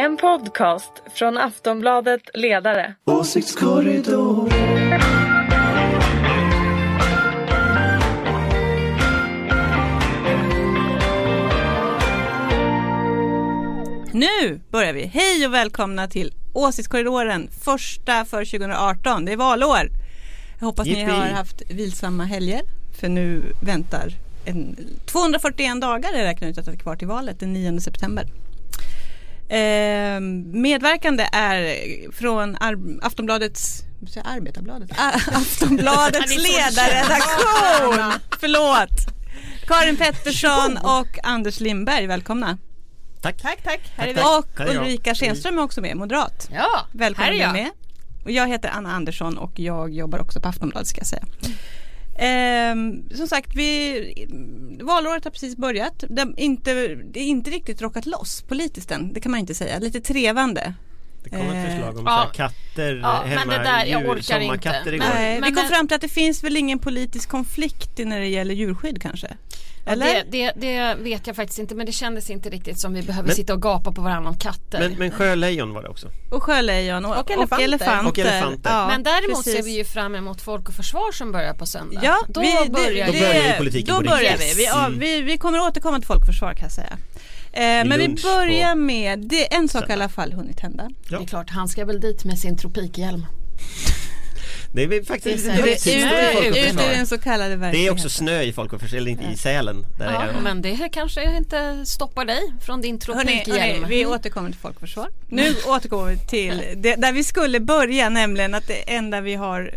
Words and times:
En 0.00 0.16
podcast 0.16 0.92
från 1.14 1.38
Aftonbladet 1.38 2.20
Ledare. 2.34 2.94
Åsiktskorridor. 3.04 4.48
Nu 14.12 14.60
börjar 14.70 14.92
vi. 14.92 15.06
Hej 15.06 15.46
och 15.46 15.54
välkomna 15.54 16.08
till 16.08 16.34
Åsiktskorridoren, 16.52 17.48
första 17.64 18.24
för 18.24 18.44
2018. 18.44 19.24
Det 19.24 19.32
är 19.32 19.36
valår. 19.36 19.88
Jag 20.58 20.66
hoppas 20.66 20.86
ni 20.86 21.00
Jippi. 21.00 21.12
har 21.12 21.26
haft 21.26 21.70
vilsamma 21.70 22.24
helger. 22.24 22.62
För 23.00 23.08
nu 23.08 23.42
väntar 23.62 24.12
en, 24.44 24.76
241 25.06 25.80
dagar 25.80 26.12
är 26.12 26.24
räknat 26.24 26.50
ut 26.50 26.58
att 26.58 26.64
det 26.64 26.72
är 26.72 26.76
kvar 26.76 26.96
till 26.96 27.08
valet 27.08 27.40
den 27.40 27.52
9 27.52 27.80
september. 27.80 28.26
Eh, 29.50 30.20
medverkande 30.52 31.28
är 31.32 31.76
från 32.12 32.56
Ar- 32.56 32.98
Aftonbladets 33.06 33.82
Arbetarbladet? 34.24 34.90
Ah, 34.98 35.10
Aftonbladets 35.32 36.36
ledarredaktion. 36.36 38.20
Förlåt. 38.40 38.90
Karin 39.66 39.96
Pettersson 39.96 40.76
och 40.82 41.18
Anders 41.22 41.60
Lindberg, 41.60 42.06
välkomna. 42.06 42.58
Tack. 43.22 43.42
Tack, 43.42 43.58
tack. 43.64 43.80
Här 43.96 44.06
är 44.08 44.14
vi. 44.14 44.20
Och 44.20 44.60
är. 44.60 44.76
Ulrika 44.80 45.14
Schenström 45.14 45.58
är 45.58 45.62
också 45.62 45.80
med, 45.80 45.96
moderat. 45.96 46.48
Ja, 46.52 46.86
Välkommen 46.92 47.26
här 47.28 47.36
är 47.38 47.40
jag. 47.42 47.52
med. 47.52 47.70
Och 48.24 48.30
jag 48.30 48.48
heter 48.48 48.68
Anna 48.68 48.92
Andersson 48.92 49.38
och 49.38 49.58
jag 49.60 49.94
jobbar 49.94 50.18
också 50.18 50.40
på 50.40 50.48
Aftonbladet 50.48 50.88
ska 50.88 50.98
jag 51.00 51.06
säga. 51.06 51.24
Ehm, 52.22 53.08
som 53.14 53.28
sagt, 53.28 53.50
vi, 53.54 54.26
valåret 54.82 55.24
har 55.24 55.30
precis 55.30 55.56
börjat. 55.56 56.04
Det, 56.08 56.26
inte, 56.36 56.74
det 56.94 57.20
är 57.20 57.24
inte 57.24 57.50
riktigt 57.50 57.82
rockat 57.82 58.06
loss 58.06 58.42
politiskt 58.42 58.90
än, 58.90 59.12
det 59.12 59.20
kan 59.20 59.30
man 59.30 59.40
inte 59.40 59.54
säga. 59.54 59.78
Lite 59.78 60.00
trevande. 60.00 60.74
Det 61.24 61.30
kom 61.30 61.40
ett 61.40 61.70
förslag 61.70 61.98
om 61.98 62.04
Ja. 62.06 62.30
katter 62.34 62.94
Ja, 63.02 63.22
hemma, 63.26 63.42
men 63.46 63.58
det 63.58 63.64
där, 63.64 63.84
jag 63.84 64.00
djur, 64.02 64.08
orkar 64.10 64.16
inte. 64.16 64.24
sommarkatter 64.32 64.92
igår. 64.94 65.06
Men- 65.06 65.14
Nej, 65.16 65.40
men 65.40 65.50
vi 65.54 65.56
kom 65.60 65.68
fram 65.68 65.88
till 65.88 65.94
att 65.94 66.00
det 66.00 66.08
finns 66.08 66.44
väl 66.44 66.56
ingen 66.56 66.78
politisk 66.78 67.28
konflikt 67.28 67.98
när 67.98 68.20
det 68.20 68.26
gäller 68.26 68.54
djurskydd 68.54 69.02
kanske? 69.02 69.36
Ja, 69.90 69.92
Eller? 69.94 70.24
det, 70.30 70.30
det, 70.30 70.52
det 70.56 70.94
vet 71.02 71.26
jag 71.26 71.36
faktiskt 71.36 71.58
inte 71.58 71.74
men 71.74 71.86
det 71.86 71.92
kändes 71.92 72.30
inte 72.30 72.50
riktigt 72.50 72.78
som 72.80 72.92
vi 72.94 73.02
behöver 73.02 73.26
Men- 73.26 73.36
sitta 73.36 73.52
och 73.54 73.62
gapa 73.62 73.92
på 73.92 74.00
varandra 74.02 74.30
om 74.30 74.36
katter. 74.38 74.78
Men, 74.80 74.92
men 74.98 75.10
sjölejon 75.10 75.74
var 75.74 75.82
det 75.82 75.88
också. 75.88 76.08
Och 76.30 76.42
sjölejon 76.42 77.04
och, 77.04 77.16
Och 77.18 77.30
elefanter. 77.30 77.64
elefanter. 77.64 78.08
Och 78.10 78.18
elefanter. 78.18 78.70
Ja, 78.70 78.86
Men 78.88 79.02
däremot 79.02 79.36
precis. 79.44 79.52
ser 79.56 79.62
vi 79.62 79.70
ju 79.76 79.84
fram 79.84 80.14
emot 80.14 80.42
Folk 80.42 80.68
och 80.68 80.74
Försvar 80.74 81.12
som 81.12 81.32
börjar 81.32 81.54
på 81.54 81.66
söndag. 81.66 82.00
Ja, 82.04 82.18
då 82.28 82.40
vi, 82.40 82.70
börjar 82.70 83.06
Då 83.06 83.12
det. 83.12 83.20
börjar 83.20 83.52
ju 83.52 83.58
politiken 83.58 83.94
Då 83.94 84.00
på 84.00 84.06
börjar 84.08 84.36
vi. 84.38 84.54
Vi, 84.56 84.64
ja, 84.66 84.88
vi. 84.98 85.20
Vi 85.20 85.38
kommer 85.38 85.60
återkomma 85.60 85.98
till 85.98 86.06
Folk 86.06 86.20
och 86.20 86.26
Försvar 86.26 86.52
kan 86.54 86.62
jag 86.62 86.72
säga. 86.72 86.98
Eh, 87.52 87.88
men 87.88 87.98
vi 87.98 88.08
börjar 88.08 88.74
med, 88.74 89.18
det, 89.18 89.54
en 89.54 89.68
sak 89.68 89.90
i 89.90 89.92
alla 89.92 90.08
fall 90.08 90.32
hunnit 90.32 90.60
hända. 90.60 90.88
Det 91.08 91.14
är 91.14 91.26
klart, 91.26 91.50
han 91.50 91.68
ska 91.68 91.84
väl 91.84 92.00
dit 92.00 92.24
med 92.24 92.38
sin 92.38 92.56
tropikhjälm. 92.58 93.26
Det 94.72 94.82
är 94.82 95.04
faktiskt 95.04 95.44
Det 95.46 95.52
är 95.52 95.56
lite 95.56 95.90
ute- 95.90 96.48
Ut 96.48 96.56
i 96.56 96.60
Försvar. 96.62 96.82
den 96.88 97.06
så 97.06 97.18
kallade 97.18 97.56
Det 97.56 97.86
är 97.86 97.90
också 97.92 98.08
snö 98.08 98.42
i 98.42 98.52
Folk 98.52 98.72
och 98.72 98.80
Försvar, 98.80 98.98
eller 98.98 99.10
inte 99.10 99.24
i 99.24 99.36
Sälen. 99.36 99.86
Där 99.98 100.12
Ja, 100.12 100.26
jag. 100.26 100.42
men 100.42 100.62
det 100.62 100.72
här 100.74 100.88
kanske 100.88 101.36
inte 101.36 101.86
stoppar 101.86 102.24
dig 102.24 102.40
från 102.60 102.80
din 102.80 102.98
tropikhjälm. 102.98 103.84
vi 103.88 104.06
återkommer 104.06 104.50
till 104.50 104.60
Folk 104.60 104.74
och 104.74 104.80
Försvar. 104.80 105.08
Nu 105.28 105.54
återkommer 105.66 106.10
vi 106.10 106.18
till 106.18 106.62
det, 106.76 106.94
där 106.96 107.12
vi 107.12 107.24
skulle 107.24 107.60
börja, 107.60 108.08
nämligen 108.08 108.54
att 108.54 108.66
det 108.66 108.94
enda 108.94 109.20
vi 109.20 109.34
har 109.34 109.70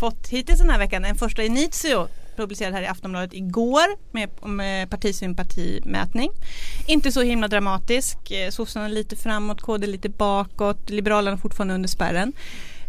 fått 0.00 0.28
hittills 0.28 0.58
den 0.58 0.70
här 0.70 0.78
veckan, 0.78 1.04
en 1.04 1.14
första 1.16 1.42
initio 1.42 2.08
publicerad 2.36 2.74
här 2.74 2.82
i 2.82 2.86
Aftonbladet 2.86 3.32
igår 3.34 3.86
med, 4.12 4.28
med 4.42 4.90
partisympatimätning. 4.90 6.30
Inte 6.86 7.12
så 7.12 7.22
himla 7.22 7.48
dramatisk, 7.48 8.16
Eh, 8.30 8.50
sossarna 8.50 8.88
lite 8.88 9.16
framåt, 9.16 9.60
KD 9.60 9.86
lite 9.86 10.08
bakåt, 10.08 10.90
Liberalerna 10.90 11.36
fortfarande 11.38 11.74
under 11.74 11.88
spärren. 11.88 12.32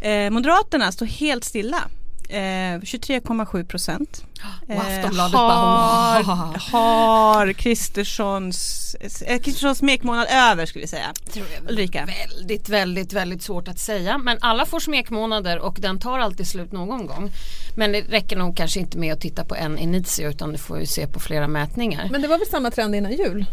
Eh, 0.03 0.29
Moderaterna 0.29 0.91
står 0.91 1.05
helt 1.05 1.43
stilla. 1.43 1.83
Eh, 2.29 2.79
23,7 2.81 3.65
procent. 3.65 4.23
Och 4.67 4.73
Aftonbladet 4.75 5.33
Eh, 5.33 5.39
har, 5.39 6.23
bara, 6.23 6.59
har 6.71 7.53
Kristerssons 7.53 8.95
eh, 9.25 9.39
Kristerssons 9.39 9.77
smekmånad 9.77 10.27
över 10.31 10.65
skulle 10.65 10.81
vi 10.83 10.87
säga. 10.87 11.13
tror 11.33 11.45
jag 11.55 11.63
är 11.65 11.71
Ulrika. 11.71 12.08
Väldigt, 12.30 12.69
väldigt, 12.69 13.13
väldigt 13.13 13.43
svårt 13.43 13.67
att 13.67 13.80
säga. 13.80 14.17
Men 14.17 14.37
alla 14.42 14.65
får 14.65 14.80
smekmånader 14.80 15.59
och 15.59 15.77
den 15.80 15.99
tar 15.99 16.19
alltid 16.19 16.47
slut 16.47 16.71
någon 16.71 17.05
gång. 17.08 17.31
Men 17.75 17.92
det 17.92 18.02
räcker 18.02 18.36
nog 18.36 18.58
kanske 18.58 18.80
inte 18.80 18.97
med 18.97 19.13
att 19.13 19.21
titta 19.21 19.45
på 19.45 19.55
en 19.55 19.77
initio 19.77 20.30
utan 20.30 20.52
du 20.52 20.58
får 20.58 20.80
ju 20.80 20.86
se 20.86 21.08
på 21.08 21.19
flera 21.19 21.47
mätningar. 21.47 22.08
Men 22.11 22.21
det 22.21 22.27
var 22.27 22.37
väl 22.37 22.47
samma 22.47 22.71
trend 22.71 22.95
innan 22.95 23.11
jul? 23.11 23.45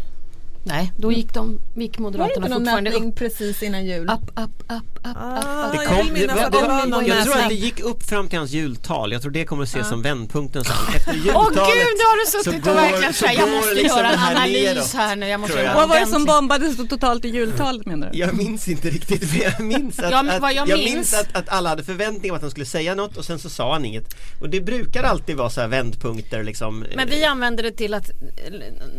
Nej, 0.63 0.91
då 0.97 1.11
gick, 1.11 1.33
de, 1.33 1.59
gick 1.75 1.99
Var 1.99 2.11
det 2.11 2.17
Moderaterna 2.17 2.35
inte 2.35 2.49
någon 2.49 2.59
fortfarande 2.59 2.89
mätning 2.89 3.09
upp. 3.09 3.15
precis 3.15 3.63
innan 3.63 3.85
jul? 3.85 4.09
Upp, 4.09 4.29
upp, 4.29 4.39
upp, 4.39 4.71
upp, 4.71 4.97
upp, 4.97 5.17
Ah, 5.17 5.65
upp. 5.67 5.71
Det 5.71 5.83
jag 5.83 5.87
kom, 5.87 6.07
det, 6.13 6.27
var- 6.27 6.35
det 6.35 6.67
var 6.67 6.81
det, 6.81 6.87
någon 6.89 7.05
tror 7.23 7.37
att 7.37 7.49
det 7.49 7.55
gick 7.55 7.79
upp 7.79 8.03
fram 8.03 8.27
till 8.27 8.37
hans 8.39 8.51
jultal. 8.51 9.11
Jag 9.11 9.21
tror 9.21 9.31
det 9.31 9.45
kommer 9.45 9.63
att 9.63 9.69
ses 9.69 9.89
som 9.89 10.01
vändpunkten 10.01 10.63
sen. 10.63 10.73
Efter 10.95 11.11
Åh 11.11 11.17
jultalet 11.25 11.53
gud, 11.55 11.87
nu 11.97 12.03
har 12.03 12.25
du 12.25 12.31
suttit 12.31 12.63
så 12.63 12.69
och 12.69 12.75
går- 12.75 12.81
verkligen 12.81 13.13
så 13.13 13.25
här, 13.25 13.33
jag 13.33 13.49
går 13.49 13.55
måste 13.55 13.73
liksom 13.73 13.97
göra 13.97 14.07
det 14.07 14.13
en 14.13 14.19
här 14.19 14.35
analys 14.35 14.63
neråt, 14.63 14.93
här 14.93 15.15
nu. 15.15 15.27
Jag 15.27 15.39
måste 15.39 15.61
jag. 15.61 15.73
Vad 15.75 15.89
var 15.89 15.99
det 15.99 16.05
som 16.07 16.25
bombades 16.25 16.77
så 16.77 16.87
totalt 16.87 17.25
i 17.25 17.29
jultalet 17.29 17.85
menar 17.85 18.09
du? 18.11 18.19
Jag 18.19 18.33
minns 18.33 18.67
inte 18.67 18.89
riktigt 18.89 19.31
men 19.31 19.41
jag 19.41 19.59
minns 19.65 19.99
att, 19.99 20.11
Ja, 20.11 20.23
men 20.23 20.41
vad 20.41 20.49
att, 20.49 20.55
jag 20.55 20.67
jag 20.69 20.77
minns- 20.79 20.95
minns 20.95 21.13
att, 21.13 21.35
att 21.35 21.49
alla 21.49 21.69
hade 21.69 21.83
förväntningar 21.83 22.33
om 22.33 22.35
att 22.35 22.41
han 22.41 22.51
skulle 22.51 22.65
säga 22.65 22.95
något 22.95 23.17
och 23.17 23.25
sen 23.25 23.39
så 23.39 23.49
sa 23.49 23.73
han 23.73 23.85
inget. 23.85 24.15
Och 24.41 24.49
det 24.49 24.61
brukar 24.61 25.03
alltid 25.03 25.35
vara 25.37 25.49
så 25.49 25.61
här 25.61 25.67
vändpunkter 25.67 26.43
liksom. 26.43 26.85
Men 26.95 27.09
vi 27.09 27.23
använde 27.23 27.63
det 27.63 27.71
till 27.71 27.93
att, 27.93 28.09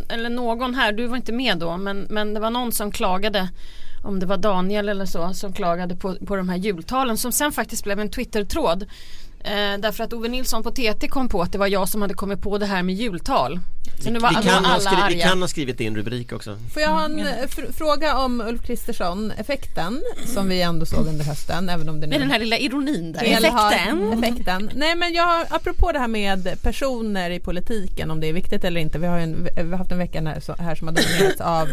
eller 0.09 0.29
någon 0.31 0.75
här, 0.75 0.93
du 0.93 1.07
var 1.07 1.17
inte 1.17 1.33
med 1.33 1.52
då, 1.55 1.77
men, 1.77 2.07
men 2.11 2.35
det 2.35 2.41
var 2.41 2.51
någon 2.51 2.73
som 2.73 2.93
klagade 2.93 3.49
om 4.03 4.21
det 4.21 4.27
var 4.27 4.37
Daniel 4.37 4.89
eller 4.89 5.07
så 5.07 5.35
som 5.35 5.53
klagade 5.53 5.97
på, 5.97 6.15
på 6.27 6.37
de 6.37 6.49
här 6.49 6.57
jultalen 6.57 7.19
som 7.19 7.33
sen 7.33 7.53
faktiskt 7.53 7.85
blev 7.85 8.01
en 8.01 8.11
Twitter-tråd. 8.11 8.87
Eh, 9.45 9.79
därför 9.81 10.05
att 10.05 10.13
Ove 10.13 10.29
Nilsson 10.29 10.63
på 10.63 10.71
TT 10.71 11.09
kom 11.09 11.29
på 11.29 11.43
att 11.43 11.53
det 11.53 11.59
var 11.59 11.67
jag 11.67 11.89
som 11.89 12.03
hade 12.03 12.15
kommit 12.15 12.41
på 12.43 12.59
det 12.59 12.67
här 12.67 12.83
med 12.83 12.95
jultal. 12.95 13.59
Så 14.01 14.11
nu 14.11 14.19
var, 14.19 14.29
vi, 14.29 14.49
kan 14.49 14.65
alla 14.65 14.81
skri- 14.81 14.97
vi 14.97 15.03
arga. 15.03 15.29
kan 15.29 15.41
ha 15.41 15.49
skrivit 15.49 15.81
en 15.81 15.97
rubrik 15.97 16.33
också. 16.33 16.57
Får 16.75 16.83
jag 16.83 16.89
ha 16.91 17.05
en 17.05 17.19
eh, 17.19 17.25
fr- 17.27 17.73
fråga 17.73 18.19
om 18.19 18.41
Ulf 18.41 18.63
Kristersson 18.67 19.31
effekten 19.31 20.03
som 20.35 20.49
vi 20.49 20.63
ändå 20.63 20.87
såg 20.87 21.07
under 21.07 21.25
hösten 21.25 21.69
även 21.69 21.89
om 21.89 22.01
det 22.01 22.07
nu 22.07 22.11
Med 22.11 22.21
den 22.21 22.31
här 22.31 22.39
lilla 22.39 22.59
ironin 22.59 23.13
där. 23.13 23.23
Effekten. 23.23 24.13
effekten. 24.25 24.71
Nej 24.75 24.97
men 24.97 25.13
jag, 25.13 25.47
apropå 25.51 25.93
det 25.93 25.99
här 25.99 26.09
med 26.09 26.63
personer 26.63 27.31
i 27.31 27.41
politiken 27.41 28.11
om 28.11 28.21
det 28.21 28.27
är 28.29 28.33
viktigt 28.33 28.65
eller 28.65 28.81
inte. 28.81 28.99
Vi 28.99 29.07
har, 29.07 29.17
ju 29.19 29.23
en, 29.23 29.49
vi 29.57 29.71
har 29.71 29.79
haft 29.79 29.93
en 29.93 29.99
vecka 29.99 30.21
här, 30.23 30.41
så- 30.41 30.57
här 30.59 30.75
som 30.75 30.89
har 30.89 30.95
dominerats 30.95 31.41
av 31.41 31.69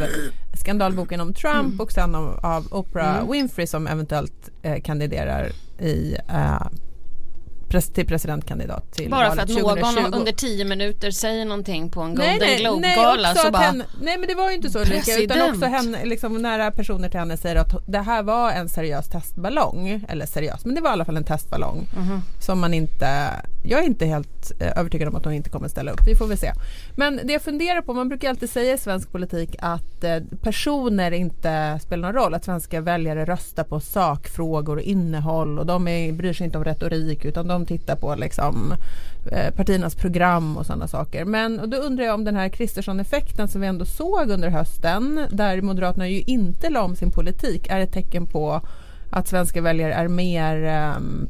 skandalboken 0.54 1.22
om 1.22 1.34
Trump 1.34 1.60
Mm. 1.66 1.80
och 1.80 1.92
sen 1.92 2.16
av, 2.16 2.40
av 2.44 2.68
Oprah 2.74 3.32
Winfrey 3.32 3.68
som 3.68 3.88
eventuellt 3.88 4.50
eh, 4.62 4.82
kandiderar 4.82 5.52
i 5.80 6.16
eh, 6.30 6.68
pres, 7.70 7.90
till 7.90 8.08
presidentkandidat 8.08 8.92
till 8.94 9.10
Bara 9.10 9.36
för 9.36 9.42
att 9.42 9.50
någon 9.50 9.78
2020. 9.78 10.18
under 10.18 10.32
tio 10.32 10.66
minuter 10.66 11.12
säger 11.12 11.46
någonting 11.46 11.90
på 11.90 12.02
en 12.02 12.16
Golden 12.16 12.26
nej, 12.26 12.40
nej, 12.40 12.60
Globe-gala 12.60 13.36
så 13.36 13.52
bara 13.52 13.64
henne, 13.64 13.86
nej 14.02 14.18
men 14.18 14.28
det 14.28 14.36
var 14.36 14.50
ju 14.50 14.56
inte 14.56 14.70
så 14.70 14.80
Ulrika 14.80 15.18
utan 15.18 15.50
också 15.50 15.66
henne, 15.66 16.06
liksom, 16.06 16.42
nära 16.42 16.72
personer 16.72 17.10
till 17.10 17.20
henne 17.20 17.38
säger 17.38 17.56
att 17.56 17.88
det 17.88 18.00
här 18.00 18.24
var 18.24 18.52
en 18.52 18.70
seriös 18.70 19.10
testballong. 19.10 20.06
Eller 20.10 20.26
seriös, 20.26 20.66
men 20.66 20.76
det 20.76 20.82
var 20.82 20.90
i 20.90 20.94
alla 20.94 21.06
fall 21.06 21.18
en 21.18 21.24
testballong. 21.24 21.88
Mhm. 21.98 22.22
Som 22.40 22.60
man 22.60 22.74
inte, 22.74 23.30
jag 23.64 23.80
är 23.80 23.86
inte 23.86 24.06
helt 24.06 24.52
eh, 24.60 24.80
övertygad 24.80 25.08
om 25.08 25.16
att 25.16 25.26
hon 25.26 25.34
inte 25.34 25.50
kommer 25.50 25.68
ställa 25.68 25.92
upp. 25.92 26.08
Vi 26.08 26.16
får 26.16 26.28
väl 26.28 26.38
se. 26.38 26.54
Men 26.96 27.20
det 27.24 27.34
jag 27.34 27.42
funderar 27.42 27.82
på, 27.82 27.94
man 27.94 28.10
brukar 28.10 28.30
alltid 28.30 28.50
säga 28.50 28.74
i 28.74 28.78
svensk 28.78 29.12
politik 29.12 29.56
att 29.60 30.04
eh, 30.04 30.18
personer 30.42 31.12
inte 31.12 31.80
spelar 31.84 32.08
någon 32.08 32.24
roll. 32.24 32.34
Att 32.34 32.46
svenska 32.46 32.82
väljare 32.82 33.26
röstar 33.26 33.64
på 33.64 33.80
sakfrågor 33.80 34.76
och 34.76 34.82
innehåll 34.82 35.60
och 35.60 35.66
de 35.66 35.88
är, 35.88 36.12
bryr 36.12 36.34
sig 36.34 36.46
inte 36.46 36.58
om 36.58 36.64
retorik 36.64 37.26
utan 37.26 37.48
de 37.48 37.66
tittar 37.66 37.96
på 37.96 38.16
liksom 38.16 38.74
eh, 39.32 39.54
partiernas 39.56 39.96
program 39.96 40.58
och 40.58 40.66
sådana 40.66 40.88
saker. 40.88 41.26
Men 41.26 41.60
och 41.60 41.70
då 41.70 41.78
undrar 41.78 42.06
jag 42.06 42.14
om 42.14 42.24
den 42.24 42.36
här 42.36 42.50
Kristersson-effekten 42.50 43.48
som 43.48 43.62
vi 43.62 43.68
ändå 43.68 43.86
såg 43.86 44.30
under 44.30 44.50
hösten 44.50 45.28
där 45.32 45.62
Moderaterna 45.62 46.10
ju 46.10 46.22
inte 46.22 46.70
la 46.70 46.82
om 46.82 46.96
sin 46.96 47.12
politik 47.12 47.68
är 47.70 47.80
ett 47.80 47.94
tecken 47.94 48.26
på 48.26 48.62
att 49.12 49.28
svenska 49.28 49.62
väljare 49.62 49.94
är 49.94 50.08
mer 50.08 50.56
um, 50.96 51.28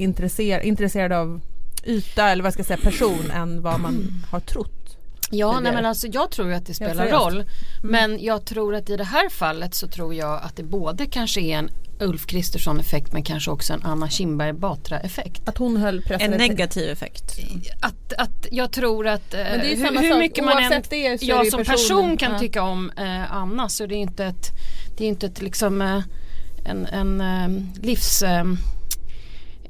personintresserade 0.00 0.66
intresserade 0.66 1.18
av 1.18 1.40
yta 1.84 2.28
eller 2.30 2.42
vad 2.42 2.52
ska 2.52 2.60
jag 2.60 2.66
säga 2.66 2.78
person 2.90 3.30
än 3.30 3.62
vad 3.62 3.80
man 3.80 4.24
har 4.30 4.40
trott. 4.40 4.96
Ja, 5.32 5.60
nej 5.60 5.72
men 5.72 5.86
alltså 5.86 6.06
jag 6.06 6.30
tror 6.30 6.48
ju 6.48 6.54
att 6.54 6.66
det 6.66 6.74
spelar 6.74 6.94
seriöst. 6.94 7.12
Mm. 7.12 7.34
roll. 7.36 7.44
Men 7.82 8.18
jag 8.24 8.44
tror 8.44 8.74
att 8.74 8.90
i 8.90 8.96
det 8.96 9.04
här 9.04 9.28
fallet 9.28 9.74
så 9.74 9.88
tror 9.88 10.14
jag 10.14 10.42
att 10.42 10.56
det 10.56 10.62
både 10.62 11.06
kanske 11.06 11.40
är 11.40 11.56
en 11.58 11.70
Ulf 12.00 12.26
Kristersson 12.26 12.80
effekt 12.80 13.12
men 13.12 13.22
kanske 13.22 13.50
också 13.50 13.72
en 13.72 13.82
Anna 13.82 14.08
Kinberg 14.08 14.52
Batra 14.52 15.00
effekt. 15.00 15.48
Att 15.48 15.58
hon 15.58 15.76
höll 15.76 16.02
pressen 16.02 16.32
En 16.32 16.38
negativ 16.38 16.90
effekt. 16.90 17.38
Att, 17.80 18.12
att 18.12 18.46
jag 18.50 18.70
tror 18.72 19.06
att 19.06 19.34
eh, 19.34 19.40
Men 19.40 19.58
det 19.60 19.66
är 19.66 19.70
ju 19.70 19.76
hur, 19.76 19.86
samma 19.86 20.00
hur 20.00 20.10
sak. 20.10 20.18
mycket 20.18 20.44
man 20.44 20.58
än, 20.58 20.64
Oavsett 20.72 20.90
det 20.90 21.22
jag 21.22 21.46
som 21.50 21.58
personen. 21.64 21.64
person 21.66 22.16
kan 22.16 22.32
Ja. 22.32 22.38
tycka 22.38 22.62
om 22.62 22.90
eh, 22.96 23.32
Anna 23.32 23.68
så 23.68 23.86
det 23.86 23.94
är 23.94 23.96
inte 23.96 24.24
ett, 24.24 24.50
det 24.98 25.04
är 25.04 25.08
inte 25.08 25.26
ett 25.26 25.42
liksom 25.42 25.82
eh, 25.82 26.02
en, 26.64 26.86
en 26.86 27.20
eh, 27.20 27.82
livs 27.82 28.22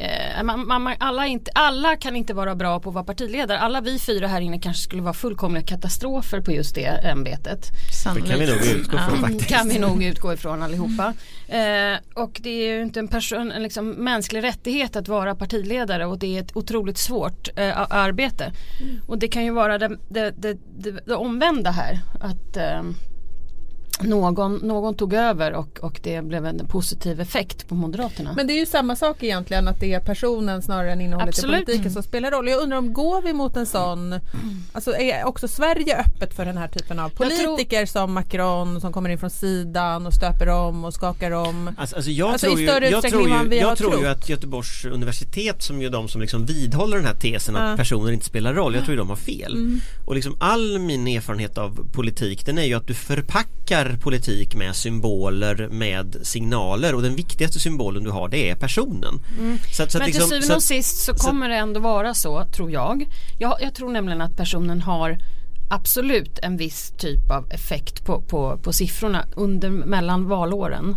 eh, 0.01 0.43
man, 0.43 0.67
man, 0.67 0.83
man, 0.83 0.95
alla, 0.99 1.27
inte, 1.27 1.51
alla 1.55 1.97
kan 1.97 2.17
inte 2.17 2.35
vara 2.35 2.55
bra 2.55 2.81
på 2.81 2.89
att 2.89 2.95
vara 2.95 3.05
partiledare. 3.05 3.59
Alla 3.59 3.81
vi 3.81 3.99
fyra 3.99 4.27
här 4.27 4.41
inne 4.41 4.59
kanske 4.59 4.83
skulle 4.83 5.03
vara 5.03 5.15
fullkomliga 5.15 5.63
katastrofer 5.63 6.41
på 6.41 6.53
just 6.53 6.75
det 6.75 6.87
ämbetet. 6.87 7.67
Det 8.15 8.21
kan 8.21 8.39
vi 8.39 8.47
nog 8.47 8.67
utgå 8.67 8.99
från 8.99 9.21
faktiskt. 9.21 9.49
kan 9.49 9.69
vi 9.69 9.79
nog 9.79 10.03
utgå 10.03 10.33
ifrån 10.33 10.63
allihopa. 10.63 11.15
Eh, 11.49 11.99
och 12.15 12.41
det 12.43 12.51
är 12.51 12.75
ju 12.75 12.83
inte 12.83 13.01
en, 13.01 13.09
person, 13.09 13.53
en 13.53 13.63
liksom 13.63 13.91
mänsklig 13.91 14.43
rättighet 14.43 14.97
att 14.97 15.09
vara 15.09 15.35
partiledare 15.35 16.07
och 16.07 16.19
det 16.19 16.37
är 16.37 16.41
ett 16.41 16.57
otroligt 16.57 16.99
svårt 16.99 17.49
eh, 17.57 17.93
arbete. 17.93 18.53
Och 19.07 19.19
det 19.19 19.29
kan 19.29 19.45
ju 19.45 19.51
vara 19.51 19.79
det, 19.79 19.97
det, 20.09 20.31
det, 20.31 20.59
det 21.07 21.15
omvända 21.15 21.71
här. 21.71 21.99
Att 22.21 22.57
eh, 22.57 22.83
någon, 24.05 24.55
någon 24.55 24.95
tog 24.95 25.15
över 25.15 25.53
och, 25.53 25.79
och 25.83 26.01
det 26.03 26.23
blev 26.25 26.47
en 26.47 26.67
positiv 26.69 27.21
effekt 27.21 27.69
på 27.69 27.75
Moderaterna. 27.75 28.33
Men 28.37 28.47
det 28.47 28.53
är 28.53 28.59
ju 28.59 28.67
samma 28.67 28.97
sak 28.97 29.23
egentligen 29.23 29.69
att 29.69 29.81
det 29.81 29.95
är 29.95 30.01
personen 30.01 30.63
snarare 30.63 30.93
än 30.93 31.01
innehållet 31.01 31.29
Absolut. 31.29 31.61
i 31.63 31.65
politiken 31.65 31.93
som 31.93 32.03
spelar 32.03 32.31
roll. 32.31 32.49
Jag 32.49 32.63
undrar 32.63 32.79
om 32.79 32.93
går 32.93 33.23
vi 33.23 33.33
mot 33.33 33.57
en 33.57 33.67
sån, 33.67 34.15
alltså 34.73 34.97
är 34.97 35.25
också 35.25 35.49
Sverige 35.49 35.97
öppet 35.97 36.35
för 36.35 36.45
den 36.45 36.57
här 36.57 36.69
typen 36.69 36.99
av 36.99 37.11
Jag 37.19 37.29
tror- 37.31 37.47
politiker 37.47 37.87
som 37.87 38.13
Macron 38.13 38.81
som 38.81 38.93
kommer 38.93 39.11
in 39.11 39.19
från 39.19 39.31
sidan 39.31 40.07
och 40.07 40.13
stöper 40.15 40.49
om 40.49 40.85
och 40.85 40.95
skakar 40.95 41.31
om? 41.31 41.69
Alltså, 41.79 41.97
alltså 41.97 42.11
jag 42.11 42.31
Alltså, 42.33 42.47
i 42.47 42.51
tror, 42.51 42.61
ju, 42.61 42.89
jag 42.91 43.03
tror, 43.03 43.29
ju, 43.53 43.57
jag 43.59 43.79
tror 43.79 44.01
ju 44.01 44.07
att 44.07 44.29
Göteborgs 44.29 44.85
universitet 44.85 45.63
som 45.63 45.81
ju 45.81 45.87
är 45.87 45.91
de 45.91 46.09
som 46.09 46.21
liksom 46.21 46.45
vidhåller 46.45 46.97
den 46.97 47.07
här 47.07 47.15
tesen 47.15 47.57
att 47.57 47.71
Ja. 47.71 47.77
personer 47.77 48.13
inte 48.13 48.25
spelar 48.27 48.55
roll, 48.55 48.75
jag 48.75 48.85
tror 48.85 48.93
ju 48.95 48.99
de 48.99 49.09
har 49.09 49.17
fel. 49.17 49.53
Mm. 49.53 49.81
Och 50.07 50.15
liksom 50.15 50.37
all 50.41 50.79
min 50.79 51.07
erfarenhet 51.07 51.59
av 51.59 51.87
politik 51.93 52.47
den 52.47 52.59
är 52.59 52.63
ju 52.65 52.75
att 52.75 52.87
du 52.87 52.95
förpackar 52.95 53.90
politik 53.97 54.55
med 54.55 54.77
symboler, 54.77 55.69
med 55.69 56.17
signaler 56.23 56.95
och 56.95 57.03
den 57.03 57.17
viktigaste 57.17 57.61
symbolen 57.61 58.05
du 58.05 58.11
har 58.11 58.29
det 58.29 58.51
är 58.51 58.57
personen. 58.57 59.21
Så 59.77 59.83
att, 59.83 59.93
så 59.93 59.99
att 59.99 60.03
Men 60.03 60.07
liksom- 60.07 60.31
till 60.31 60.43
syvende 60.43 60.57
och 60.57 60.63
sist 60.63 60.99
så 61.05 61.15
så- 61.17 61.27
kommer 61.29 61.49
det 61.49 61.57
ändå 61.57 61.81
vara 61.81 62.15
så, 62.15 62.45
tror 62.45 62.71
jag. 62.71 63.05
jag. 63.39 63.57
Jag 63.61 63.75
tror 63.75 63.91
nämligen 63.93 64.21
att 64.21 64.37
personen 64.37 64.81
har 64.83 65.19
absolut 65.71 66.39
en 66.43 66.57
viss 66.57 66.93
typ 66.99 67.31
av 67.31 67.51
effekt 67.53 68.05
på, 68.05 68.23
på, 68.23 68.59
på 68.63 68.73
siffrorna 68.73 69.25
under 69.37 69.71
mellan 69.71 70.29
valåren. 70.29 70.97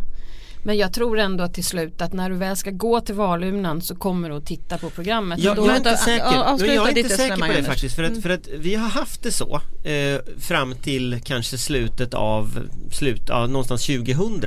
Men 0.64 0.78
jag 0.78 0.94
tror 0.94 1.20
ändå 1.20 1.44
att 1.44 1.54
till 1.54 1.64
slut 1.64 2.02
att 2.02 2.14
när 2.14 2.30
du 2.30 2.36
väl 2.36 2.58
ska 2.58 2.72
gå 2.72 3.02
till 3.02 3.16
valurnan 3.16 3.82
så 3.82 3.96
kommer 3.96 4.30
du 4.30 4.36
att 4.36 4.46
titta 4.46 4.78
på 4.78 4.90
programmet. 4.90 5.40
Jag, 5.40 5.58
jag 5.58 5.70
är 5.70 5.78
inte 5.78 5.98
säker, 5.98 6.38
avsluta 6.44 6.74
jag 6.74 6.90
är 6.90 6.98
inte 6.98 7.18
säker 7.18 7.36
på 7.36 7.54
det 7.54 7.64
faktiskt 7.64 7.96
för 7.96 8.04
att, 8.04 8.22
för 8.22 8.30
att 8.30 8.48
vi 8.48 8.76
har 8.76 8.90
haft 8.90 9.24
det 9.24 9.32
så 9.32 9.62
eh, 9.84 10.20
fram 10.40 10.76
till 10.76 11.20
kanske 11.24 11.58
slutet 11.58 12.14
av 12.14 12.60
slut, 12.92 13.22
ja, 13.28 13.48
någonstans 13.48 13.86
2000 13.86 14.44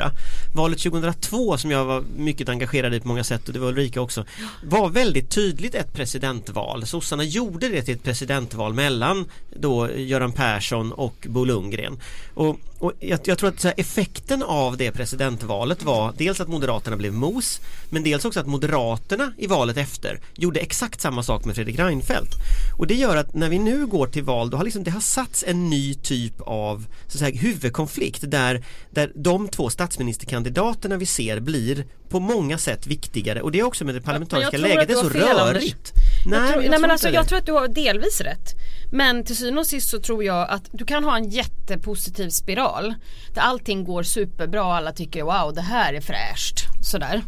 Valet 0.54 0.78
2002 0.78 1.56
som 1.58 1.70
jag 1.70 1.84
var 1.84 2.04
mycket 2.16 2.48
engagerad 2.48 2.94
i 2.94 3.00
på 3.00 3.08
många 3.08 3.24
sätt 3.24 3.48
och 3.48 3.52
det 3.52 3.60
var 3.60 3.68
Ulrika 3.68 4.00
också 4.00 4.24
var 4.62 4.88
väldigt 4.88 5.30
tydligt 5.30 5.74
ett 5.74 5.92
presidentval. 5.92 6.86
Sossarna 6.86 7.24
gjorde 7.24 7.68
det 7.68 7.82
till 7.82 7.94
ett 7.94 8.02
presidentval 8.02 8.74
mellan 8.74 9.24
då 9.56 9.90
Göran 9.90 10.32
Persson 10.32 10.92
och 10.92 11.26
Bo 11.28 11.44
Lundgren. 11.44 12.00
Och, 12.34 12.56
och 12.78 12.92
jag, 13.00 13.20
jag 13.24 13.38
tror 13.38 13.48
att 13.48 13.64
här, 13.64 13.74
effekten 13.76 14.42
av 14.42 14.76
det 14.76 14.92
presidentvalet 14.92 15.82
var 15.82 16.12
dels 16.18 16.40
att 16.40 16.48
Moderaterna 16.48 16.96
blev 16.96 17.12
mos 17.12 17.60
men 17.90 18.02
dels 18.02 18.24
också 18.24 18.40
att 18.40 18.46
Moderaterna 18.46 19.32
i 19.38 19.46
valet 19.46 19.76
efter 19.76 20.20
gjorde 20.34 20.60
exakt 20.60 21.00
samma 21.00 21.22
sak 21.22 21.44
med 21.44 21.54
Fredrik 21.54 21.78
Reinfeldt. 21.78 22.30
Och 22.78 22.86
det 22.86 22.94
gör 22.94 23.16
att 23.16 23.34
när 23.34 23.48
vi 23.48 23.58
nu 23.58 23.86
går 23.86 24.06
till 24.06 24.22
val 24.22 24.50
då 24.50 24.56
har 24.56 24.64
liksom, 24.64 24.84
det 24.84 24.90
har 24.90 25.00
satts 25.00 25.44
en 25.46 25.70
ny 25.70 25.94
typ 25.94 26.40
av 26.40 26.86
så 27.08 27.18
säga, 27.18 27.36
huvudkonflikt 27.36 28.30
där, 28.30 28.64
där 28.90 29.12
de 29.14 29.48
två 29.48 29.70
statsministerkandidaterna 29.70 30.96
vi 30.96 31.06
ser 31.06 31.40
blir 31.40 31.84
på 32.08 32.20
många 32.20 32.58
sätt 32.58 32.86
viktigare 32.86 33.40
och 33.40 33.52
det 33.52 33.60
är 33.60 33.62
också 33.62 33.84
med 33.84 33.94
det 33.94 34.00
parlamentariska 34.00 34.58
läget, 34.58 34.88
det 34.88 34.94
är 34.94 34.96
så 34.96 35.08
rörigt. 35.08 35.92
jag, 36.26 36.52
tror, 36.52 36.62
nej, 36.62 36.80
men 36.80 36.90
alltså, 36.90 37.08
jag 37.08 37.28
tror 37.28 37.38
att 37.38 37.46
du 37.46 37.52
har 37.52 37.68
delvis 37.68 38.20
rätt. 38.20 38.55
Men 38.90 39.24
till 39.24 39.36
syvende 39.36 39.60
och 39.60 39.66
sist 39.66 39.90
så 39.90 40.00
tror 40.00 40.24
jag 40.24 40.50
att 40.50 40.68
du 40.72 40.84
kan 40.84 41.04
ha 41.04 41.16
en 41.16 41.28
jättepositiv 41.30 42.28
spiral. 42.28 42.94
Där 43.34 43.42
allting 43.42 43.84
går 43.84 44.02
superbra 44.02 44.64
och 44.64 44.74
alla 44.74 44.92
tycker 44.92 45.22
wow 45.22 45.54
det 45.54 45.60
här 45.60 45.94
är 45.94 46.00
fräscht. 46.00 46.66
Sådär. 46.80 47.22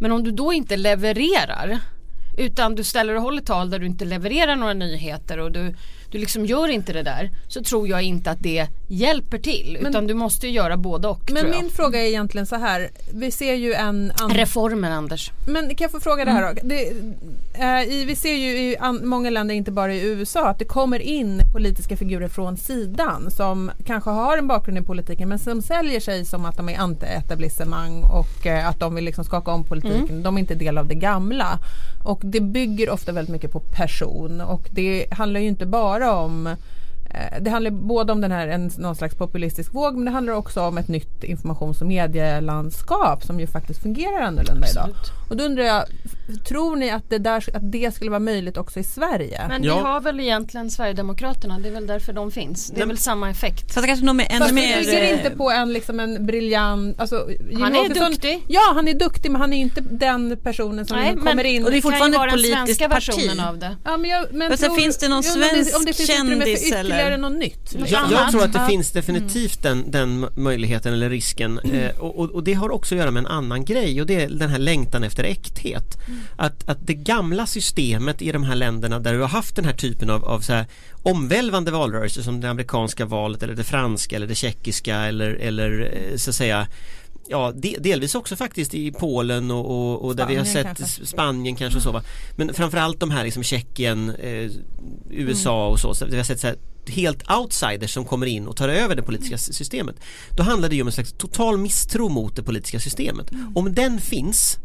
Men 0.00 0.12
om 0.12 0.24
du 0.24 0.30
då 0.30 0.52
inte 0.52 0.76
levererar 0.76 1.78
utan 2.38 2.74
du 2.74 2.84
ställer 2.84 3.14
och 3.14 3.22
håller 3.22 3.42
tal 3.42 3.70
där 3.70 3.78
du 3.78 3.86
inte 3.86 4.04
levererar 4.04 4.56
några 4.56 4.74
nyheter 4.74 5.38
och 5.38 5.52
du, 5.52 5.74
du 6.12 6.18
liksom 6.18 6.46
gör 6.46 6.68
inte 6.68 6.92
det 6.92 7.02
där 7.02 7.30
så 7.48 7.62
tror 7.62 7.88
jag 7.88 8.02
inte 8.02 8.30
att 8.30 8.40
det 8.40 8.66
hjälper 8.88 9.38
till 9.38 9.78
Men- 9.80 9.90
utan 9.90 10.06
du 10.06 10.14
måste 10.14 10.46
ju 10.46 10.52
göra 10.52 10.76
både 10.76 11.08
och 11.08 11.30
Men 11.32 11.50
min 11.50 11.70
fråga 11.70 12.02
är 12.02 12.06
egentligen 12.06 12.46
så 12.46 12.56
här, 12.56 12.90
vi 13.12 13.30
ser 13.30 13.54
ju 13.54 13.72
en 13.72 14.12
annan 14.18 14.36
Reformer 14.36 14.90
Anders. 14.90 15.30
Men 15.46 15.68
kan 15.68 15.84
jag 15.84 15.90
få 15.90 16.00
fråga 16.00 16.24
det 16.24 16.30
här 16.30 16.54
då? 16.54 16.60
Det, 16.62 16.90
eh, 17.54 17.94
i, 17.94 18.04
vi 18.04 18.16
ser 18.16 18.34
ju 18.34 18.70
i 18.70 18.76
an, 18.76 19.00
många 19.04 19.30
länder, 19.30 19.54
inte 19.54 19.70
bara 19.70 19.94
i 19.94 20.02
USA, 20.02 20.48
att 20.48 20.58
det 20.58 20.64
kommer 20.64 20.98
in 20.98 21.40
politiska 21.52 21.96
figurer 21.96 22.28
från 22.28 22.56
sidan 22.56 23.30
som 23.30 23.70
kanske 23.86 24.10
har 24.10 24.38
en 24.38 24.48
bakgrund 24.48 24.78
i 24.78 24.82
politiken 24.82 25.28
men 25.28 25.38
som 25.38 25.62
säljer 25.62 26.00
sig 26.00 26.24
som 26.24 26.44
att 26.44 26.56
de 26.56 26.68
är 26.68 26.76
anti-etablissemang 26.76 28.02
och 28.02 28.46
eh, 28.46 28.68
att 28.68 28.80
de 28.80 28.94
vill 28.94 29.04
liksom 29.04 29.24
skaka 29.24 29.50
om 29.50 29.64
politiken. 29.64 30.22
De 30.22 30.36
är 30.36 30.40
inte 30.40 30.54
del 30.54 30.78
av 30.78 30.86
det 30.88 30.94
gamla. 30.94 31.58
Och 32.04 32.20
det 32.22 32.40
bygger 32.40 32.90
ofta 32.90 33.12
väldigt 33.12 33.32
mycket 33.32 33.52
på 33.52 33.60
person 33.60 34.40
och 34.40 34.68
det 34.70 35.06
handlar 35.10 35.40
ju 35.40 35.46
inte 35.48 35.66
bara 35.66 36.01
om 36.10 36.46
eh, 36.46 37.40
det 37.40 37.50
handlar 37.50 37.70
både 37.70 38.12
om 38.12 38.20
den 38.20 38.32
här, 38.32 38.48
en, 38.48 38.70
någon 38.78 38.96
slags 38.96 39.14
populistisk 39.14 39.74
våg 39.74 39.94
men 39.94 40.04
det 40.04 40.10
handlar 40.10 40.34
också 40.34 40.60
om 40.62 40.78
ett 40.78 40.88
nytt 40.88 41.24
informations 41.24 41.80
och 41.80 41.86
medielandskap 41.86 43.24
som 43.24 43.40
ju 43.40 43.46
faktiskt 43.46 43.82
fungerar 43.82 44.20
annorlunda 44.20 44.68
idag. 44.68 44.88
Och 45.32 45.38
då 45.38 45.44
undrar 45.44 45.64
jag, 45.64 45.84
tror 46.48 46.76
ni 46.76 46.90
att 46.90 47.10
det, 47.10 47.18
där, 47.18 47.44
att 47.56 47.72
det 47.72 47.94
skulle 47.94 48.10
vara 48.10 48.20
möjligt 48.20 48.56
också 48.56 48.80
i 48.80 48.84
Sverige? 48.84 49.40
Men 49.48 49.64
Ja. 49.64 49.76
vi 49.76 49.82
har 49.82 50.00
väl 50.00 50.20
egentligen 50.20 50.70
Sverigedemokraterna, 50.70 51.58
det 51.58 51.68
är 51.68 51.72
väl 51.72 51.86
därför 51.86 52.12
de 52.12 52.30
finns. 52.30 52.66
Det 52.68 52.74
är 52.74 52.78
Nej, 52.78 52.88
väl 52.88 52.98
samma 52.98 53.30
effekt. 53.30 53.74
Fast 53.74 53.86
kanske 53.86 54.06
nog 54.06 54.14
med 54.16 54.26
ännu 54.30 54.40
Fast 54.40 54.54
mer... 54.54 54.78
bygger 54.78 55.02
eh, 55.02 55.12
inte 55.12 55.30
på 55.30 55.50
en, 55.50 55.72
liksom 55.72 56.00
en 56.00 56.26
briljant... 56.26 57.00
Alltså, 57.00 57.28
Han 57.60 57.74
är 57.74 57.78
Åkesson- 57.80 58.10
duktig. 58.10 58.42
Ja, 58.48 58.72
han 58.74 58.88
är 58.88 58.94
duktig 58.94 59.30
men 59.30 59.40
han 59.40 59.52
är 59.52 59.58
inte 59.60 59.80
den 59.80 60.36
personen 60.42 60.86
som 60.86 60.96
Nej, 60.96 61.14
kommer 61.16 61.34
men- 61.34 61.46
in. 61.46 61.64
och 61.64 61.70
det 61.70 61.76
är 61.76 61.82
fortfarande 61.82 62.18
vara 62.18 62.28
ett 62.28 62.32
den 62.34 62.38
politiskt 62.42 62.78
svenska 62.78 62.88
parti. 62.88 63.40
av 63.48 63.58
det. 63.58 63.76
Ja, 63.84 63.96
men 63.96 64.10
jag, 64.10 64.26
men 64.32 64.56
tror- 64.58 64.76
finns 64.76 64.98
det 64.98 65.08
någon 65.08 65.22
svensk 65.22 65.76
Om 65.76 65.84
det 65.84 65.92
finns 65.92 66.10
utrymme 66.10 66.30
för 66.30 66.44
kändis 66.46 66.66
ytterligare 66.66 67.00
eller- 67.02 67.18
något 67.18 67.32
nytt. 67.38 67.72
Liksom. 67.72 67.86
Jag, 68.10 68.12
jag 68.12 68.30
tror 68.30 68.44
att 68.44 68.52
det 68.52 68.66
finns 68.68 68.90
definitivt 68.92 69.62
den, 69.62 69.90
den 69.90 70.26
möjligheten 70.36 70.92
eller 70.92 71.10
risken 71.10 71.58
eh, 71.58 71.98
och, 71.98 72.18
och, 72.18 72.30
och 72.30 72.44
det 72.44 72.52
har 72.54 72.70
också 72.70 72.94
att 72.94 72.98
göra 72.98 73.10
med 73.10 73.20
en 73.20 73.26
annan 73.26 73.64
grej 73.64 74.00
och 74.00 74.06
det 74.06 74.22
är 74.22 74.28
den 74.28 74.50
här 74.50 74.58
längtan 74.58 75.04
efter 75.04 75.21
äkthet. 75.24 75.98
Att, 76.36 76.68
att 76.68 76.86
det 76.86 76.94
gamla 76.94 77.46
systemet 77.46 78.22
i 78.22 78.32
de 78.32 78.42
här 78.44 78.54
länderna 78.54 78.98
där 78.98 79.12
du 79.14 79.20
har 79.20 79.28
haft 79.28 79.56
den 79.56 79.64
här 79.64 79.72
typen 79.72 80.10
av, 80.10 80.24
av 80.24 80.40
så 80.40 80.52
här 80.52 80.66
omvälvande 81.02 81.70
valrörelser 81.70 82.22
som 82.22 82.40
det 82.40 82.50
amerikanska 82.50 83.04
valet 83.06 83.42
eller 83.42 83.54
det 83.54 83.64
franska 83.64 84.16
eller 84.16 84.26
det 84.26 84.34
tjeckiska 84.34 84.96
eller, 84.96 85.30
eller 85.30 85.92
eh, 86.10 86.16
så 86.16 86.30
att 86.30 86.36
säga 86.36 86.66
Ja, 87.28 87.52
de, 87.56 87.76
delvis 87.80 88.14
också 88.14 88.36
faktiskt 88.36 88.74
i 88.74 88.92
Polen 88.92 89.50
och, 89.50 89.70
och, 89.70 90.04
och 90.04 90.16
där 90.16 90.26
vi 90.26 90.36
har 90.36 90.44
Spanien 90.44 90.64
sett 90.74 90.78
kanske. 90.78 91.06
Spanien 91.06 91.56
kanske 91.56 91.76
och 91.76 91.82
så 91.82 91.92
va. 91.92 92.02
Men 92.36 92.54
framförallt 92.54 93.00
de 93.00 93.10
här 93.10 93.24
liksom 93.24 93.42
Tjeckien, 93.42 94.10
eh, 94.10 94.50
USA 95.10 95.68
och 95.68 95.80
så, 95.80 95.94
så 95.94 96.06
vi 96.06 96.16
har 96.16 96.24
sett 96.24 96.40
så 96.40 96.46
här 96.46 96.56
helt 96.86 97.30
outsiders 97.30 97.90
som 97.94 98.04
kommer 98.04 98.26
in 98.26 98.46
och 98.46 98.56
tar 98.56 98.68
över 98.68 98.96
det 98.96 99.02
politiska 99.02 99.34
s- 99.34 99.54
systemet. 99.54 99.96
Då 100.36 100.42
handlar 100.42 100.68
det 100.68 100.74
ju 100.76 100.82
om 100.82 100.88
en 100.88 100.92
slags 100.92 101.12
total 101.12 101.58
misstro 101.58 102.08
mot 102.08 102.36
det 102.36 102.42
politiska 102.42 102.80
systemet. 102.80 103.30
Om 103.54 103.74
den 103.74 104.00
finns 104.00 104.58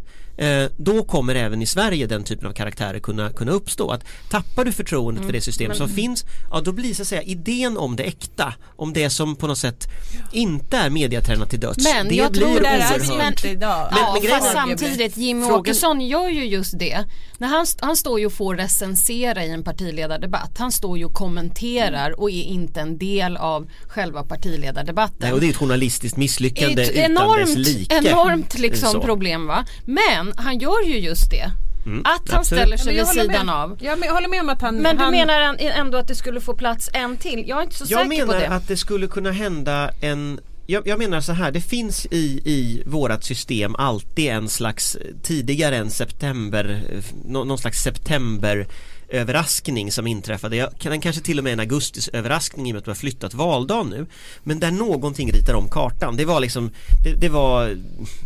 då 0.77 1.03
kommer 1.03 1.35
även 1.35 1.61
i 1.61 1.65
Sverige 1.65 2.07
den 2.07 2.23
typen 2.23 2.47
av 2.47 2.53
karaktärer 2.53 2.99
kunna, 2.99 3.29
kunna 3.29 3.51
uppstå. 3.51 3.89
Att 3.91 4.03
tappar 4.29 4.65
du 4.65 4.71
förtroendet 4.71 5.25
för 5.25 5.33
det 5.33 5.41
system 5.41 5.73
som 5.73 5.89
finns, 5.89 6.25
ja 6.51 6.61
då 6.61 6.71
blir 6.71 6.93
så 6.93 7.01
att 7.01 7.07
säga 7.07 7.21
idén 7.21 7.77
om 7.77 7.95
det 7.95 8.03
äkta, 8.03 8.53
om 8.75 8.93
det 8.93 9.09
som 9.09 9.35
på 9.35 9.47
något 9.47 9.57
sätt 9.57 9.87
inte 10.31 10.77
är 10.77 10.89
mediatränat 10.89 11.49
till 11.49 11.59
döds. 11.59 11.83
Men 11.83 12.07
det 12.07 12.15
jag 12.15 12.31
blir 12.31 12.41
tror 12.41 12.59
Det 12.59 12.67
är 12.67 13.09
oerhört. 13.09 13.45
idag. 13.45 13.87
Men- 13.91 13.99
ja, 14.01 14.17
men 14.21 14.29
fast 14.31 14.51
samtidigt 14.53 15.17
Jimmy 15.17 15.41
Frågan- 15.45 15.59
Åkesson 15.59 16.01
gör 16.01 16.27
ju 16.29 16.45
just 16.45 16.79
det. 16.79 17.03
När 17.39 17.47
han, 17.47 17.65
han 17.79 17.95
står 17.95 18.19
ju 18.19 18.25
och 18.25 18.33
får 18.33 18.55
recensera 18.55 19.45
i 19.45 19.49
en 19.51 19.63
partiledardebatt. 19.63 20.57
Han 20.57 20.71
står 20.71 20.97
ju 20.97 21.05
och 21.05 21.13
kommenterar 21.13 22.19
och 22.19 22.29
är 22.29 22.43
inte 22.43 22.81
en 22.81 22.97
del 22.97 23.37
av 23.37 23.67
själva 23.87 24.23
partiledardebatten. 24.23 25.17
Nej, 25.19 25.33
och 25.33 25.39
det 25.39 25.45
är 25.45 25.49
ett 25.49 25.55
journalistiskt 25.57 26.17
misslyckande 26.17 26.83
ett 26.83 26.89
utan 26.91 27.13
dess 27.13 27.21
enormt, 27.21 27.55
like. 27.57 27.95
enormt 27.95 28.59
liksom 28.59 28.89
Så. 28.91 29.01
problem 29.01 29.47
va. 29.47 29.65
Men 29.85 30.33
han 30.37 30.59
gör 30.59 30.83
ju 30.87 30.99
just 30.99 31.31
det. 31.31 31.51
Mm, 31.85 31.99
att 32.05 32.29
han 32.31 32.39
absolut. 32.39 32.45
ställer 32.61 32.77
sig 32.77 32.95
jag 32.95 33.05
vid 33.13 33.21
sidan 33.21 33.45
med. 33.45 33.55
av. 33.55 33.77
Ja, 33.81 33.95
men 33.95 34.07
jag 34.07 34.13
håller 34.13 34.27
med 34.27 34.41
om 34.41 34.49
att 34.49 34.61
han... 34.61 34.75
Men 34.75 34.97
du 34.97 35.03
han, 35.03 35.11
menar 35.11 35.39
en- 35.41 35.59
ändå 35.59 35.97
att 35.97 36.07
det 36.07 36.15
skulle 36.15 36.41
få 36.41 36.53
plats 36.55 36.89
en 36.93 37.17
till? 37.17 37.43
Jag 37.47 37.59
är 37.59 37.63
inte 37.63 37.75
så 37.75 37.85
Jag 37.87 38.09
säker 38.09 38.21
på 38.25 38.27
menar 38.31 38.39
det. 38.41 38.47
att 38.55 38.67
det 38.67 38.77
skulle 38.77 39.07
kunna 39.07 39.31
hända 39.31 39.91
en 40.01 40.39
jag, 40.69 40.87
jag 40.87 40.99
menar 40.99 41.21
så 41.21 41.33
här, 41.33 41.51
det 41.51 41.61
finns 41.61 42.05
i, 42.05 42.41
i 42.45 42.83
vårat 42.85 43.23
system 43.23 43.75
alltid 43.75 44.29
en 44.29 44.49
slags 44.49 44.95
eh, 44.95 45.15
tidigare 45.23 45.77
än 45.77 45.89
september, 45.89 46.83
eh, 46.91 47.03
någon 47.25 47.57
slags 47.57 47.83
september 47.83 48.67
överraskning 49.09 49.91
som 49.91 50.07
inträffade. 50.07 50.55
Jag, 50.55 50.69
den 50.81 51.01
kanske 51.01 51.21
till 51.21 51.37
och 51.37 51.43
med 51.43 51.53
en 51.53 51.59
augustis 51.59 52.07
överraskning 52.07 52.67
i 52.67 52.71
och 52.71 52.73
med 52.73 52.77
att 52.79 52.85
du 52.85 52.91
har 52.91 52.95
flyttat 52.95 53.33
valdagen 53.33 53.89
nu. 53.89 54.05
Men 54.43 54.59
där 54.59 54.71
någonting 54.71 55.31
ritar 55.31 55.53
om 55.53 55.69
kartan. 55.69 56.17
Det 56.17 56.25
var 56.25 56.39
liksom 56.39 56.71
Det, 57.03 57.13
det 57.13 57.29
var 57.29 57.77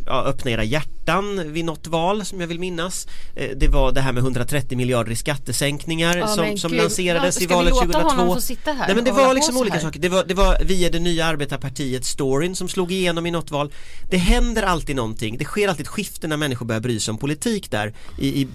ja, 0.05 0.23
öppna 0.23 0.51
era 0.51 0.63
hjärtan 0.63 1.53
vid 1.53 1.65
något 1.65 1.87
val 1.87 2.25
som 2.25 2.41
jag 2.41 2.47
vill 2.47 2.59
minnas. 2.59 3.07
Eh, 3.35 3.49
det 3.57 3.67
var 3.67 3.91
det 3.91 4.01
här 4.01 4.11
med 4.13 4.21
130 4.23 4.77
miljarder 4.77 5.11
i 5.11 5.15
skattesänkningar 5.15 6.17
Ja, 6.17 6.27
som, 6.27 6.57
som 6.57 6.73
lanserades 6.73 7.35
Ja, 7.37 7.41
i 7.43 7.45
ska 7.45 7.55
valet 7.55 7.73
vi 7.73 7.77
låta 7.77 7.99
2002. 7.99 8.09
honom 8.21 8.35
få 8.35 8.41
sitta 8.41 8.71
här 8.73 8.87
Nej 8.87 8.95
men 8.95 9.05
det 9.05 9.11
var 9.11 9.33
liksom 9.33 9.57
olika 9.57 9.79
saker. 9.79 9.99
Det 9.99 10.09
var, 10.09 10.23
det 10.23 10.33
var 10.33 10.57
via 10.63 10.89
det 10.89 10.99
nya 10.99 11.25
arbetarpartiet 11.25 12.05
storyn 12.05 12.55
som 12.55 12.67
slog 12.69 12.91
igenom 12.91 13.25
i 13.25 13.31
något 13.31 13.51
val. 13.51 13.73
Det 14.09 14.17
händer 14.17 14.63
alltid 14.63 14.95
någonting. 14.95 15.37
Det 15.37 15.45
sker 15.45 15.67
alltid 15.67 15.85
ett 15.85 15.91
skifte 15.91 16.27
när 16.27 16.37
människor 16.37 16.65
börjar 16.65 16.81
bry 16.81 16.99
sig 16.99 17.11
om 17.11 17.17
politik 17.17 17.71
där 17.71 17.93
i, 18.19 18.27
i 18.41 18.47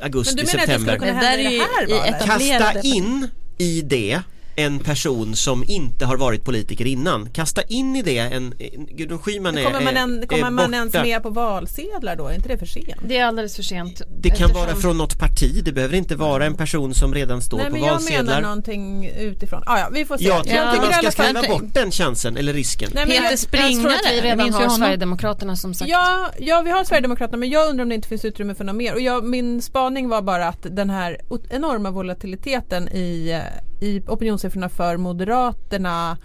augusti, 0.00 0.34
Men 0.36 0.44
du 0.46 0.52
menar 0.52 0.62
att 0.62 0.66
det 0.68 0.72
september. 0.72 0.96
skulle 0.96 1.10
kunna 1.12 1.12
hända 1.20 1.40
i 1.40 1.44
det 1.44 1.56
är 1.56 1.60
här 1.60 1.73
i 1.88 1.92
ett- 1.92 2.18
Kasta 2.18 2.24
etablerade- 2.34 2.80
in 2.88 3.28
i 3.58 3.82
det 3.82 4.20
en 4.56 4.78
person 4.78 5.36
som 5.36 5.64
inte 5.68 6.04
har 6.04 6.16
varit 6.16 6.44
politiker 6.44 6.84
innan. 6.86 7.30
Kasta 7.30 7.62
in 7.62 7.96
i 7.96 8.02
det 8.02 8.18
en, 8.18 8.54
Gudrun 8.90 9.18
Schyman 9.18 9.58
är, 9.58 9.64
Kommer 9.64 9.80
man, 9.80 9.96
en, 9.96 10.22
är, 10.22 10.26
kommer 10.26 10.46
är 10.46 10.50
man 10.50 10.74
ens 10.74 10.92
med 10.94 11.22
på 11.22 11.30
valsedlar 11.30 12.16
då? 12.16 12.28
Är 12.28 12.34
inte 12.34 12.48
det 12.48 12.58
för 12.58 12.66
sent? 12.66 13.00
Det 13.08 13.16
är 13.18 13.24
alldeles 13.24 13.56
för 13.56 13.62
sent. 13.62 14.02
Det 14.20 14.28
kan 14.30 14.34
Eftersom- 14.46 14.66
vara 14.66 14.76
från 14.76 14.98
något 14.98 15.18
parti, 15.18 15.64
det 15.64 15.72
behöver 15.72 15.96
inte 15.96 16.16
vara 16.16 16.44
en 16.46 16.54
person 16.54 16.94
som 16.94 17.14
redan 17.14 17.42
står 17.42 17.56
Nej 17.58 17.66
på 17.66 17.72
men 17.72 17.80
jag 17.80 17.86
menar 17.88 18.00
valsedlar. 18.00 18.40
någonting 18.40 19.06
utifrån. 19.18 19.62
Ah, 19.66 19.78
ja, 19.78 19.88
vi 19.92 20.04
får 20.04 20.16
se. 20.18 20.24
Jag 20.24 20.42
tycker 20.44 20.56
tycker 20.56 20.76
man 20.82 20.90
i 20.90 20.94
alla 20.94 21.10
ska 21.10 21.22
fall- 21.22 21.36
skriva 21.36 21.48
bort 21.54 21.74
den 21.74 21.90
chansen 21.90 22.36
eller 22.36 22.52
risken. 22.52 22.90
Nej, 22.94 23.06
men 23.06 23.10
Peter 23.16 23.24
jag- 23.24 23.32
Jag 23.32 23.38
tror 23.80 23.90
att 23.90 23.98
vi 23.98 24.08
Springare, 24.08 24.30
redan 24.32 24.52
har 24.52 24.60
honom? 24.60 24.76
Sverigedemokraterna 24.78 25.56
som 25.56 25.74
sagt. 25.74 25.90
Ja, 25.90 26.30
ja, 26.38 26.62
vi 26.64 26.70
har 26.70 26.84
Sverigedemokraterna 26.84 27.36
men 27.38 27.50
jag 27.50 27.68
undrar 27.70 27.82
om 27.82 27.88
det 27.88 27.94
inte 27.94 28.08
finns 28.08 28.24
utrymme 28.24 28.54
för 28.54 28.64
något 28.64 28.76
mer. 28.76 28.94
Och 28.94 29.00
jag, 29.00 29.24
min 29.24 29.62
spaning 29.62 30.08
var 30.08 30.22
bara 30.22 30.48
att 30.48 30.66
den 30.70 30.90
här 30.90 31.20
enorma 31.50 31.90
volatiliteten 31.90 32.88
i, 32.88 33.30
eh, 33.30 33.40
i 33.80 34.02
opinionssiffrorna 34.06 34.68
för 34.68 34.96
Moderaterna 34.96 36.16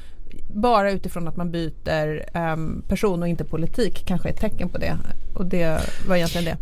bara 0.48 0.92
utifrån 0.92 1.28
att 1.28 1.38
man 1.38 1.52
byter 1.52 2.38
um, 2.38 2.84
person 2.88 3.22
och 3.22 3.28
inte 3.28 3.46
politik 3.46 4.04
kanske 4.06 4.30
är 4.30 4.34
ett 4.34 4.40
tecken 4.40 4.70
på 4.70 4.78
det. 4.78 4.98
Och 5.34 5.46
det 5.46 5.82
var 6.08 6.16
egentligen 6.16 6.46
det. 6.46 6.58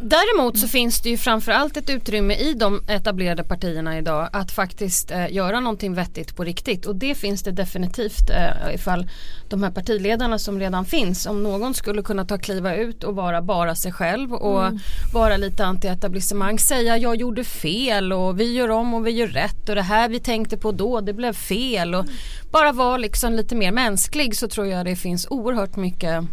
Däremot 0.00 0.58
så 0.58 0.68
finns 0.68 1.00
det 1.00 1.10
ju 1.10 1.16
framförallt 1.16 1.76
ett 1.76 1.90
utrymme 1.90 2.34
i 2.34 2.54
de 2.54 2.82
etablerade 2.88 3.44
partierna 3.44 3.98
idag 3.98 4.28
att 4.32 4.50
faktiskt 4.50 5.10
eh, 5.10 5.32
göra 5.32 5.60
någonting 5.60 5.94
vettigt 5.94 6.36
på 6.36 6.44
riktigt. 6.44 6.86
Och 6.86 6.96
det 6.96 7.14
finns 7.14 7.42
det 7.42 7.50
definitivt 7.50 8.30
eh, 8.30 8.74
ifall 8.74 9.10
de 9.48 9.62
här 9.62 9.70
partiledarna 9.70 10.38
som 10.38 10.60
redan 10.60 10.84
finns. 10.84 11.26
Om 11.26 11.42
någon 11.42 11.74
skulle 11.74 12.02
kunna 12.02 12.24
ta 12.24 12.38
kliva 12.38 12.74
ut 12.74 13.04
och 13.04 13.14
vara 13.14 13.42
bara 13.42 13.74
sig 13.74 13.92
själv 13.92 14.34
och 14.34 14.72
vara 15.12 15.36
lite 15.36 15.64
anti-etablissemang. 15.64 16.58
Säga 16.58 16.96
jag 16.96 17.16
gjorde 17.16 17.44
fel 17.44 18.12
och 18.12 18.40
vi 18.40 18.52
gör 18.52 18.70
om 18.70 18.94
och 18.94 19.06
vi 19.06 19.10
gör 19.10 19.26
rätt 19.26 19.68
och 19.68 19.74
det 19.74 19.82
här 19.82 20.08
vi 20.08 20.20
tänkte 20.20 20.56
på 20.56 20.72
då 20.72 21.00
det 21.00 21.12
blev 21.12 21.32
fel. 21.32 21.94
Och 21.94 22.04
bara 22.50 22.72
vara 22.72 22.96
liksom 22.96 23.32
lite 23.32 23.54
mer 23.54 23.72
mänsklig 23.72 24.36
så 24.36 24.48
tror 24.48 24.66
jag 24.66 24.84
det 24.84 24.96
finns 24.96 25.26
oerhört 25.30 25.76
mycket 25.76 26.24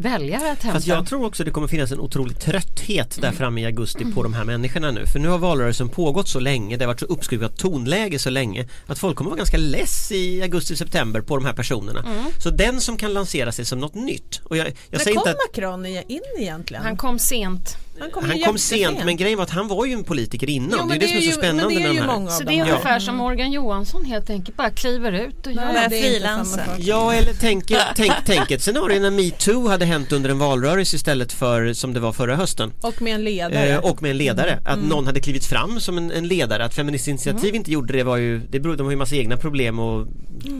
väljare 0.00 0.52
att 0.52 0.62
hämta. 0.62 0.72
Fast 0.72 0.86
jag 0.86 1.06
tror 1.06 1.24
också 1.26 1.44
det 1.44 1.50
kommer 1.50 1.68
finnas 1.68 1.92
en 1.92 2.00
otrolig 2.00 2.38
trötthet 2.40 3.18
där 3.20 3.32
framme 3.32 3.60
i 3.60 3.64
augusti 3.66 4.04
på 4.14 4.22
de 4.22 4.34
här 4.34 4.44
människorna 4.44 4.90
nu. 4.90 5.06
För 5.06 5.18
nu 5.18 5.28
har 5.28 5.38
valrörelsen 5.38 5.88
pågått 5.88 6.28
så 6.28 6.40
länge, 6.40 6.76
det 6.76 6.84
har 6.84 6.86
varit 6.86 7.00
så 7.00 7.06
uppskruvat 7.06 7.56
tonläge 7.56 8.18
så 8.18 8.30
länge 8.30 8.68
att 8.86 8.98
folk 8.98 9.16
kommer 9.16 9.30
vara 9.30 9.38
ganska 9.38 9.56
less 9.56 10.12
i 10.12 10.42
augusti-september 10.42 11.20
på 11.20 11.36
de 11.36 11.44
här 11.46 11.52
personerna. 11.52 12.04
Så 12.42 12.50
den 12.50 12.80
som 12.80 12.96
kan 12.96 13.12
lansera 13.14 13.52
sig 13.52 13.64
som 13.64 13.78
något 13.78 13.94
nytt. 13.94 14.40
Och 14.44 14.56
jag, 14.56 14.66
jag 14.66 14.74
När 14.90 14.98
säger 14.98 15.16
kom 15.16 15.28
inte 15.28 15.30
att 15.30 15.56
Macron 15.56 15.86
i- 15.86 16.04
in 16.08 16.20
egentligen? 16.38 16.82
Han 16.82 16.96
kom 16.96 17.18
sent. 17.18 17.76
Han 18.00 18.10
kom, 18.10 18.24
han 18.24 18.38
kom 18.40 18.58
sent 18.58 19.04
men 19.04 19.16
grejen 19.16 19.36
var 19.38 19.42
att 19.44 19.50
han 19.50 19.68
var 19.68 19.86
ju 19.86 19.92
en 19.92 20.04
politiker 20.04 20.50
innan. 20.50 20.78
Jo, 20.82 20.86
det 20.88 20.92
är 20.92 20.94
ju 20.94 20.98
det 21.00 21.08
som 21.08 21.16
är 21.16 21.20
så 21.20 21.26
ju- 21.26 21.32
spännande 21.32 21.74
det 21.74 21.80
med 21.80 21.96
de 21.96 22.22
här. 22.22 22.26
Så 22.28 22.44
det 22.44 22.52
är 22.52 22.56
Ja. 22.56 22.62
ungefär 22.64 22.98
som 22.98 23.16
Morgan 23.16 23.52
Johansson 23.52 24.04
helt 24.04 24.30
enkelt 24.30 24.56
bara 24.56 24.70
kliver 24.70 25.12
ut 25.12 25.46
och 25.46 25.52
gör 25.52 25.88
det 25.90 26.44
sak. 26.44 26.60
Ja 26.78 27.12
eller 27.14 27.32
tänk, 27.40 27.64
tänk, 27.96 28.12
tänk 28.26 28.50
ett 28.50 28.62
scenario 28.62 29.00
när 29.00 29.10
metoo 29.10 29.68
hade 29.68 29.84
hänt 29.84 30.12
under 30.12 30.30
en 30.30 30.38
valrörelse 30.38 30.96
istället 30.96 31.32
för 31.32 31.72
som 31.72 31.94
det 31.94 32.00
var 32.00 32.12
förra 32.12 32.36
hösten. 32.36 32.72
Och 32.80 33.02
med 33.02 33.14
en 33.14 33.24
ledare. 33.24 33.68
Eh, 33.68 33.78
och 33.78 34.02
med 34.02 34.10
en 34.10 34.16
ledare, 34.18 34.58
att 34.64 34.76
Mm. 34.76 34.88
någon 34.88 35.06
hade 35.06 35.20
klivit 35.20 35.44
fram 35.44 35.80
som 35.80 35.98
en, 35.98 36.10
en 36.12 36.28
ledare 36.28 36.64
Att 36.64 36.74
Feministiskt 36.74 37.08
initiativ 37.08 37.54
inte 37.54 37.72
gjorde 37.72 37.92
det 37.92 38.02
var 38.02 38.16
ju 38.16 38.38
Det 38.50 38.60
beror, 38.60 38.76
de 38.76 38.82
har 38.86 38.90
ju 38.90 38.96
massa 38.96 39.16
egna 39.16 39.36
problem 39.36 39.78
och 39.78 40.06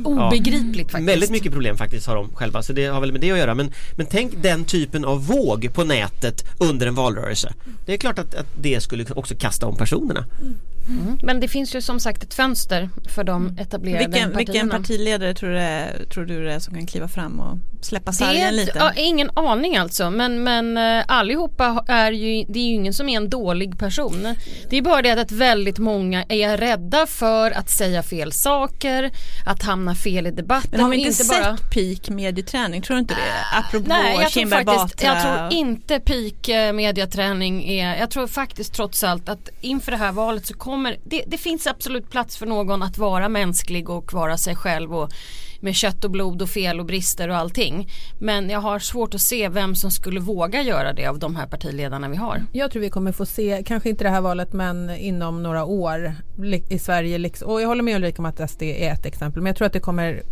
Obegripligt 0.05 0.91
faktiskt. 0.91 1.09
Väldigt 1.09 1.31
mycket 1.31 1.53
problem 1.53 1.77
faktiskt 1.77 2.07
har 2.07 2.15
de 2.17 2.29
själva 2.35 2.63
så 2.63 2.73
det 2.73 2.87
har 2.87 3.01
väl 3.01 3.13
med 3.13 3.21
det 3.21 3.31
att 3.33 3.39
göra 3.39 3.55
men, 3.55 3.73
men 3.97 4.07
tänk 4.07 4.43
den 4.43 4.65
typen 4.65 5.05
av 5.05 5.27
våg 5.27 5.71
på 5.75 5.85
nätet 5.85 6.45
under 6.59 6.87
en 6.87 6.95
valrörelse 6.95 7.30
det 7.85 7.93
är 7.93 7.97
klart 7.97 8.19
att, 8.19 8.35
att 8.35 8.47
det 8.55 8.81
skulle 8.81 9.05
också 9.11 9.35
kasta 9.39 9.67
om 9.67 9.77
personerna. 9.77 10.25
Mm. 10.89 11.19
Men 11.23 11.41
det 11.41 11.49
finns 11.49 11.75
ju 11.75 11.81
som 11.81 12.01
sagt 12.01 12.23
ett 12.23 12.35
fönster 12.35 12.89
för 13.09 13.25
de 13.25 13.59
etablerade 13.59 14.07
Vilken, 14.07 14.33
partierna. 14.33 14.39
vilken 14.39 14.69
partiledare 14.69 15.35
tror 15.35 15.51
du, 15.51 15.59
är, 15.59 16.05
tror 16.05 16.25
du 16.25 16.45
det 16.45 16.53
är 16.53 16.59
som 16.59 16.75
kan 16.75 16.87
kliva 16.87 17.09
fram 17.09 17.41
och 17.41 17.59
släppa 17.81 18.13
sargen 18.13 18.57
lite? 18.57 18.73
ja, 18.75 18.93
ingen 18.97 19.31
aning 19.35 19.77
alltså 19.77 20.11
men, 20.11 20.43
men 20.43 20.77
eh, 20.77 21.05
allihopa 21.09 21.85
är 21.89 22.13
ju, 22.13 22.45
det 22.49 22.59
är 22.59 22.65
ju 22.65 22.75
ingen 22.75 22.95
som 22.95 23.09
är 23.09 23.17
en 23.17 23.31
dålig 23.31 23.79
person. 23.79 24.35
Det 24.71 24.77
är 24.77 24.83
bara 24.83 25.03
det 25.03 25.21
att 25.21 25.33
väldigt 25.33 25.79
många 25.79 26.25
är 26.29 26.57
rädda 26.57 27.07
för 27.07 27.51
att 27.51 27.71
säga 27.71 28.03
fel 28.03 28.33
saker, 28.33 29.11
att 29.47 29.63
hamna 29.63 29.95
fel 29.95 30.27
i 30.27 30.31
debatten. 30.31 30.71
Men 30.71 30.81
har 30.81 30.91
vi 30.91 30.97
och 30.97 31.01
inte, 31.01 31.13
sett 31.13 31.43
bara... 31.43 31.57
peak 31.57 32.09
medieträning? 32.09 32.83
Tror 32.83 32.95
du 32.95 33.01
inte 33.01 33.15
det? 33.15 33.59
Apropå 33.59 33.85
Nej, 33.89 34.13
jag 34.13 34.21
tror, 34.21 34.29
Kinberg 34.41 34.65
faktiskt, 34.65 35.03
jag 35.03 35.17
Batra. 35.17 35.49
tror 35.49 35.53
inte 35.53 36.01
peak 36.01 36.49
eh, 36.49 36.73
mediaträning 36.73 37.69
är, 37.69 37.97
jag 37.97 38.11
tror 38.11 38.27
faktiskt 38.27 38.75
trots 38.75 39.05
allt 39.05 39.29
att 39.29 39.49
inför 39.61 39.91
det 39.93 39.99
här 39.99 40.13
valet 40.13 40.47
så 40.47 40.55
kommer, 40.71 40.97
det, 41.05 41.25
det 41.27 41.39
finns 41.39 41.67
absolut 41.67 42.11
plats 42.11 42.37
för 42.37 42.47
någon 42.47 42.83
att 42.83 42.99
vara 42.99 43.29
mänsklig 43.29 43.91
och 43.91 44.13
vara 44.13 44.37
sig 44.37 44.57
själv 44.57 44.95
och 44.95 45.11
med 45.61 45.75
kött 45.75 46.05
och 46.05 46.11
blod 46.11 46.43
och 46.43 46.49
fel 46.49 46.81
och 46.81 46.87
brister 46.87 47.29
och 47.29 47.37
allting. 47.37 47.89
Men 48.21 48.51
jag 48.51 48.61
har 48.61 48.79
svårt 48.79 49.15
att 49.15 49.21
se 49.21 49.49
vem 49.49 49.75
som 49.75 49.91
skulle 49.91 50.21
våga 50.21 50.63
göra 50.63 50.93
det 50.93 51.07
av 51.07 51.19
de 51.19 51.37
här 51.37 51.47
partiledarna 51.47 52.09
vi 52.09 52.17
har. 52.17 52.45
Jag 52.53 52.71
tror 52.71 52.83
vi 52.83 52.91
kommer 52.91 53.13
få 53.13 53.27
se, 53.27 53.63
kanske 53.67 53.89
inte 53.89 54.05
det 54.05 54.11
här 54.11 54.21
valet 54.21 54.53
men 54.53 54.91
inom 54.91 55.43
några 55.43 55.65
år 55.65 56.15
i 56.69 56.79
Sverige. 56.79 57.19
Liksom- 57.19 57.49
och 57.49 57.63
jag 57.63 57.69
håller 57.69 57.83
med 57.83 57.97
Ulrika 57.97 58.23
om 58.23 58.27
att 58.27 58.51
SD 58.51 58.63
är 58.63 58.93
ett 58.93 59.07
exempel. 59.07 59.43
Men 59.43 59.51
jag 59.51 59.57
tror 59.57 59.67
att 59.67 59.73
det 59.73 59.81
kommer 59.81 60.23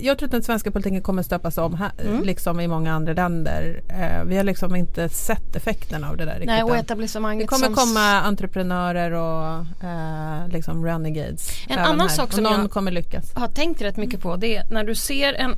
jag 0.00 0.18
tror 0.18 0.26
att 0.26 0.30
den 0.32 0.42
svenska 0.42 0.70
politiken 0.70 1.02
kommer 1.02 1.22
stöpas 1.22 1.58
om 1.58 1.74
här, 1.74 1.90
Mm. 2.06 2.24
liksom 2.24 2.60
i 2.60 2.68
många 2.68 2.92
andra 2.94 3.12
länder. 3.12 3.80
Eh, 3.88 4.24
vi 4.24 4.36
har 4.36 4.44
liksom 4.44 4.76
inte 4.76 5.08
sett 5.08 5.56
effekten 5.56 6.04
av 6.04 6.16
det 6.16 6.24
där 6.24 6.32
riktigt 6.32 6.46
Nej, 6.46 6.62
och 6.62 6.76
etablissemanget 6.76 7.44
Det 7.44 7.48
kommer 7.48 7.76
komma 7.76 8.00
entreprenörer 8.20 9.10
och 9.12 9.66
eh, 9.88 10.48
liksom 10.48 10.84
renegades. 10.86 11.48
En 11.68 11.78
annan 11.78 12.10
sak 12.10 12.32
som 12.32 12.42
någon 12.42 12.60
jag- 12.60 12.70
kommer 12.70 12.90
lyckas. 12.90 13.32
har 13.34 13.48
tänkt 13.48 13.82
rätt 13.82 13.96
mycket 13.96 14.20
på 14.20 14.36
det 14.36 14.56
är 14.56 14.64
när 14.70 14.84
du 14.84 14.94
ser 14.94 15.32
en, 15.34 15.54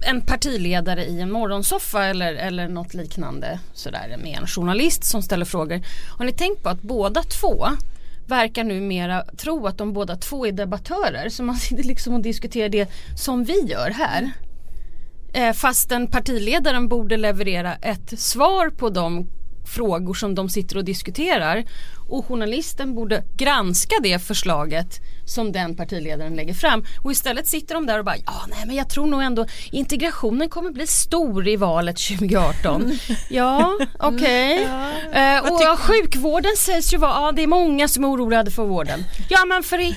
en 0.00 0.20
partiledare 0.20 1.04
i 1.04 1.20
en 1.20 1.30
morgonsoffa 1.30 2.04
eller, 2.04 2.34
eller 2.34 2.68
något 2.68 2.94
liknande 2.94 3.58
sådär 3.74 4.16
med 4.22 4.38
en 4.40 4.46
journalist 4.46 5.04
som 5.04 5.22
ställer 5.22 5.44
frågor. 5.44 5.80
Har 6.18 6.24
ni 6.24 6.32
tänkt 6.32 6.62
på 6.62 6.68
att 6.68 6.82
båda 6.82 7.22
två 7.22 7.66
verkar 8.26 8.64
numera 8.64 9.24
tro 9.36 9.66
att 9.66 9.78
de 9.78 9.92
båda 9.92 10.16
två 10.16 10.46
är 10.46 10.52
debattörer 10.52 11.28
så 11.28 11.42
man 11.42 11.56
sitter 11.56 11.84
liksom 11.84 12.14
och 12.14 12.22
diskuterar 12.22 12.68
det 12.68 12.90
som 13.16 13.44
vi 13.44 13.60
gör 13.60 13.90
här. 13.90 14.30
Eh, 15.34 15.52
fastän 15.52 16.06
partiledaren 16.06 16.88
borde 16.88 17.16
leverera 17.16 17.74
ett 17.74 18.20
svar 18.20 18.70
på 18.70 18.90
de 18.90 19.26
frågor 19.64 20.14
som 20.14 20.34
de 20.34 20.48
sitter 20.48 20.76
och 20.76 20.84
diskuterar 20.84 21.64
och 22.12 22.26
journalisten 22.26 22.94
borde 22.94 23.24
granska 23.36 23.94
det 24.02 24.18
förslaget 24.18 25.00
som 25.24 25.52
den 25.52 25.76
partiledaren 25.76 26.36
lägger 26.36 26.54
fram. 26.54 26.84
Och 27.02 27.12
istället 27.12 27.48
sitter 27.48 27.74
de 27.74 27.86
där 27.86 27.98
och 27.98 28.04
bara 28.04 28.16
ja 28.26 28.46
nej 28.48 28.66
men 28.66 28.76
jag 28.76 28.88
tror 28.88 29.06
nog 29.06 29.22
ändå 29.22 29.46
integrationen 29.70 30.48
kommer 30.48 30.70
bli 30.70 30.86
stor 30.86 31.48
i 31.48 31.56
valet 31.56 31.96
2018 31.96 32.98
ja 33.28 33.78
okej. 33.98 34.62
Eh, 35.12 35.38
och 35.38 35.62
ja, 35.62 35.76
sjukvården 35.76 36.56
sägs 36.56 36.92
ju 36.92 36.98
vara 36.98 37.12
ja 37.12 37.32
det 37.32 37.42
är 37.42 37.46
många 37.46 37.88
som 37.88 38.04
är 38.04 38.08
oroade 38.08 38.50
för 38.50 38.64
vården. 38.64 39.04
Ja 39.28 39.44
men 39.44 39.62
för 39.62 39.80
i 39.80 39.96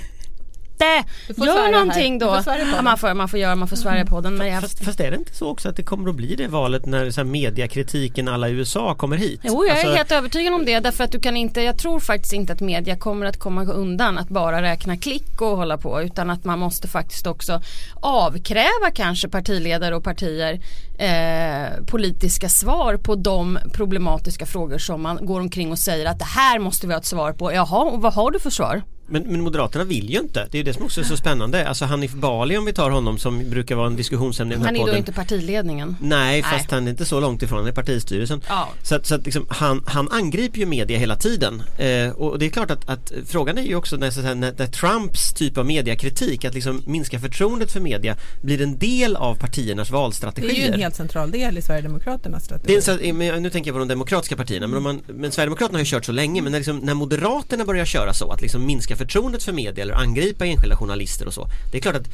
får 1.37 1.47
Gör 1.47 1.71
någonting 1.71 2.13
här. 2.13 2.19
då. 2.19 2.43
Får 2.43 2.53
ja, 2.53 2.65
den. 2.75 2.83
man, 2.83 2.97
får, 2.97 3.13
man 3.13 3.29
får 3.29 3.39
göra, 3.39 3.55
man 3.55 3.67
får 3.67 3.75
svära 3.75 4.05
på 4.05 4.21
den. 4.21 4.35
Men 4.35 4.61
fast, 4.61 4.85
fast 4.85 4.99
är 4.99 5.11
det 5.11 5.17
inte 5.17 5.35
så 5.35 5.49
också 5.49 5.69
att 5.69 5.75
det 5.75 5.83
kommer 5.83 6.09
att 6.09 6.15
bli 6.15 6.35
det 6.35 6.47
valet 6.47 6.85
när 6.85 7.11
så 7.11 7.21
här 7.21 7.25
mediakritiken 7.25 8.27
alla 8.27 8.49
i 8.49 8.51
USA 8.51 8.95
kommer 8.95 9.17
hit? 9.17 9.39
Jo, 9.43 9.65
jag 9.65 9.77
är 9.77 9.79
Alltså, 9.79 9.95
helt 9.95 10.11
övertygad 10.11 10.53
om 10.53 10.65
det 10.65 10.79
därför 10.79 11.03
att 11.03 11.11
du 11.11 11.19
kan 11.19 11.37
inte, 11.37 11.61
jag 11.61 11.77
tror 11.77 11.99
faktiskt 11.99 12.33
inte 12.33 12.53
att 12.53 12.61
media 12.61 12.95
kommer 12.95 13.25
att 13.25 13.39
komma 13.39 13.63
undan 13.63 14.17
att 14.17 14.29
bara 14.29 14.61
räkna 14.61 14.97
klick 14.97 15.41
och 15.41 15.57
hålla 15.57 15.77
på 15.77 16.01
utan 16.01 16.29
att 16.29 16.45
man 16.45 16.59
måste 16.59 16.87
faktiskt 16.87 17.27
också 17.27 17.61
avkräva 18.01 18.91
kanske 18.93 19.27
partiledare 19.27 19.95
och 19.95 20.03
partier 20.03 20.59
eh, 20.97 21.83
politiska 21.85 22.49
svar 22.49 22.97
på 22.97 23.15
de 23.15 23.59
problematiska 23.73 24.45
frågor 24.45 24.77
som 24.77 25.01
man 25.01 25.25
går 25.25 25.39
omkring 25.39 25.71
och 25.71 25.79
säger 25.79 26.05
att 26.05 26.19
det 26.19 26.25
här 26.25 26.59
måste 26.59 26.87
vi 26.87 26.93
ha 26.93 26.99
ett 26.99 27.05
svar 27.05 27.33
på. 27.33 27.53
Jaha, 27.53 27.85
och 27.85 28.01
vad 28.01 28.13
har 28.13 28.31
du 28.31 28.39
för 28.39 28.49
svar? 28.49 28.81
Men, 29.07 29.23
men 29.23 29.41
Moderaterna 29.41 29.83
vill 29.83 30.09
ju 30.09 30.19
inte, 30.19 30.47
det 30.51 30.57
är 30.57 30.59
ju 30.59 30.63
det 30.63 30.73
som 30.73 30.85
också 30.85 31.01
är 31.01 31.05
så 31.05 31.17
spännande. 31.17 31.67
Alltså 31.67 31.85
Hanif 31.85 32.13
Bali 32.13 32.57
om 32.57 32.65
vi 32.65 32.73
tar 32.73 32.89
honom 32.89 33.17
som 33.17 33.49
brukar 33.49 33.75
vara 33.75 33.87
en 33.87 33.95
diskussionsämne 33.95 34.53
i 34.53 34.57
den 34.57 34.65
här 34.65 34.77
Han 34.77 34.87
är 34.87 34.91
då 34.91 34.97
inte 34.97 35.13
partiledningen. 35.13 35.95
Nej, 36.01 36.43
fast 36.43 36.71
han 36.71 36.87
är 36.87 36.91
inte 36.91 37.05
så 37.05 37.19
långt 37.19 37.43
ifrån, 37.43 37.59
han 37.59 37.67
är 37.67 37.71
partistyrelsen. 37.71 38.41
Ja. 38.49 38.69
Så 38.83 38.95
att, 38.95 39.05
så 39.05 39.15
att 39.15 39.25
liksom, 39.25 39.45
han, 39.49 39.83
han 39.87 40.11
angriper 40.11 40.59
ju 40.59 40.65
media 40.65 40.97
hela 40.97 41.15
tiden. 41.15 41.63
Eh, 41.77 42.09
och 42.09 42.39
det 42.39 42.45
är 42.45 42.49
klart 42.49 42.71
att, 42.71 42.89
att 42.89 43.11
frågan 43.27 43.57
är 43.57 43.61
ju 43.61 43.75
också 43.75 43.95
när, 43.95 44.11
så 44.11 44.19
att 44.19 44.23
säga, 44.23 44.35
när, 44.35 44.53
när 44.57 44.67
Trumps 44.67 45.33
typ 45.33 45.57
av 45.57 45.65
mediakritik, 45.65 46.45
att 46.45 46.53
liksom 46.53 46.83
minska 46.85 47.19
förtroendet 47.19 47.71
för 47.71 47.79
media, 47.79 48.17
blir 48.41 48.61
en 48.61 48.77
del 48.77 49.15
av 49.15 49.35
partiernas 49.35 49.89
Det 49.89 50.83
helt 50.85 50.95
central 50.95 51.31
del 51.31 51.57
i 51.57 51.61
Sverigedemokraternas 51.61 52.45
strategi. 52.45 52.79
Det 52.85 52.87
är 52.87 53.33
en, 53.33 53.43
nu 53.43 53.49
tänker 53.49 53.69
jag 53.69 53.75
på 53.75 53.79
de 53.79 53.87
demokratiska 53.87 54.35
partierna 54.35 54.67
men, 54.67 54.77
om 54.77 54.83
man, 54.83 55.01
men 55.07 55.31
Sverigedemokraterna 55.31 55.77
har 55.77 55.83
ju 55.83 55.89
kört 55.89 56.05
så 56.05 56.11
länge 56.11 56.41
men 56.41 56.51
när, 56.51 56.59
liksom, 56.59 56.77
när 56.77 56.93
Moderaterna 56.93 57.65
börjar 57.65 57.85
köra 57.85 58.13
så 58.13 58.31
att 58.31 58.41
liksom 58.41 58.65
minska 58.65 58.95
förtroendet 58.95 59.43
för 59.43 59.53
media 59.53 59.83
eller 59.83 59.93
angripa 59.93 60.45
enskilda 60.45 60.75
journalister 60.75 61.27
och 61.27 61.33
så 61.33 61.47
Det 61.71 61.77
är 61.77 61.81
klart 61.81 61.95
att 61.95 62.09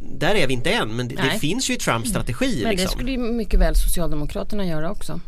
där 0.00 0.34
är 0.34 0.46
vi 0.46 0.52
inte 0.52 0.70
än 0.70 0.96
men 0.96 1.08
det, 1.08 1.14
det 1.14 1.38
finns 1.38 1.70
ju 1.70 1.74
i 1.74 1.76
Trumps 1.76 2.10
strategi 2.10 2.60
Men 2.62 2.64
det 2.64 2.70
liksom. 2.70 2.90
skulle 2.90 3.10
ju 3.10 3.18
mycket 3.18 3.60
väl 3.60 3.74
Socialdemokraterna 3.74 4.66
göra 4.66 4.90
också. 4.90 5.20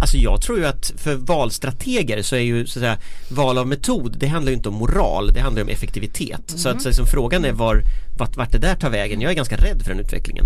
Alltså 0.00 0.16
jag 0.16 0.42
tror 0.42 0.58
ju 0.58 0.66
att 0.66 0.92
för 0.96 1.14
valstrateger 1.14 2.22
så 2.22 2.36
är 2.36 2.40
ju 2.40 2.66
så 2.66 2.78
att 2.78 2.82
säga, 2.82 2.98
val 3.28 3.58
av 3.58 3.66
metod 3.66 4.16
det 4.18 4.26
handlar 4.26 4.50
ju 4.50 4.56
inte 4.56 4.68
om 4.68 4.74
moral 4.74 5.32
det 5.34 5.40
handlar 5.40 5.60
ju 5.60 5.64
om 5.64 5.68
effektivitet 5.68 6.42
Så 6.46 6.68
att 6.68 6.82
så 6.82 6.88
liksom, 6.88 7.06
frågan 7.06 7.44
är 7.44 7.52
var, 7.52 7.82
vart, 8.18 8.36
vart 8.36 8.52
det 8.52 8.58
där 8.58 8.74
tar 8.74 8.90
vägen 8.90 9.20
Jag 9.20 9.30
är 9.30 9.36
ganska 9.36 9.56
rädd 9.56 9.82
för 9.82 9.90
den 9.90 10.00
utvecklingen 10.00 10.44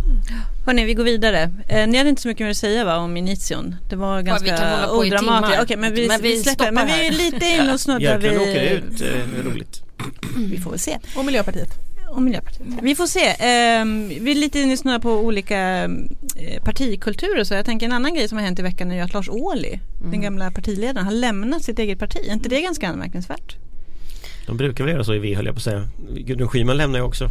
Hörni, 0.66 0.84
vi 0.84 0.94
går 0.94 1.04
vidare. 1.04 1.50
Eh, 1.68 1.86
ni 1.86 1.98
hade 1.98 2.10
inte 2.10 2.22
så 2.22 2.28
mycket 2.28 2.44
mer 2.44 2.50
att 2.50 2.56
säga 2.56 2.84
va, 2.84 2.96
om 2.96 3.16
Inition? 3.16 3.76
Det 3.88 3.96
var 3.96 4.22
ganska 4.22 4.46
i 4.46 4.88
odramatiskt. 4.90 5.62
Okej, 5.62 5.76
men 5.76 5.94
vi, 5.94 6.08
Men 6.08 6.20
vi 6.22 6.32
vi 6.32 6.42
släpper. 6.42 6.72
Men 6.72 6.86
vi 6.86 7.06
är 7.06 7.12
lite 7.12 7.46
inne 7.46 7.72
och 7.72 7.80
snuddar 7.80 8.18
Björklund 8.18 8.38
vid... 8.38 8.48
åker 8.48 8.62
ut, 8.62 9.00
eh, 9.00 9.50
roligt 9.50 9.82
Vi 10.36 10.58
får 10.60 10.70
väl 10.70 10.78
se. 10.78 10.98
Och 11.16 11.24
Miljöpartiet. 11.24 11.91
Och 12.12 12.22
Miljöpartiet. 12.22 12.66
Vi 12.82 12.94
får 12.94 13.06
se. 13.06 13.34
Ehm, 13.38 14.08
vi 14.08 14.30
är 14.30 14.34
lite 14.34 14.60
inne 14.60 14.76
snurrar 14.76 14.98
på 14.98 15.10
olika 15.10 15.84
eh, 16.36 16.62
partikulturer 16.64 17.44
så 17.44 17.54
jag 17.54 17.64
tänker 17.64 17.86
en 17.86 17.92
annan 17.92 18.14
grej 18.14 18.28
som 18.28 18.38
har 18.38 18.44
hänt 18.44 18.58
i 18.58 18.62
veckan 18.62 18.90
är 18.90 18.94
ju 18.94 19.00
att 19.00 19.12
Lars 19.12 19.28
Ohly, 19.28 19.78
den 20.10 20.20
gamla 20.20 20.50
partiledaren, 20.50 21.06
har 21.06 21.12
lämnat 21.12 21.62
sitt 21.62 21.78
eget 21.78 21.98
parti. 21.98 22.18
Är 22.28 22.32
inte 22.32 22.48
det 22.48 22.60
ganska 22.60 22.88
anmärkningsvärt? 22.88 23.56
De 24.46 24.56
brukar 24.56 24.84
väl 24.84 24.92
göra 24.92 25.04
så 25.04 25.14
i 25.14 25.18
V 25.18 25.34
höll 25.34 25.46
jag 25.46 25.54
på 25.54 25.58
att 25.58 25.62
säga 25.62 25.88
Gudrun 26.16 26.48
Schyman 26.48 26.76
lämnar 26.76 26.98
ju 26.98 27.04
också 27.04 27.30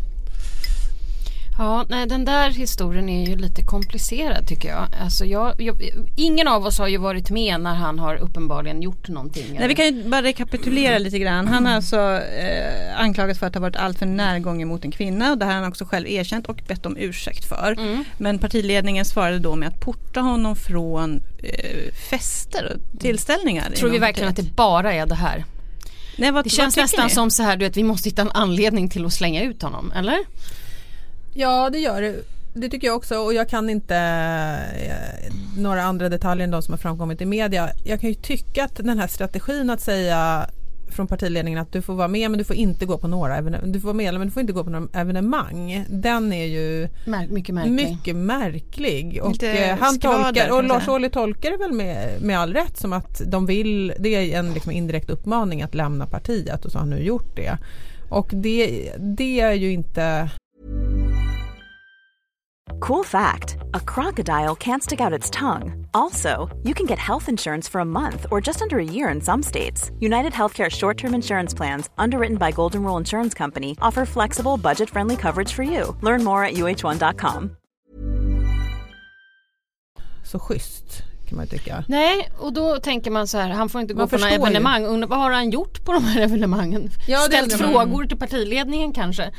Ja, 1.58 1.86
nej 1.90 2.08
den 2.08 2.26
där 2.26 2.50
historien 2.50 3.10
är 3.10 3.26
ju 3.30 3.36
lite 3.36 3.62
komplicerad 3.62 4.48
tycker 4.48 4.70
jag. 4.70 4.88
Alltså 5.02 5.26
jag, 5.26 5.62
jag. 5.62 5.90
Ingen 6.16 6.48
av 6.48 6.66
oss 6.66 6.80
har 6.80 6.88
ju 6.88 6.98
varit 6.98 7.30
med 7.30 7.62
när 7.62 7.76
han 7.76 8.00
har 8.00 8.16
uppenbarligen 8.16 8.82
gjort 8.82 9.08
någonting. 9.08 9.46
Nej, 9.60 9.68
vi 9.68 9.76
kan 9.76 9.86
ju 9.86 10.10
bara 10.10 10.22
rekapitulera 10.22 10.98
lite 10.98 11.20
grann. 11.20 11.48
Han 11.48 11.66
har 11.66 11.74
alltså 11.74 12.00
eh, 12.18 13.00
anklagats 13.02 13.40
för 13.40 13.48
att 13.48 13.54
ha 13.54 13.62
varit 13.62 13.76
alltför 13.76 14.06
närgången 14.06 14.68
mot 14.68 14.86
en 14.86 14.92
kvinna 14.92 15.32
och 15.32 15.38
det 15.38 15.46
här 15.46 15.54
har 15.54 15.60
han 15.62 15.70
också 15.70 15.86
själv 15.86 16.08
erkänt 16.08 16.46
och 16.48 16.62
bett 16.68 16.86
om 16.86 16.98
ursäkt 16.98 17.46
för. 17.46 17.76
Mm. 17.80 18.04
Men 18.18 18.40
partiledningen 18.40 19.06
svarade 19.06 19.40
då 19.40 19.56
med 19.56 19.68
att 19.68 19.80
porta 19.80 20.20
honom 20.20 20.56
från 20.56 21.22
eh, 21.44 21.94
fester 22.10 22.72
och 22.76 23.00
tillställningar. 23.00 23.72
Tror 23.72 23.90
vi 23.90 23.98
verkligen 23.98 24.30
att 24.30 24.36
partiet. 24.36 24.52
det 24.52 24.56
bara 24.56 24.94
är 24.94 25.06
det 25.06 25.16
här? 25.16 25.46
Nej, 26.18 26.32
vad, 26.32 26.44
Det 26.46 26.50
känns 26.50 26.78
nästan 26.78 27.06
ni? 27.06 27.12
som 27.12 27.32
så 27.32 27.44
här 27.44 27.58
du 27.58 27.66
vet 27.66 27.78
vi 27.78 27.84
måste 27.84 28.10
hitta 28.10 28.22
en 28.22 28.32
anledning 28.32 28.90
till 28.90 29.06
att 29.06 29.14
slänga 29.14 29.44
ut 29.44 29.62
honom, 29.62 29.92
eller? 29.96 30.18
Ja 31.34 31.70
det 31.70 31.80
gör 31.80 32.02
det. 32.02 32.16
Det 32.54 32.70
tycker 32.70 32.88
jag 32.88 32.96
också 32.96 33.18
och 33.18 33.34
jag 33.34 33.50
kan 33.50 33.70
inte 33.70 33.96
eh, 33.96 35.34
några 35.58 35.84
andra 35.84 36.10
detaljer 36.10 36.44
än 36.44 36.52
de 36.52 36.62
som 36.62 36.74
har 36.74 36.78
framkommit 36.78 37.22
i 37.22 37.26
media. 37.26 37.70
Jag 37.84 38.02
kan 38.02 38.10
ju 38.10 38.16
tycka 38.16 38.64
att 38.64 38.76
den 38.76 39.00
här 39.00 39.08
strategin 39.08 39.70
att 39.70 39.82
säga 39.82 40.50
från 40.92 41.08
partiledningen 41.08 41.60
att 41.60 41.72
du 41.72 41.82
får 41.82 41.94
vara 41.94 42.08
med 42.08 42.32
men 42.32 42.38
du 42.38 42.44
får 42.44 42.56
inte 42.56 42.86
gå 42.86 42.98
på 42.98 43.08
några 43.08 43.38
evenemang. 43.38 43.72
Du 43.72 43.80
får 43.80 43.88
vara 43.88 43.98
medlem 43.98 44.20
men 44.20 44.28
du 44.28 44.32
får 44.34 44.42
inte 44.42 44.54
gå 44.54 44.64
på 44.64 44.70
några 44.70 45.00
evenemang. 45.00 45.86
Den 45.90 46.34
är 46.34 46.46
ju 46.46 46.90
Mär, 47.06 47.28
mycket 47.28 47.56
märklig. 47.56 47.74
mycket 47.74 48.16
märklig. 48.16 49.20
Och 49.24 49.44
eh, 49.44 49.78
han 49.78 49.94
skvader, 49.94 50.24
tolkar, 50.24 50.52
och 50.52 50.64
Lars. 50.64 50.88
Ohly 50.88 51.10
tolkar 51.10 51.52
det 51.52 51.58
väl 51.58 51.72
med, 51.72 52.22
med 52.22 52.40
all 52.40 52.54
rätt 52.54 52.78
som 52.78 52.94
att 52.94 53.22
de 53.26 53.46
vill, 53.46 53.94
det 54.00 54.10
är 54.10 54.40
en 54.40 54.54
liksom 54.54 54.72
indirekt 54.72 55.10
uppmaning 55.10 55.62
att 55.62 55.76
lämna 55.76 56.06
partiet 56.06 56.66
och 56.66 56.72
så 56.72 56.78
har 56.78 56.82
han 56.82 56.90
nu 56.90 57.04
gjort 57.04 57.36
det. 57.36 57.58
Och 58.10 58.30
det, 58.34 58.92
det 59.00 59.40
är 59.40 59.54
ju 59.54 59.72
inte 59.72 60.30
Cool 62.88 63.04
fact 63.04 63.58
a 63.76 63.80
crocodile 63.80 64.56
can't 64.56 64.82
stick 64.84 65.02
out 65.02 65.14
its 65.14 65.30
tongue. 65.30 65.86
Also, 65.94 66.50
you 66.64 66.74
can 66.74 66.88
get 66.88 66.98
health 66.98 67.30
insurance 67.30 67.70
for 67.72 67.80
a 67.82 67.86
month 67.86 68.26
or 68.32 68.42
just 68.42 68.62
under 68.62 68.80
a 68.80 68.84
year 68.84 69.10
in 69.16 69.22
some 69.22 69.44
states. 69.44 69.92
United 70.00 70.34
Healthcare 70.34 70.70
short 70.70 70.98
term 70.98 71.14
insurance 71.14 71.54
plans, 71.58 71.90
underwritten 72.00 72.38
by 72.38 72.52
Golden 72.52 72.82
Rule 72.84 72.98
Insurance 72.98 73.38
Company, 73.38 73.76
offer 73.82 74.06
flexible, 74.06 74.58
budget 74.58 74.90
friendly 74.90 75.16
coverage 75.16 75.54
for 75.54 75.64
you. 75.64 75.96
Learn 76.02 76.24
more 76.24 76.44
at 76.44 76.54
uh1.com. 76.54 77.50
så 80.24 80.40
schysst 80.40 81.04
kan 81.30 81.38
man 81.38 81.48
tycka. 81.48 81.84
Nej, 81.88 82.30
och 82.40 82.54
då 82.54 82.78
tänker 82.78 83.12
man 83.12 83.28
så 83.28 83.38
här, 83.38 83.50
han 83.50 83.70
får 83.70 83.82
inte 83.82 83.94
gå 83.94 84.00
Man 84.00 84.10
på 84.10 84.18
några 84.18 84.30
evenemang. 84.30 84.86
Undrar, 84.86 85.08
vad 85.08 85.20
har 85.20 85.32
han 85.32 85.50
gjort 85.50 85.86
på 85.86 85.94
de 85.94 86.04
här 86.04 86.22
evenemangen? 86.22 86.90
Ja, 87.08 87.20
Ställt 87.20 87.54
frågor 87.54 88.06
till 88.06 88.18
partiledningen 88.18 88.94
kanske? 88.94 89.32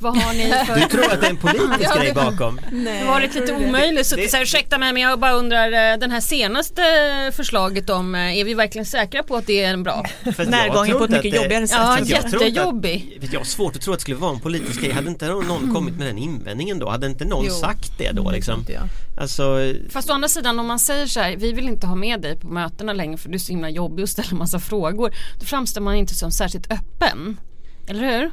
Vad 0.00 0.16
har 0.22 0.32
ni 0.34 0.50
för... 0.66 0.74
Du 0.74 0.86
tror 0.88 1.12
att 1.12 1.20
det 1.20 1.26
är 1.26 1.30
en 1.30 1.36
politisk 1.36 1.94
grej 2.00 2.12
bakom? 2.14 2.60
Det 2.84 2.98
har 2.98 3.06
varit 3.06 3.34
lite 3.34 3.52
omöjligt. 3.52 4.06
Så 4.06 4.16
Det- 4.16 4.28
så 4.30 4.36
här, 4.36 4.42
ursäkta 4.42 4.78
mig 4.78 4.92
men 4.92 5.02
jag 5.02 5.18
bara 5.20 5.32
undrar 5.32 5.92
eh, 5.92 5.98
den 5.98 6.10
här 6.10 6.20
senaste 6.20 6.82
förslaget 7.36 7.90
om 7.90 8.14
eh, 8.14 8.38
är 8.38 8.44
vi 8.44 8.54
verkligen 8.54 8.84
säkra 8.86 9.22
på 9.22 9.36
att 9.36 9.46
det 9.46 9.64
är 9.64 9.72
en 9.72 9.82
bra? 9.82 10.04
Närgången 10.24 10.98
på 10.98 11.04
ett 11.04 11.10
mycket 11.10 11.32
det- 11.32 11.36
jobbigare 11.42 11.68
sätt. 11.68 11.78
Ja, 11.80 11.98
jättejobbig. 12.04 13.18
att- 13.22 13.32
Jag 13.32 13.40
har 13.40 13.44
svårt 13.44 13.76
att 13.76 13.82
tro 13.82 13.92
att 13.92 13.98
det 13.98 14.02
skulle 14.02 14.16
vara 14.16 14.32
en 14.34 14.40
politisk 14.40 14.80
grej. 14.80 14.92
Hade 14.92 15.08
inte 15.08 15.26
någon 15.28 15.74
kommit 15.74 15.94
med 15.94 16.06
den 16.06 16.18
invändningen 16.18 16.78
då? 16.78 16.88
Hade 16.88 17.06
inte 17.06 17.24
någon 17.24 17.44
Jo. 17.48 17.54
sagt 17.54 17.92
det 17.98 18.12
då 18.12 18.30
liksom? 18.30 18.58
Inte 18.60 18.72
jag. 18.72 18.82
Alltså, 19.20 19.58
Fast 19.90 20.10
å 20.10 20.12
andra 20.12 20.28
sidan 20.28 20.58
om 20.58 20.66
man 20.66 20.78
säger 20.78 21.06
så 21.06 21.20
här, 21.20 21.36
vi 21.36 21.52
vill 21.52 21.68
inte 21.68 21.86
ha 21.86 21.94
med 21.94 22.20
dig 22.20 22.38
på 22.38 22.48
mötena 22.48 22.92
längre 22.92 23.16
för 23.18 23.28
du 23.28 23.34
är 23.34 23.38
så 23.38 23.52
himla 23.52 23.70
jobbig 23.70 24.02
och 24.02 24.08
ställer 24.08 24.34
massa 24.34 24.58
frågor. 24.60 25.14
Då 25.40 25.46
framstår 25.46 25.80
man 25.80 25.94
inte 25.94 26.14
som 26.14 26.30
särskilt 26.30 26.72
öppen. 26.72 27.40
Eller 27.88 28.00
hur? 28.18 28.30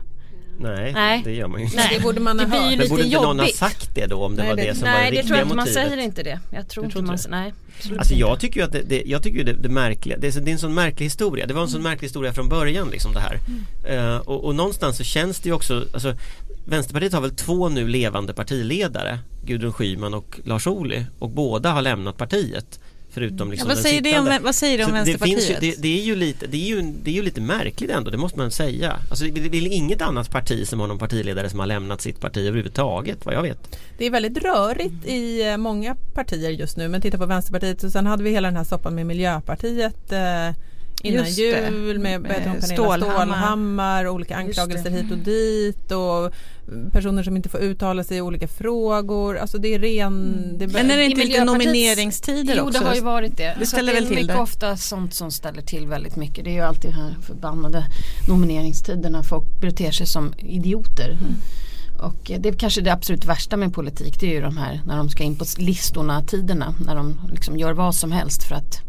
Nej, 0.60 0.94
Nej. 0.94 1.22
det 1.26 1.32
gör 1.36 1.48
man 1.48 1.60
ju 1.60 1.66
inte. 1.66 1.78
Nej, 1.78 1.90
Det 1.98 2.04
borde 2.04 2.20
man 2.20 2.40
ha 2.40 2.46
det 2.46 2.50
blir 2.50 2.60
ju 2.60 2.64
hört. 2.66 2.70
Men 2.70 2.80
lite 2.80 2.90
borde 2.90 3.04
inte 3.04 3.22
någon 3.22 3.40
ha 3.40 3.48
sagt 3.48 3.96
det 3.96 4.06
då 4.06 4.24
om 4.24 4.36
det 4.36 4.42
Nej, 4.42 4.50
var 4.50 4.56
det- 4.58 4.64
det, 4.64 4.76
som 4.76 4.88
var 4.88 4.92
Nej 4.92 5.12
det 5.12 5.18
det 5.18 5.28
tror 5.28 5.38
riktiga 5.38 5.38
jag 5.38 5.46
inte, 5.46 5.56
man 5.56 5.66
motivet? 5.66 5.90
säger 5.90 5.98
inte 6.04 6.24
det. 6.24 6.40
Jag 6.52 6.68
tror 6.68 6.84
Du 6.84 6.86
inte 6.86 6.94
tror 6.98 7.08
man 7.08 7.18
säger, 7.18 7.36
nej. 7.36 7.54
absolut 7.78 8.00
Alltså 8.00 8.14
inte. 8.14 8.22
jag 8.22 8.40
tycker 8.40 8.60
ju 8.60 8.66
att 8.66 8.72
det, 8.72 8.82
det, 8.82 9.04
jag 9.06 9.24
tycker 9.24 9.38
ju 9.38 9.44
det, 9.44 9.54
det 9.54 9.70
märkliga, 9.70 10.18
det 10.18 10.28
är, 10.28 10.32
så- 10.32 10.40
det 10.40 10.52
är 10.52 10.54
en 10.54 10.60
sån 10.60 10.74
märklig 10.74 11.06
historia. 11.06 11.46
Det 11.46 11.54
var 11.54 11.62
en 11.62 11.68
sån 11.70 11.82
märklig 11.84 12.06
historia 12.08 12.34
från 12.34 12.50
början 12.50 12.90
liksom 12.90 13.14
det 13.14 13.20
här. 13.20 13.40
Eh, 13.88 14.18
och, 14.18 14.44
och 14.46 14.56
någonstans 14.56 14.98
så 14.98 15.04
känns 15.04 15.40
det 15.40 15.50
ju 15.50 15.56
också, 15.56 15.86
alltså 15.94 16.14
Vänsterpartiet 16.68 17.14
har 17.14 17.22
väl 17.22 17.36
två 17.36 17.70
nu 17.70 17.88
levande 17.88 18.34
partiledare 18.34 19.20
Gudrun 19.46 19.74
Schyman 19.74 20.14
och 20.14 20.40
Lars 20.44 20.68
Ohly 20.68 21.04
och 21.20 21.30
båda 21.30 21.72
har 21.72 21.82
lämnat 21.82 22.18
partiet 22.18 22.80
Förutom 23.16 23.52
liksom 23.52 23.68
vad, 23.68 23.78
den 23.78 23.84
säger 23.84 24.02
det 24.02 24.20
om, 24.20 24.44
vad 24.44 24.56
säger 24.56 24.78
det 24.78 24.84
om 24.84 24.90
Så 24.90 24.94
Vänsterpartiet? 24.94 25.50
ju, 25.50 25.56
det, 25.60 25.82
det, 25.82 26.00
är 26.00 26.04
ju 26.04 26.16
lite, 26.16 26.48
det, 26.48 26.58
är 26.58 26.76
ju, 26.76 26.82
det 26.82 27.12
är 27.12 27.16
ju 27.16 27.22
lite 27.22 27.42
märkligt 27.42 27.92
ändå, 27.92 28.12
det 28.12 28.18
måste 28.18 28.40
man 28.40 28.52
säga. 28.52 29.00
Alltså 29.10 29.26
det, 29.26 29.58
är 29.58 29.68
inget 29.68 30.02
annat 30.02 30.32
parti 30.32 30.68
som 30.68 30.80
har 30.80 30.88
någon 30.88 30.98
partiledare 30.98 31.50
som 31.50 31.60
har 31.60 31.68
lämnat 31.68 32.02
sitt 32.02 32.20
parti 32.20 32.38
överhuvudtaget 32.38 33.26
vad 33.26 33.36
jag 33.36 33.42
vet. 33.42 33.80
Det 33.98 34.06
är 34.06 34.12
väldigt 34.12 34.44
rörigt 34.44 35.06
i 35.06 35.48
eh, 35.48 35.58
många 35.58 35.96
partier 36.14 36.50
just 36.50 36.78
nu 36.78 36.88
men 36.88 37.02
titta 37.02 37.18
på 37.18 37.26
Vänsterpartiet 37.26 37.84
och 37.84 37.92
sen 37.92 38.06
hade 38.06 38.24
vi 38.24 38.30
hela 38.30 38.48
den 38.48 38.58
här 38.58 38.64
soppan 38.64 38.96
med 38.96 39.06
Miljöpartiet 39.06 40.12
eh, 40.12 40.50
innan 41.04 41.26
Just 41.26 41.38
det. 41.38 41.44
jul 41.44 42.00
med, 42.00 42.22
med 42.22 42.32
Pernilla 42.32 42.62
Stålhammar. 42.62 43.26
Stålhammar, 43.26 44.08
olika 44.08 44.36
anklagelser 44.36 44.90
hit 44.90 45.12
och 45.12 45.18
dit 45.18 45.92
och 45.92 46.34
personer 46.92 47.24
som 47.24 47.36
inte 47.36 47.50
får 47.50 47.60
uttala 47.60 48.04
sig 48.04 48.18
i 48.18 48.22
olika 48.22 48.48
frågor. 48.48 49.38
Alltså 49.38 49.58
det 49.58 49.74
är 49.74 49.80
ren... 49.80 50.54
Det 50.58 50.66
är 50.66 50.70
Men 50.70 50.92
är 50.92 50.98
det 50.98 51.04
inte 51.06 51.24
lite 51.24 51.40
Miljöpartiets- 51.40 51.46
nomineringsstider 51.46 52.56
jo, 52.58 52.64
också? 52.68 52.80
det 52.80 52.86
har 52.86 52.96
ju 52.96 53.02
varit 53.02 53.38
det. 53.38 53.56
Det 53.60 53.66
ställer 53.66 53.92
att 53.92 53.98
väl 53.98 54.08
till 54.08 54.16
mycket 54.16 54.36
det. 54.36 54.42
ofta 54.42 54.78
sånt 54.78 55.14
som 55.14 55.32
ställer 55.32 55.62
till 55.62 55.88
väldigt 55.88 56.16
mycket. 56.16 56.44
Det 56.44 56.50
är 56.50 56.54
ju 56.54 56.62
alltid 56.62 56.92
de 56.92 56.96
här 56.96 57.16
förbannade 57.22 57.86
nomineringstiderna. 58.30 59.24
Folk 59.24 59.62
beter 59.62 59.92
sig 59.92 60.08
som 60.08 60.34
idioter. 60.38 61.10
Mm. 61.12 61.36
Och 62.00 62.32
eh, 62.32 62.40
det 62.40 62.50
är 62.50 62.54
kanske 62.54 62.82
det 62.82 62.94
absolut 62.94 63.26
värsta 63.26 63.58
med 63.58 63.74
politik. 63.74 64.20
Det 64.20 64.26
är 64.28 64.32
ju 64.34 64.42
de 64.42 64.58
här 64.58 64.82
när 64.86 64.98
de 64.98 65.10
ska 65.10 65.24
in 65.24 65.36
på 65.36 65.46
listorna 65.58 66.22
tiderna. 66.22 66.76
När 66.86 66.96
de 66.96 67.20
liksom 67.32 67.58
gör 67.58 67.74
vad 67.74 67.96
som 67.96 68.12
helst 68.12 68.44
för 68.44 68.56
att 68.56 68.82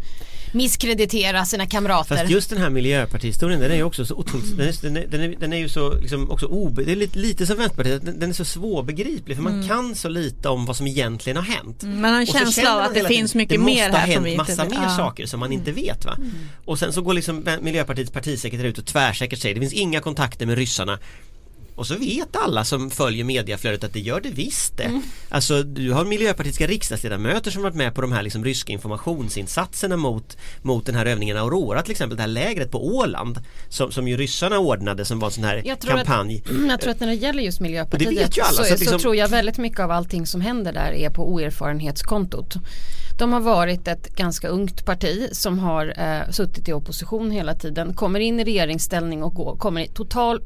misskreditera 0.57 1.45
sina 1.45 1.67
kamrater. 1.67 2.17
Fast 2.17 2.31
just 2.31 2.51
den 2.51 2.59
här 2.59 2.71
miljöpartihistorien 2.71 3.61
den 3.61 3.71
är 3.71 3.77
ju 3.77 3.83
också 3.83 4.07
så 4.07 4.15
otroligt, 4.15 4.57
den 4.57 4.69
är, 4.69 4.75
den 4.83 4.97
är, 4.97 5.07
den 5.07 5.21
är, 5.21 5.37
den 5.41 5.53
är 5.53 5.57
ju 5.57 5.69
så 5.69 5.95
liksom 5.95 6.31
också 6.31 6.47
obe, 6.47 6.85
det 6.85 6.93
är 6.93 6.97
lite, 6.97 7.19
lite 7.19 7.47
som 7.47 7.57
Vänsterpartiet, 7.57 8.05
den, 8.05 8.19
den 8.21 8.31
är 8.31 8.35
så 8.35 8.45
svårbegriplig 8.45 9.37
för 9.37 9.43
man 9.45 9.69
kan 9.69 9.95
så 9.95 10.09
lite 10.09 10.49
om 10.49 10.67
vad 10.67 10.77
som 10.77 10.87
egentligen 10.87 11.37
har 11.37 11.45
hänt. 11.45 11.83
Mm, 11.83 12.01
Man 12.01 12.13
har 12.13 12.21
en 12.21 12.27
känsla 12.27 12.75
av 12.77 12.81
att 12.83 12.95
det 12.95 13.05
finns 13.05 13.33
tiden, 13.33 13.39
mycket 13.39 13.59
det 13.59 13.65
mer 13.65 13.85
måste 13.89 13.99
här 13.99 14.07
ha 14.07 14.15
som 14.15 14.25
vi 14.25 14.31
hänt 14.31 14.49
massa 14.49 14.65
vet. 14.65 14.73
mer 14.73 14.83
Ja. 14.83 14.97
saker 14.97 15.27
som 15.27 15.41
man 15.41 15.53
inte 15.53 15.73
vet 15.73 16.05
va. 16.05 16.17
Och 16.65 16.79
sen 16.79 16.93
så 16.93 17.03
går 17.03 17.15
liksom 17.15 17.45
Miljöpartiets 17.61 18.11
partisekreterare 18.11 18.69
ut 18.69 18.79
och 18.79 18.87
tvärsäkert 18.87 19.39
säger 19.39 19.55
det 19.55 19.61
finns 19.61 19.73
inga 19.73 20.01
kontakter 20.01 20.47
med 20.47 20.59
ryssarna. 20.59 20.99
Och 21.77 21.87
så 21.87 21.95
vet 21.97 22.37
alla 22.37 22.65
som 22.65 22.91
följer 22.91 23.25
mediaflödet 23.25 23.85
att 23.85 23.93
det 23.93 24.01
gör 24.01 24.21
det 24.21 24.29
visst 24.29 24.77
det. 24.77 24.85
Mm. 24.85 25.03
Alltså 25.29 25.63
du 25.63 25.93
har 25.93 26.05
miljöpartistiska 26.05 26.67
riksdagsledamöter 26.67 27.51
som 27.51 27.63
varit 27.63 27.75
med 27.75 27.95
på 27.95 28.01
de 28.01 28.13
här 28.13 28.23
liksom 28.23 28.45
ryska 28.45 28.73
informationsinsatserna 28.73 29.97
mot, 29.97 30.37
mot 30.63 30.87
den 30.87 30.95
här 30.95 31.07
övningen 31.07 31.37
Aurora 31.37 31.83
till 31.83 31.91
exempel, 31.91 32.17
det 32.17 32.23
här 32.23 32.29
lägret 32.29 32.71
på 32.71 32.87
Åland 32.87 33.39
som, 33.69 33.93
som 33.93 34.09
ju 34.09 34.17
ryssarna 34.17 34.59
ordnade 34.59 35.05
som 35.05 35.19
var 35.19 35.29
en 35.29 35.33
sån 35.33 35.45
här 35.45 35.63
Jag 35.65 35.81
kampanj. 35.81 36.43
att, 36.47 36.51
jag 36.69 36.81
tror 36.81 36.91
att 36.91 37.01
när 37.01 37.07
det 37.07 37.15
gäller 37.15 37.43
just 37.43 37.61
Miljöpartiet 37.61 38.11
vet 38.13 38.39
ju 38.39 38.43
alla, 38.43 38.53
så, 38.53 38.65
så 38.65 38.71
liksom- 38.71 38.87
så 38.93 38.99
tror 38.99 39.17
jag 39.17 39.29
väldigt 39.29 39.59
mycket 39.59 39.81
av 39.81 39.91
allting 39.91 40.27
som 40.27 40.41
händer 40.41 40.73
där 40.73 40.93
är 40.93 41.11
på 41.11 41.33
oerfarenhetskontot. 41.33 42.55
De 43.19 43.33
har 43.33 43.41
varit 43.41 43.89
ett 43.89 44.17
ganska 44.17 44.49
ungt 44.49 44.85
parti 44.85 45.29
som 45.33 45.59
har 45.59 45.95
eh, 45.97 46.31
suttit 46.31 46.69
i 46.69 46.73
opposition 46.73 47.31
hela 47.31 47.55
tiden, 47.55 47.95
kommer 47.95 48.21
in 48.21 48.41
i 48.41 48.45
regeringsställning 48.45 49.23
och 49.23 49.35
går, 49.35 49.57
kommer 49.57 49.81
i 49.81 49.89
total 49.89 50.41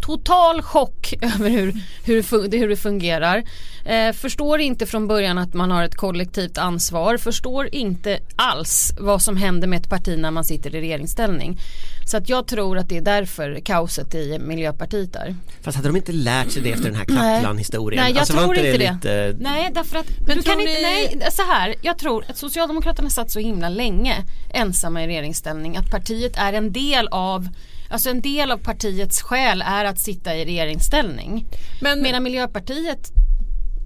total 0.00 0.62
chock 0.62 1.14
över 1.22 1.50
hur, 1.50 1.72
hur, 2.04 2.50
hur 2.58 2.68
det 2.68 2.76
fungerar. 2.76 3.44
Eh, 3.84 4.12
förstår 4.12 4.60
inte 4.60 4.86
från 4.86 5.08
början 5.08 5.38
att 5.38 5.54
man 5.54 5.70
har 5.70 5.82
ett 5.84 5.94
kollektivt 5.96 6.58
ansvar. 6.58 7.16
Förstår 7.16 7.74
inte 7.74 8.18
alls 8.36 8.94
vad 8.98 9.22
som 9.22 9.36
händer 9.36 9.68
med 9.68 9.80
ett 9.80 9.88
parti 9.90 10.18
när 10.18 10.30
man 10.30 10.44
sitter 10.44 10.74
i 10.74 10.80
regeringsställning. 10.80 11.58
Så 12.06 12.16
att 12.16 12.28
jag 12.28 12.46
tror 12.46 12.78
att 12.78 12.88
det 12.88 12.96
är 12.96 13.00
därför 13.00 13.60
kaoset 13.64 14.14
i 14.14 14.38
Miljöpartiet 14.38 15.16
är. 15.16 15.34
Fast 15.62 15.76
hade 15.76 15.88
de 15.88 15.96
inte 15.96 16.12
lärt 16.12 16.50
sig 16.50 16.62
det 16.62 16.72
efter 16.72 16.84
den 16.84 16.94
här. 16.94 17.04
Kaplan-historien? 17.04 18.02
Nej 18.02 18.12
jag 18.12 18.18
Alltså, 18.20 18.32
tror 18.34 18.56
inte 18.58 18.78
det. 18.78 18.92
lite- 18.92 19.36
Nej 19.40 19.70
därför 19.74 19.98
att 19.98 20.06
Men 20.26 20.36
du 20.36 20.42
kan 20.42 20.60
inte, 20.60 20.72
ni- 20.72 20.82
nej 20.82 21.28
så 21.32 21.42
här, 21.42 21.74
jag 21.82 21.98
tror 21.98 22.24
att 22.28 22.36
Socialdemokraterna 22.36 23.10
satt 23.10 23.30
så 23.30 23.38
himla 23.40 23.68
länge 23.68 24.14
ensamma 24.54 25.04
i 25.04 25.06
regeringsställning 25.06 25.76
att 25.76 25.90
partiet 25.90 26.36
är 26.36 26.52
en 26.52 26.72
del 26.72 27.08
av 27.08 27.48
Alltså 27.90 28.10
en 28.10 28.20
del 28.20 28.50
av 28.50 28.58
partiets 28.58 29.22
själ 29.22 29.62
är 29.66 29.84
att 29.84 29.98
sitta 29.98 30.36
i 30.36 30.44
regeringsställning. 30.44 31.46
Men 31.80 32.02
Medan 32.02 32.22
Miljöpartiet, 32.22 33.12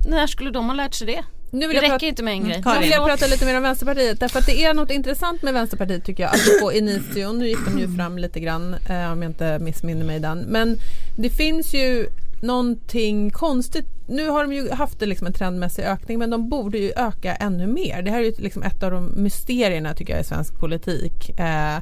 när 0.09 0.27
skulle 0.27 0.51
de 0.51 0.67
ha 0.67 0.75
lärt 0.75 0.95
sig 0.95 1.07
det? 1.07 1.25
nu 1.55 1.67
vill 1.67 1.69
Det 1.69 1.75
jag 1.75 1.83
räcker 1.83 1.91
prata, 1.93 2.07
inte 2.07 2.23
med 2.23 2.33
en 2.35 2.45
grej. 2.45 2.62
nu 2.67 2.81
vill 2.81 2.91
jag 2.91 3.07
prata 3.09 3.27
lite 3.27 3.45
mer 3.45 3.57
om 3.57 3.62
Vänsterpartiet 3.62 4.21
därför 4.21 4.38
att 4.38 4.47
det 4.47 4.65
är 4.65 4.75
något 4.75 4.91
intressant 4.91 5.43
med 5.43 5.55
Vänsterpartiet 5.55 6.05
tycker 6.05 6.23
jag. 6.23 6.33
Apropå 6.35 6.73
Initio, 6.73 7.33
nu 7.33 7.49
gick 7.49 7.59
de 7.67 7.79
ju 7.79 7.97
fram 7.97 8.19
lite 8.19 8.41
grann 8.41 8.75
eh, 8.88 9.12
om 9.12 9.23
jag 9.23 9.31
inte 9.31 9.59
missminner 9.59 10.05
mig 10.05 10.21
den. 10.21 10.38
Men 10.38 10.77
det 11.17 11.31
finns 11.31 11.75
ju 11.75 12.07
någonting 12.43 13.31
konstigt. 13.31 13.87
Nu 14.09 14.29
har 14.29 14.43
de 14.43 14.53
ju 14.53 14.71
haft 14.71 15.01
liksom 15.01 15.27
en 15.27 15.33
trendmässig 15.33 15.83
ökning 15.83 16.19
men 16.19 16.31
de 16.31 16.49
borde 16.49 16.79
ju 16.79 16.93
öka 16.97 17.35
ännu 17.35 17.67
mer. 17.67 18.03
Det 18.03 18.11
här 18.11 18.19
är 18.21 18.25
ju 18.25 18.35
liksom 18.38 18.62
ett 18.62 18.83
av 18.83 18.91
de 18.91 19.12
mysterierna 19.17 19.95
tycker 19.95 20.12
jag 20.12 20.23
i 20.23 20.25
svensk 20.25 20.59
politik. 20.59 21.38
Eh, 21.38 21.79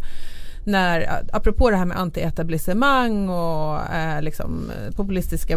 när, 0.65 1.23
apropå 1.33 1.71
det 1.71 1.77
här 1.77 1.85
med 1.85 1.97
anti-etablissemang 1.97 3.29
och 3.29 3.95
eh, 3.95 4.23
liksom, 4.23 4.71
eh, 4.71 4.95
populistiska 4.95 5.57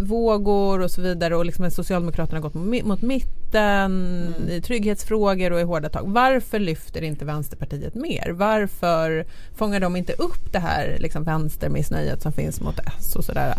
vågor 0.00 0.80
och 0.80 0.90
så 0.90 1.00
vidare 1.00 1.36
och 1.36 1.44
liksom 1.46 1.70
Socialdemokraterna 1.70 2.40
gått 2.40 2.54
mot, 2.54 2.66
mi- 2.66 2.84
mot 2.84 3.02
mitten 3.02 4.34
i 4.48 4.60
trygghetsfrågor 4.60 5.52
och 5.52 5.60
i 5.60 5.62
hårda 5.62 5.88
tag. 5.88 6.02
Varför 6.06 6.58
lyfter 6.58 7.02
inte 7.02 7.24
Vänsterpartiet 7.24 7.94
mer? 7.94 8.30
Varför 8.30 9.26
fångar 9.56 9.80
de 9.80 9.96
inte 9.96 10.12
upp 10.12 10.52
det 10.52 10.58
här 10.58 10.96
liksom, 11.00 11.24
vänstermissnöjet 11.24 12.22
som 12.22 12.32
finns 12.32 12.60
mot 12.60 12.78
S 12.98 13.16
och 13.16 13.24
sådär? 13.24 13.54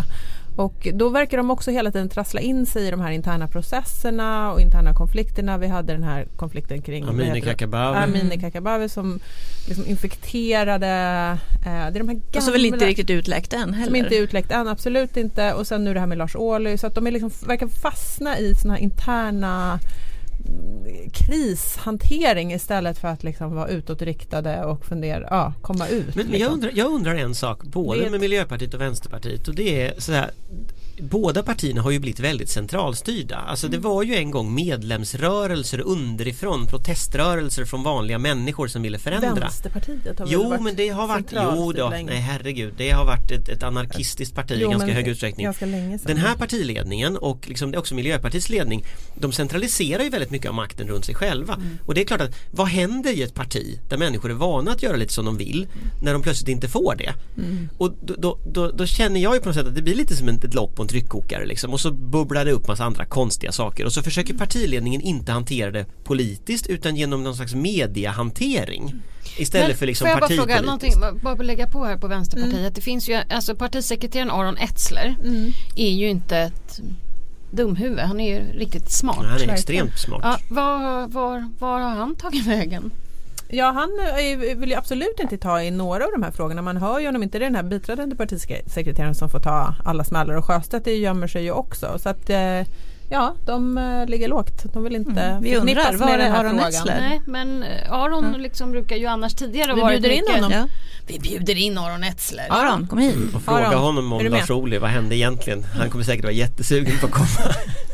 Och 0.62 0.88
då 0.93 1.10
verkar 1.10 1.38
de 1.38 1.52
också 1.52 1.71
hela 1.71 1.91
tiden 1.91 2.10
trassla 2.10 2.41
in 2.41 2.65
sig 2.65 2.88
i 2.88 2.91
de 2.91 3.00
här 3.00 3.12
interna 3.12 3.47
processerna 3.47 4.52
och 4.52 4.62
interna 4.62 4.93
konflikterna. 4.93 5.58
Vi 5.58 5.67
hade 5.67 5.93
den 5.93 6.04
här 6.04 6.28
konflikten 6.36 6.82
kring 6.82 7.06
det? 8.30 8.38
Kakabaveh. 8.38 8.88
Som 8.88 9.19
liksom 9.67 9.86
infekterade, 9.88 10.88
eh, 11.54 11.63
det 11.63 11.69
är 11.69 11.91
de 11.91 12.08
här 12.08 12.15
gamla 12.15 12.38
Och 12.38 12.43
så 12.43 12.52
väl 12.52 12.65
inte 12.65 12.86
riktigt 12.86 13.10
utläckt 13.10 13.54
än 13.54 13.74
heller. 13.74 13.86
som 13.86 13.95
inte 13.95 14.15
är 14.15 14.21
utläckt 14.21 14.52
än, 14.52 14.67
absolut 14.67 15.17
inte. 15.17 15.54
Och 15.54 15.67
sen 15.67 15.84
nu 15.84 15.93
det 15.93 16.00
här 16.00 16.08
med 16.08 16.17
Lars 16.17 16.36
Ohly. 16.36 16.78
Så 16.78 16.88
att 16.88 16.95
de 16.95 17.08
är 17.08 17.12
liksom, 17.12 17.32
verkar 17.47 17.67
fastna 17.67 18.39
i 18.39 18.56
såna 18.56 18.74
här 18.74 18.82
interna 18.82 19.80
krishantering 21.13 22.54
istället 22.54 22.97
för 22.97 23.08
att 23.08 23.23
liksom 23.23 23.56
vara 23.56 23.67
utåtriktade 23.67 24.63
och 24.65 24.86
fundera, 24.86 25.27
ja, 25.30 25.54
komma 25.62 25.88
ut. 25.88 26.15
Men, 26.15 26.25
men 26.25 26.25
jag, 26.25 26.34
liksom. 26.39 26.54
undrar, 26.54 26.71
jag 26.75 26.91
undrar 26.91 27.15
en 27.15 27.36
sak, 27.36 27.63
både 27.63 28.06
ett- 28.06 28.12
med 28.12 28.19
Miljöpartiet 28.19 28.73
och 28.73 28.82
Vänsterpartiet 28.82 29.47
och 29.47 29.56
det 29.56 29.82
är 29.88 29.93
sådär 29.97 30.32
Båda 31.02 31.44
partierna 31.44 31.82
har 31.82 31.92
ju 31.92 32.00
blivit 32.00 32.20
väldigt 32.20 32.50
centralstyrda. 32.50 33.36
Alltså 33.38 33.68
Mm. 33.68 33.82
det 33.82 33.88
var 33.88 34.04
ju 34.04 34.16
en 34.16 34.32
gång 34.32 34.56
medlemsrörelser 34.56 35.80
underifrån, 35.82 36.66
proteströrelser 36.68 37.66
från 37.66 37.84
vanliga 37.84 38.18
människor 38.18 38.68
som 38.68 38.82
ville 38.82 39.00
förändra. 39.00 39.36
Vänsterpartiet 39.36 40.20
har 40.20 40.26
väl 40.26 40.34
Jo 40.34 40.50
varit 40.50 40.62
men 40.62 40.76
det 40.76 40.90
har 40.90 41.08
varit, 41.08 41.26
jo 41.32 41.72
då, 41.74 41.90
länge. 41.90 42.12
nej 42.12 42.20
herregud, 42.22 42.74
det 42.78 42.90
har 42.92 43.06
varit 43.06 43.32
ett, 43.32 43.50
ett 43.50 43.64
anarkistiskt 43.64 44.36
parti 44.36 44.58
Jo, 44.62 44.68
i 44.70 44.72
ganska 44.72 44.92
hög 44.94 45.08
utsträckning. 45.08 45.44
Ganska 45.46 45.66
länge 45.66 46.00
sedan. 46.00 46.08
Den 46.08 46.18
här 46.18 46.36
partiledningen 46.36 47.18
och 47.18 47.48
liksom 47.50 47.74
också 47.78 47.96
Miljöpartiets 47.96 48.50
ledning 48.50 48.84
De 49.16 49.32
centraliserar 49.32 50.04
ju 50.04 50.10
väldigt 50.10 50.32
mycket 50.32 50.50
av 50.50 50.56
makten 50.56 50.88
runt 50.88 51.06
sig 51.06 51.16
själva 51.16 51.54
Mm. 51.54 51.78
Och 51.86 51.94
det 51.94 52.02
är 52.02 52.06
klart 52.06 52.22
att 52.22 52.36
vad 52.52 52.68
händer 52.68 53.12
i 53.12 53.22
ett 53.24 53.34
parti 53.34 53.80
där 53.90 53.98
människor 53.98 54.30
är 54.32 54.34
vana 54.36 54.72
att 54.72 54.84
göra 54.84 54.96
lite 54.98 55.14
som 55.14 55.26
de 55.26 55.38
vill 55.38 55.68
När 56.04 56.14
de 56.14 56.22
plötsligt 56.22 56.50
inte 56.50 56.68
får 56.68 56.96
det 56.96 57.14
Mm. 57.38 57.70
Och 57.78 57.94
då, 58.06 58.16
då, 58.18 58.40
då, 58.54 58.72
då 58.72 58.86
känner 58.86 59.20
jag 59.20 59.34
ju 59.36 59.40
på 59.40 59.46
något 59.50 59.56
sätt 59.56 59.68
att 59.68 59.76
det 59.76 59.82
blir 59.82 59.96
lite 59.96 60.16
som 60.16 60.30
ett, 60.30 60.54
lock 60.54 60.76
på 60.76 60.82
en 60.82 60.88
tryckkokare 60.91 61.45
liksom. 61.45 61.73
Och 61.73 61.80
så 61.80 61.91
bubblar 61.91 62.45
det 62.45 62.51
upp 62.51 62.67
massa 62.67 62.84
andra 62.84 63.06
konstiga 63.06 63.51
saker. 63.51 63.86
Och 63.86 63.93
så 63.93 64.04
försöker 64.04 64.34
partiledningen 64.34 65.01
inte 65.01 65.32
hantera 65.32 65.71
det 65.71 65.86
politiskt 66.04 66.67
utan 66.67 66.95
genom 66.95 67.23
någon 67.23 67.36
slags 67.36 67.56
mediahantering. 67.56 68.93
Istället 69.38 69.67
Men 69.67 69.77
för 69.77 69.86
liksom 69.86 70.06
får 70.06 70.10
jag 70.10 70.19
bara 70.19 70.30
fråga 70.30 70.62
någonting, 70.62 70.93
bara 71.23 71.36
lägga 71.36 71.67
på 71.67 71.86
här 71.86 71.97
på 71.97 72.08
Vänsterpartiet. 72.08 72.75
Det 72.75 72.82
finns 72.82 73.10
ju, 73.10 73.21
alltså 73.30 73.56
partisekreteraren 73.56 74.32
Aron 74.32 74.58
Etzler 74.58 75.15
är 75.75 75.89
ju 75.89 76.10
inte 76.10 76.38
ett 76.38 76.82
dumhuvud. 77.51 77.99
Han 77.99 78.19
är 78.19 78.36
ju 78.36 78.60
riktigt 78.60 78.91
smart. 78.91 79.25
Han 79.25 79.41
är 79.41 79.54
extremt 79.54 79.99
smart. 79.99 80.21
Ja, 80.23 80.38
var, 80.49 81.08
var, 81.08 81.49
var 81.60 81.80
har 81.80 81.95
han 81.95 82.15
tagit 82.15 82.45
vägen? 82.45 82.91
Ja, 83.54 83.72
han 83.72 83.90
vill 84.60 84.70
ju 84.70 84.76
absolut 84.76 85.20
inte 85.20 85.38
ta 85.38 85.62
i 85.62 85.72
några 85.72 86.06
av 86.06 86.12
de 86.12 86.24
här 86.24 86.32
frågorna. 86.32 86.62
Man 86.62 86.78
hör 86.78 87.00
ju 87.00 87.06
honom 87.06 87.24
inte. 87.24 87.40
Det 87.40 87.46
är 87.46 87.50
den 87.50 87.56
här 87.56 87.64
biträdande 87.64 88.16
partisekreteraren 88.16 89.16
som 89.16 89.30
får 89.30 89.40
ta 89.40 89.76
alla 89.86 90.04
smällar 90.04 90.34
och 90.34 90.46
Sjöstedt 90.46 90.86
det 90.86 90.96
gömmer 90.96 91.28
sig 91.28 91.44
ju 91.44 91.52
också. 91.52 92.00
Så 92.00 92.10
att 92.10 92.30
eh, 92.30 92.62
ja, 93.10 93.36
de 93.46 93.78
eh, 93.78 94.06
ligger 94.06 94.28
lågt. 94.28 94.74
De 94.74 94.84
vill 94.84 94.96
inte 94.96 95.22
Mm. 95.22 95.44
Vi 95.44 95.56
undrar, 95.58 95.94
var 95.94 96.08
är 96.08 96.32
Aron? 96.32 96.62
Nej, 96.86 97.22
men 97.26 97.64
eh, 97.64 97.94
Aron 97.94 98.32
liksom 98.32 98.72
brukar 98.72 98.96
ju 98.96 99.06
annars 99.06 99.34
tidigare 99.34 99.74
Vi 99.76 99.82
varit 99.82 100.02
bjuder 100.02 100.16
in 100.16 100.42
honom. 100.42 100.52
Ja. 100.52 100.68
Vi 101.08 101.20
bjuder 101.20 101.58
in 101.58 101.78
Aron 101.78 102.04
Etzler. 102.04 102.48
Aron, 102.50 102.88
kom 102.88 103.00
hit. 103.00 103.16
Och 103.36 103.42
fråga 103.42 103.68
Aron, 103.68 103.82
honom 103.82 104.14
om? 104.14 104.26
Lars 104.26 104.50
Ohly, 104.50 104.78
vad 104.78 104.90
hände 104.90 105.16
egentligen? 105.16 105.64
Han 105.64 105.90
kommer 105.90 106.04
säkert 106.06 106.24
vara 106.24 106.34
jättesugen 106.34 106.98
på 107.00 107.06
att 107.06 107.12
komma 107.12 107.28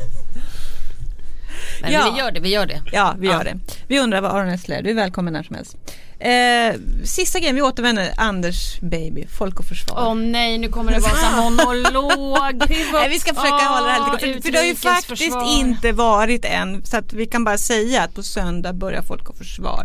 Men 1.82 1.92
Ja. 1.92 2.10
vi 2.12 2.18
gör 2.18 2.30
det, 2.30 2.40
vi 2.40 2.48
gör 2.48 2.66
det. 2.66 2.82
Ja, 2.92 3.14
vi 3.18 3.26
Ja. 3.26 3.32
gör 3.32 3.44
det. 3.44 3.54
Vi 3.88 4.00
undrar 4.00 4.20
vad 4.20 4.30
Aron 4.32 4.48
Essler, 4.48 4.82
du 4.82 4.90
är 4.90 4.94
välkommen 4.94 5.32
när 5.32 5.42
som 5.42 5.56
helst. 5.56 5.76
Eh, 6.20 6.80
sista 7.04 7.38
grejen, 7.38 7.54
vi 7.54 7.62
återvänder. 7.62 8.10
Anders 8.16 8.80
baby, 8.80 9.26
Folk 9.38 9.58
och 9.60 9.64
Försvar. 9.64 10.04
Åh 10.06 10.14
nej, 10.14 10.58
nu 10.58 10.68
kommer 10.68 10.92
det 10.92 10.98
vara 11.00 11.46
en 11.46 11.54
monolog. 11.54 12.62
Nej, 12.92 13.08
vi 13.08 13.18
ska 13.18 13.34
försöka 13.34 13.54
Ah, 13.54 13.74
hålla 13.78 13.86
det 13.86 13.92
här 13.92 14.12
lite 14.12 14.26
kort, 14.26 14.34
för, 14.34 14.42
för 14.42 14.52
det 14.52 14.58
har 14.58 14.64
ju 14.64 14.74
faktiskt 14.76 15.12
utrikesförsvar. 15.12 15.58
inte 15.58 15.92
varit 15.92 16.44
än 16.44 16.84
så 16.84 16.96
att 16.96 17.12
vi 17.12 17.26
kan 17.26 17.44
bara 17.44 17.58
säga 17.58 18.02
att 18.02 18.14
på 18.14 18.22
söndag 18.22 18.72
börjar 18.72 19.02
Folk 19.02 19.28
och 19.28 19.36
Försvar. 19.36 19.84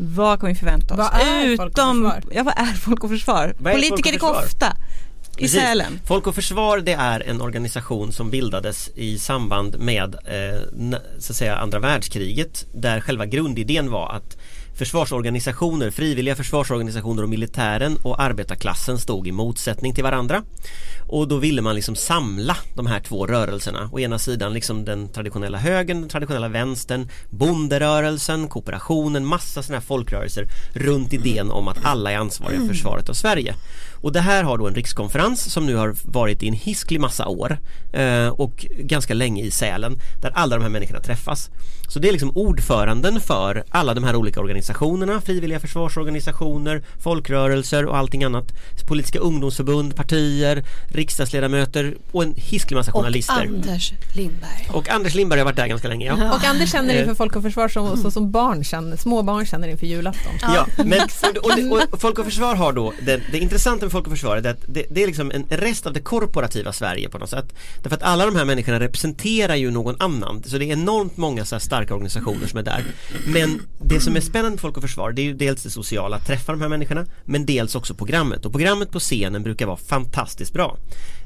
Vad 0.00 0.40
kan 0.40 0.48
vi 0.48 0.54
förvänta 0.54 0.94
oss? 0.94 0.98
Vad 0.98 1.20
är 1.20 1.56
Folk 1.56 1.60
och 1.60 1.66
Utom, 1.82 2.04
Försvar? 2.04 2.22
Ja, 2.34 2.42
vad 2.42 2.54
är 2.58 2.72
Folk 2.74 3.04
och 3.04 3.10
Försvar? 3.10 3.54
Vad 3.58 3.72
Politiker 3.72 4.14
i 4.14 4.18
Folk 4.18 4.22
och 4.36 4.42
Försvar? 4.42 4.42
kofta 4.42 4.76
i. 5.40 5.48
Sälen. 5.48 6.00
Folk 6.04 6.26
och 6.26 6.34
Försvar 6.34 6.78
det 6.78 6.92
är 6.92 7.20
en 7.20 7.40
organisation 7.40 8.12
som 8.12 8.30
bildades 8.30 8.90
i 8.94 9.18
samband 9.18 9.78
med 9.78 10.14
eh, 10.14 10.62
så 11.18 11.32
att 11.32 11.36
säga 11.36 11.56
andra 11.56 11.78
världskriget 11.78 12.66
där 12.74 13.00
själva 13.00 13.26
grundidén 13.26 13.90
var 13.90 14.12
att 14.12 14.36
försvarsorganisationer, 14.78 15.90
frivilliga 15.90 16.36
försvarsorganisationer 16.36 17.22
och 17.22 17.28
militären 17.28 17.96
och 18.02 18.22
arbetarklassen 18.22 18.98
stod 18.98 19.28
i 19.28 19.32
motsättning 19.32 19.94
till 19.94 20.04
varandra. 20.04 20.42
Och 21.08 21.28
då 21.28 21.36
ville 21.36 21.62
man 21.62 21.74
liksom 21.74 21.96
samla 21.96 22.56
de 22.74 22.86
här 22.86 23.00
två 23.00 23.26
rörelserna. 23.26 23.88
Å 23.92 23.98
ena 23.98 24.18
sidan 24.18 24.52
liksom 24.52 24.84
den 24.84 25.08
traditionella 25.08 25.58
högern, 25.58 26.00
den 26.00 26.08
traditionella 26.08 26.48
vänstern, 26.48 27.08
bonderörelsen, 27.30 28.48
kooperationen, 28.48 29.26
massa 29.26 29.62
sådana 29.62 29.80
här 29.80 29.86
folkrörelser 29.86 30.48
runt 30.72 31.12
idén 31.12 31.50
om 31.50 31.68
att 31.68 31.84
alla 31.84 32.12
är 32.12 32.16
ansvariga 32.16 32.60
för 32.60 32.68
försvaret 32.68 33.08
av 33.08 33.14
Sverige. 33.14 33.54
Och 34.00 34.12
det 34.12 34.20
här 34.20 34.44
har 34.44 34.58
då 34.58 34.66
en 34.66 34.74
rikskonferens 34.74 35.52
som 35.52 35.66
nu 35.66 35.74
har 35.74 35.94
varit 36.04 36.42
i 36.42 36.48
en 36.48 36.54
hisklig 36.54 37.00
massa 37.00 37.26
år 37.26 37.58
eh, 37.92 38.28
och 38.28 38.66
ganska 38.78 39.14
länge 39.14 39.42
i 39.42 39.50
Sälen 39.50 39.98
där 40.22 40.30
alla 40.34 40.56
de 40.56 40.62
här 40.62 40.70
människorna 40.70 41.00
träffas. 41.00 41.50
Så 41.88 41.98
det 41.98 42.08
är 42.08 42.12
liksom 42.12 42.36
ordföranden 42.36 43.20
för 43.20 43.64
alla 43.70 43.94
de 43.94 44.04
här 44.04 44.16
olika 44.16 44.40
organisationerna, 44.40 45.20
frivilliga 45.20 45.60
försvarsorganisationer, 45.60 46.82
folkrörelser 46.98 47.86
och 47.86 47.96
allting 47.96 48.24
annat. 48.24 48.52
Politiska 48.88 49.18
ungdomsförbund, 49.18 49.96
partier, 49.96 50.64
riksdagsledamöter 50.86 51.96
och 52.12 52.22
en 52.22 52.34
hisklig 52.36 52.76
massa 52.76 52.92
Och 52.92 52.98
journalister. 52.98 53.34
Anders 53.34 53.92
Lindberg. 54.12 54.68
Och 54.72 54.88
Anders 54.88 55.14
Lindberg 55.14 55.40
har 55.40 55.44
varit 55.44 55.56
där 55.56 55.66
ganska 55.66 55.88
länge. 55.88 56.06
Ja. 56.06 56.34
Och 56.34 56.44
Anders 56.44 56.72
känner 56.72 56.94
Eh. 56.94 57.00
inför 57.00 57.14
Folk 57.14 57.36
och 57.36 57.42
Försvar 57.42 57.68
som, 57.68 57.96
så 57.96 58.10
som 58.10 58.30
barn 58.30 58.64
känner, 58.64 58.96
små 58.96 59.22
barn 59.22 59.46
känner 59.46 59.68
inför 59.68 59.86
julafton. 59.86 60.32
Ja, 60.42 60.66
men 60.76 61.00
och, 61.42 61.72
och, 61.72 61.92
och 61.92 62.00
Folk 62.00 62.18
och 62.18 62.24
Försvar 62.24 62.54
har 62.54 62.72
då, 62.72 62.92
det, 63.02 63.20
det 63.32 63.38
intressanta 63.38 63.87
med 63.88 63.92
Folk 63.92 64.06
och 64.06 64.12
Försvar 64.12 64.36
är 64.36 64.50
att 64.50 64.64
det, 64.66 64.86
det 64.90 65.02
är 65.02 65.06
liksom 65.06 65.30
en 65.30 65.46
rest 65.48 65.86
av 65.86 65.92
det 65.92 66.00
korporativa 66.00 66.72
Sverige 66.72 67.08
på 67.08 67.18
något 67.18 67.30
sätt. 67.30 67.54
Därför 67.82 67.96
att 67.96 68.02
alla 68.02 68.26
de 68.26 68.36
här 68.36 68.44
människorna 68.44 68.80
representerar 68.80 69.54
ju 69.54 69.70
någon 69.70 69.96
annan. 69.98 70.42
Så 70.46 70.58
det 70.58 70.64
är 70.64 70.72
enormt 70.72 71.16
många 71.16 71.44
så 71.44 71.54
här 71.54 71.60
starka 71.60 71.94
organisationer 71.94 72.46
som 72.46 72.58
är 72.58 72.62
där. 72.62 72.84
Men 73.26 73.62
det 73.80 74.00
som 74.00 74.16
är 74.16 74.20
spännande 74.20 74.50
med 74.50 74.60
Folk 74.60 74.76
och 74.76 74.82
Försvar 74.82 75.12
det 75.12 75.22
är 75.22 75.24
ju 75.24 75.34
dels 75.34 75.62
det 75.62 75.70
sociala, 75.70 76.16
att 76.16 76.26
träffa 76.26 76.52
de 76.52 76.60
här 76.60 76.68
människorna. 76.68 77.06
Men 77.24 77.46
dels 77.46 77.74
också 77.74 77.94
programmet. 77.94 78.46
Och 78.46 78.52
programmet 78.52 78.90
på 78.90 79.00
scenen 79.00 79.42
brukar 79.42 79.66
vara 79.66 79.76
fantastiskt 79.76 80.52
bra. 80.52 80.76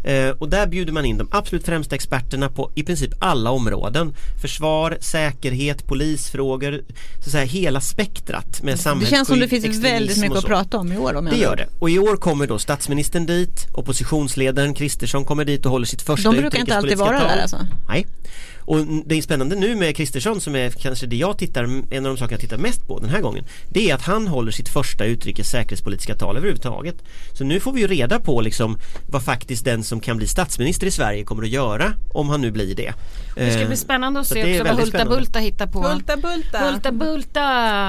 Eh, 0.05 0.31
och 0.31 0.49
där 0.49 0.67
bjuder 0.67 0.93
man 0.93 1.05
in 1.05 1.19
de 1.19 1.29
absolut 1.31 1.67
främsta 1.67 1.95
experterna 1.95 2.49
på 2.49 2.71
i 2.75 2.83
princip 2.83 3.11
alla 3.19 3.51
områden. 3.51 4.15
Försvar, 4.41 4.99
säkerhet, 5.01 5.87
polisfrågor, 5.87 6.83
så 7.21 7.29
att 7.29 7.33
säga 7.33 7.45
hela 7.45 7.81
spektrat 7.81 8.63
med 8.63 8.75
Det 8.75 8.79
samhällsskydd, 8.79 9.17
känns 9.17 9.29
som 9.29 9.41
det 9.41 9.49
finns 9.49 9.79
väldigt 9.79 10.19
mycket 10.19 10.39
att 10.39 10.45
prata 10.45 10.79
om 10.79 10.93
i 10.93 10.99
år. 10.99 11.15
Om 11.15 11.25
Det 11.25 11.37
gör 11.37 11.57
det. 11.57 11.67
Och 11.79 11.91
i 11.91 11.99
år 11.99 12.17
kommer 12.17 12.47
då 12.47 12.59
statsministern 12.59 13.27
dit, 13.27 13.67
oppositionsledaren 13.73 14.75
Kristersson 14.75 15.25
kommer 15.25 15.45
dit 15.45 15.67
och 15.67 15.73
håller 15.73 15.87
sitt 15.87 16.03
första 16.03 16.31
De 16.31 16.37
brukar 16.37 16.59
inte 16.59 16.77
alltid 16.77 16.93
utrikespolitiska 16.93 17.05
vara 17.05 17.29
tal. 17.29 17.37
där 17.37 17.43
alltså. 17.43 17.67
Nej. 17.89 18.07
Och 18.65 18.79
det 19.07 19.19
är 19.19 19.23
spännande 19.23 19.57
nu 19.57 19.75
med 19.77 19.97
Kristersson 19.97 20.41
som 20.41 20.57
är 20.57 20.71
kanske 20.71 21.07
det 21.07 21.17
jag 21.17 21.39
tittar, 21.39 21.63
en 21.65 22.07
av 22.07 22.13
de 22.13 22.17
saker 22.17 22.33
jag 22.33 22.41
tittar 22.41 22.57
mest 22.59 22.87
på 22.87 22.99
den 22.99 23.09
här 23.11 23.21
gången. 23.21 23.45
Det 23.69 23.91
är 23.91 23.95
att 23.95 24.03
han 24.03 24.27
håller 24.29 24.53
sitt 24.53 24.69
första 24.69 25.05
utrikes 25.05 25.51
säkerhetspolitiska 25.51 26.15
tal 26.15 26.37
överhuvudtaget. 26.37 26.97
Så 27.33 27.45
nu 27.45 27.61
får 27.61 27.73
vi 27.73 27.81
ju 27.81 27.87
reda 27.87 28.21
på 28.21 28.41
liksom 28.41 28.79
vad 29.11 29.23
faktiskt 29.25 29.65
den 29.65 29.85
som 29.85 30.01
kan 30.01 30.17
bli 30.17 30.27
statsminister 30.27 30.87
i 30.87 30.91
Sverige 30.91 31.25
kommer 31.25 31.43
att 31.43 31.49
göra 31.49 31.93
om 32.15 32.29
han 32.29 32.41
nu 32.41 32.51
blir 32.51 32.75
det. 32.75 32.93
Det 33.37 33.51
ska 33.53 33.61
Eh, 33.61 33.67
bli 33.69 33.77
spännande 33.77 34.21
att 34.21 34.27
så 34.27 34.35
se 34.35 34.53
också 34.53 34.65
vad 34.65 34.73
Hulta 34.77 34.87
spännande. 34.87 35.17
Bulta 35.17 35.39
hittar 35.39 35.67
på. 35.67 35.83
Hulta 35.89 36.17
Bulta. 36.17 36.59
Hulta 36.59 36.93
Bulta. 36.93 37.41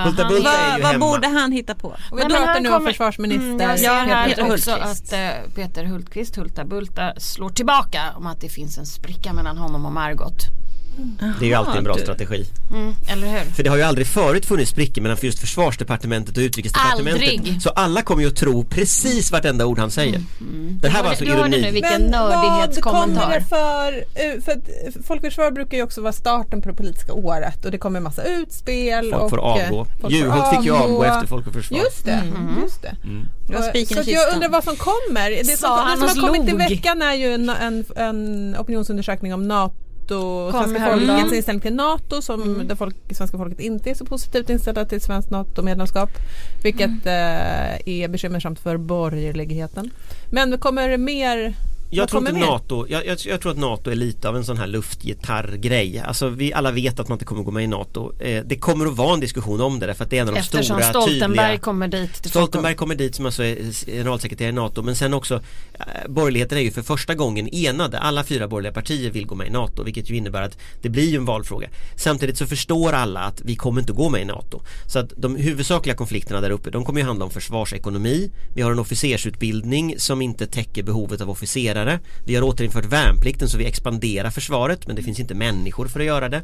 Hulta 0.06 0.24
Han- 0.24 0.34
Bulta 0.34 0.52
är 0.58 0.82
Vad, 0.82 0.92
vad 0.92 1.00
borde 1.00 1.28
han 1.28 1.52
hitta 1.52 1.76
på? 1.76 1.88
Och 2.12 2.18
vi 2.18 2.22
pratar 2.22 2.48
han 2.48 2.64
nu 2.64 2.70
om 2.70 2.86
försvarsminister 2.86 3.44
Mm, 3.44 3.60
jag 3.70 3.80
ser 3.80 3.86
Ja, 3.86 3.94
här 3.94 4.28
Peter 4.30 4.52
också 4.54 4.72
Hultqvist. 4.72 5.14
att 5.14 5.20
eh, 5.20 5.52
Peter 5.56 5.84
Hultqvist, 5.86 6.36
Hulta 6.36 6.66
Bulta, 6.66 7.14
slår 7.18 7.50
tillbaka 7.50 8.02
om 8.18 8.28
att 8.28 8.42
det 8.42 8.50
finns 8.50 8.78
en 8.78 8.86
spricka 8.86 9.34
mellan 9.34 9.58
honom 9.58 9.86
och 9.86 9.92
Margot. 9.92 10.34
Det 11.40 11.46
är 11.46 11.50
ju 11.50 11.54
alltid 11.54 11.76
en 11.76 11.84
bra 11.84 11.94
du. 11.94 12.02
strategi. 12.02 12.46
Mm, 12.72 12.94
eller 13.08 13.28
hur? 13.28 13.40
För 13.52 13.64
det 13.64 13.70
har 13.70 13.78
ju 13.78 13.84
aldrig 13.84 14.08
förut 14.08 14.46
funnits 14.46 14.72
sprickor 14.72 15.02
mellan 15.02 15.18
just 15.22 15.40
försvarsdepartementet 15.40 16.38
och 16.38 16.42
utrikesdepartementet. 16.42 17.30
Aldrig. 17.30 17.62
Så 17.62 17.70
alla 17.70 18.02
kommer 18.02 18.22
ju 18.24 18.28
att 18.28 18.36
tro 18.36 18.64
precis 18.64 19.32
vartenda 19.32 19.66
ord 19.66 19.80
han 19.80 19.92
säger. 19.92 20.22
Det 20.82 20.90
här 20.90 21.04
var 21.04 21.10
alltså 21.10 21.26
du 21.26 21.32
hörde 21.32 21.50
nu 21.50 21.58
ironi. 21.58 21.72
vilken 21.72 22.02
Men 22.02 22.12
vad 22.12 22.32
kommer 22.34 22.50
nördighetskommentar. 22.50 23.30
det 23.40 23.46
för, 23.46 23.94
eh, 23.98 24.42
för 24.42 24.52
att 24.52 25.06
Folk 25.06 25.22
och 25.22 25.28
Försvar 25.28 25.52
brukar 25.52 25.78
ju 25.78 25.84
också 25.84 26.02
vara 26.02 26.14
starten 26.14 26.62
på 26.62 26.70
det 26.70 26.76
politiska 26.76 27.14
året 27.14 27.66
och 27.66 27.72
det 27.72 27.78
kommer 27.78 27.98
en 27.98 28.04
massa 28.04 28.24
utspel 28.24 29.12
Folk 29.12 29.24
och 29.24 29.30
får 29.30 29.38
eh, 29.38 29.44
avgå. 29.44 29.88
Juholt 30.10 30.56
fick 30.56 30.66
ju 30.66 30.72
avgå 30.76 31.04
efter 31.04 31.28
Folk 31.28 31.48
och 31.48 31.54
Försvar. 31.54 31.78
Just 31.80 32.06
det, 32.06 32.24
just 32.64 32.82
det. 32.82 32.96
Det 33.48 33.54
var 33.54 33.60
Och- 33.60 33.66
spiken 33.66 34.04
så 34.04 34.12
jag 34.12 34.34
undrar 34.34 34.50
vad 34.50 34.64
som 34.64 34.76
kommer. 34.76 35.30
Det 35.30 35.58
Sa 35.58 35.68
som, 35.68 36.02
det 36.02 36.10
som 36.10 36.24
och 36.24 36.28
har 36.30 36.38
kommit 36.38 36.54
i 36.54 36.58
veckan 36.76 37.02
är 37.02 37.14
ju 37.14 37.34
en, 37.34 37.50
en, 37.50 37.86
en 37.96 38.56
opinionsundersökning 38.60 39.34
om 39.34 39.48
NATO 39.48 39.76
svenska 40.08 40.80
häromdagen. 40.80 41.18
folkets 41.18 41.36
inställning 41.36 41.62
till 41.62 41.76
NATO 41.76 42.22
som 42.22 42.68
där 42.68 42.76
folk, 42.76 42.96
svenska 43.12 43.38
folket 43.38 43.60
inte 43.60 43.90
är 43.90 43.94
så 43.94 44.06
positivt 44.06 44.50
inställda 44.50 44.86
till 44.86 45.02
svenskt 45.02 45.30
NATO-medlemskap. 45.30 46.10
Vilket 46.64 47.06
eh, 47.06 47.88
är 47.88 48.08
bekymmersamt 48.08 48.60
för 48.60 48.78
borgerligheten. 48.78 49.92
Men 50.32 50.58
kommer 50.58 50.90
det 50.90 50.98
mer? 50.98 51.56
Jag 51.96 52.10
tror 52.10 52.30
inte? 52.30 52.40
NATO, 52.40 52.86
jag, 52.90 53.06
jag, 53.06 53.18
jag 53.26 53.42
tror 53.42 53.52
att 53.52 53.58
NATO 53.58 53.92
är 53.92 53.96
lite 53.96 54.30
av 54.30 54.36
en 54.36 54.46
sån 54.46 54.58
här 54.58 54.68
luftgitarrgrej. 54.68 56.00
Alltså 56.00 56.30
vi 56.30 56.54
alla 56.54 56.72
vet 56.72 57.00
att 57.00 57.08
man 57.08 57.16
inte 57.16 57.26
kommer 57.26 57.44
gå 57.44 57.52
med 57.52 57.64
i 57.64 57.68
NATO. 57.68 58.14
Eh, 58.20 58.44
det 58.46 58.56
kommer 58.56 58.86
att 58.86 58.98
vara 58.98 59.14
en 59.14 59.20
diskussion 59.20 59.62
om 59.62 59.80
det 59.80 59.86
därför 59.86 60.04
att 60.04 60.10
det 60.10 60.18
är 60.18 60.22
en 60.22 60.28
av 60.28 60.34
de 60.34 60.40
Eftersom 60.40 60.64
stora 60.64 60.84
Stoltenberg 60.90 61.48
tydliga 61.48 61.60
kommer 61.60 61.88
dit. 61.88 62.26
Stoltenberg 62.26 62.76
kommer 62.76 62.96
dit 62.96 63.16
som 63.16 63.26
alltså 63.26 63.44
är 63.44 63.86
generalsekreterare 63.86 64.50
i 64.50 64.54
NATO 64.54 64.82
men 64.82 64.96
sen 64.96 65.14
också 65.14 65.36
eh, 65.74 66.10
borgerligheten 66.10 66.58
är 66.58 66.62
ju 66.62 66.72
för 66.72 66.82
första 66.82 67.16
gången 67.16 67.50
enade. 67.52 68.00
Alla 68.00 68.24
fyra 68.24 68.48
borgerliga 68.48 68.74
partier 68.74 69.12
vill 69.12 69.26
gå 69.26 69.36
med 69.36 69.48
i 69.48 69.50
NATO 69.50 69.84
vilket 69.84 70.10
ju 70.10 70.16
innebär 70.16 70.42
att 70.42 70.58
det 70.82 70.90
blir 70.90 71.10
ju 71.10 71.18
en 71.18 71.26
valfråga. 71.26 71.70
Samtidigt 71.96 72.38
så 72.38 72.46
förstår 72.46 72.94
alla 72.94 73.20
att 73.20 73.42
vi 73.42 73.56
kommer 73.56 73.82
inte 73.82 73.94
gå 73.94 74.10
med 74.10 74.22
i 74.22 74.26
NATO. 74.26 74.62
Så 74.88 75.00
att 75.00 75.14
de 75.18 75.36
huvudsakliga 75.36 75.96
konflikterna 75.96 76.42
där 76.42 76.50
uppe 76.50 76.70
de 76.70 76.86
kommer 76.86 77.00
ju 77.00 77.06
handla 77.06 77.26
om 77.26 77.32
försvarsekonomi. 77.32 78.32
Vi 78.56 78.62
har 78.62 78.72
en 78.72 78.80
officersutbildning 78.80 79.96
som 79.98 80.22
inte 80.22 80.48
täcker 80.48 80.84
behovet 80.84 81.22
av 81.22 81.30
officerare. 81.30 81.83
Vi 82.26 82.36
har 82.36 82.42
återinfört 82.44 82.86
värnplikten 82.86 83.50
så 83.50 83.58
vi 83.58 83.66
expanderar 83.66 84.30
försvaret 84.30 84.88
men 84.88 84.96
det 84.96 85.04
finns 85.04 85.20
inte 85.20 85.34
människor 85.34 85.88
för 85.88 86.00
att 86.00 86.06
göra 86.06 86.30
det. 86.30 86.42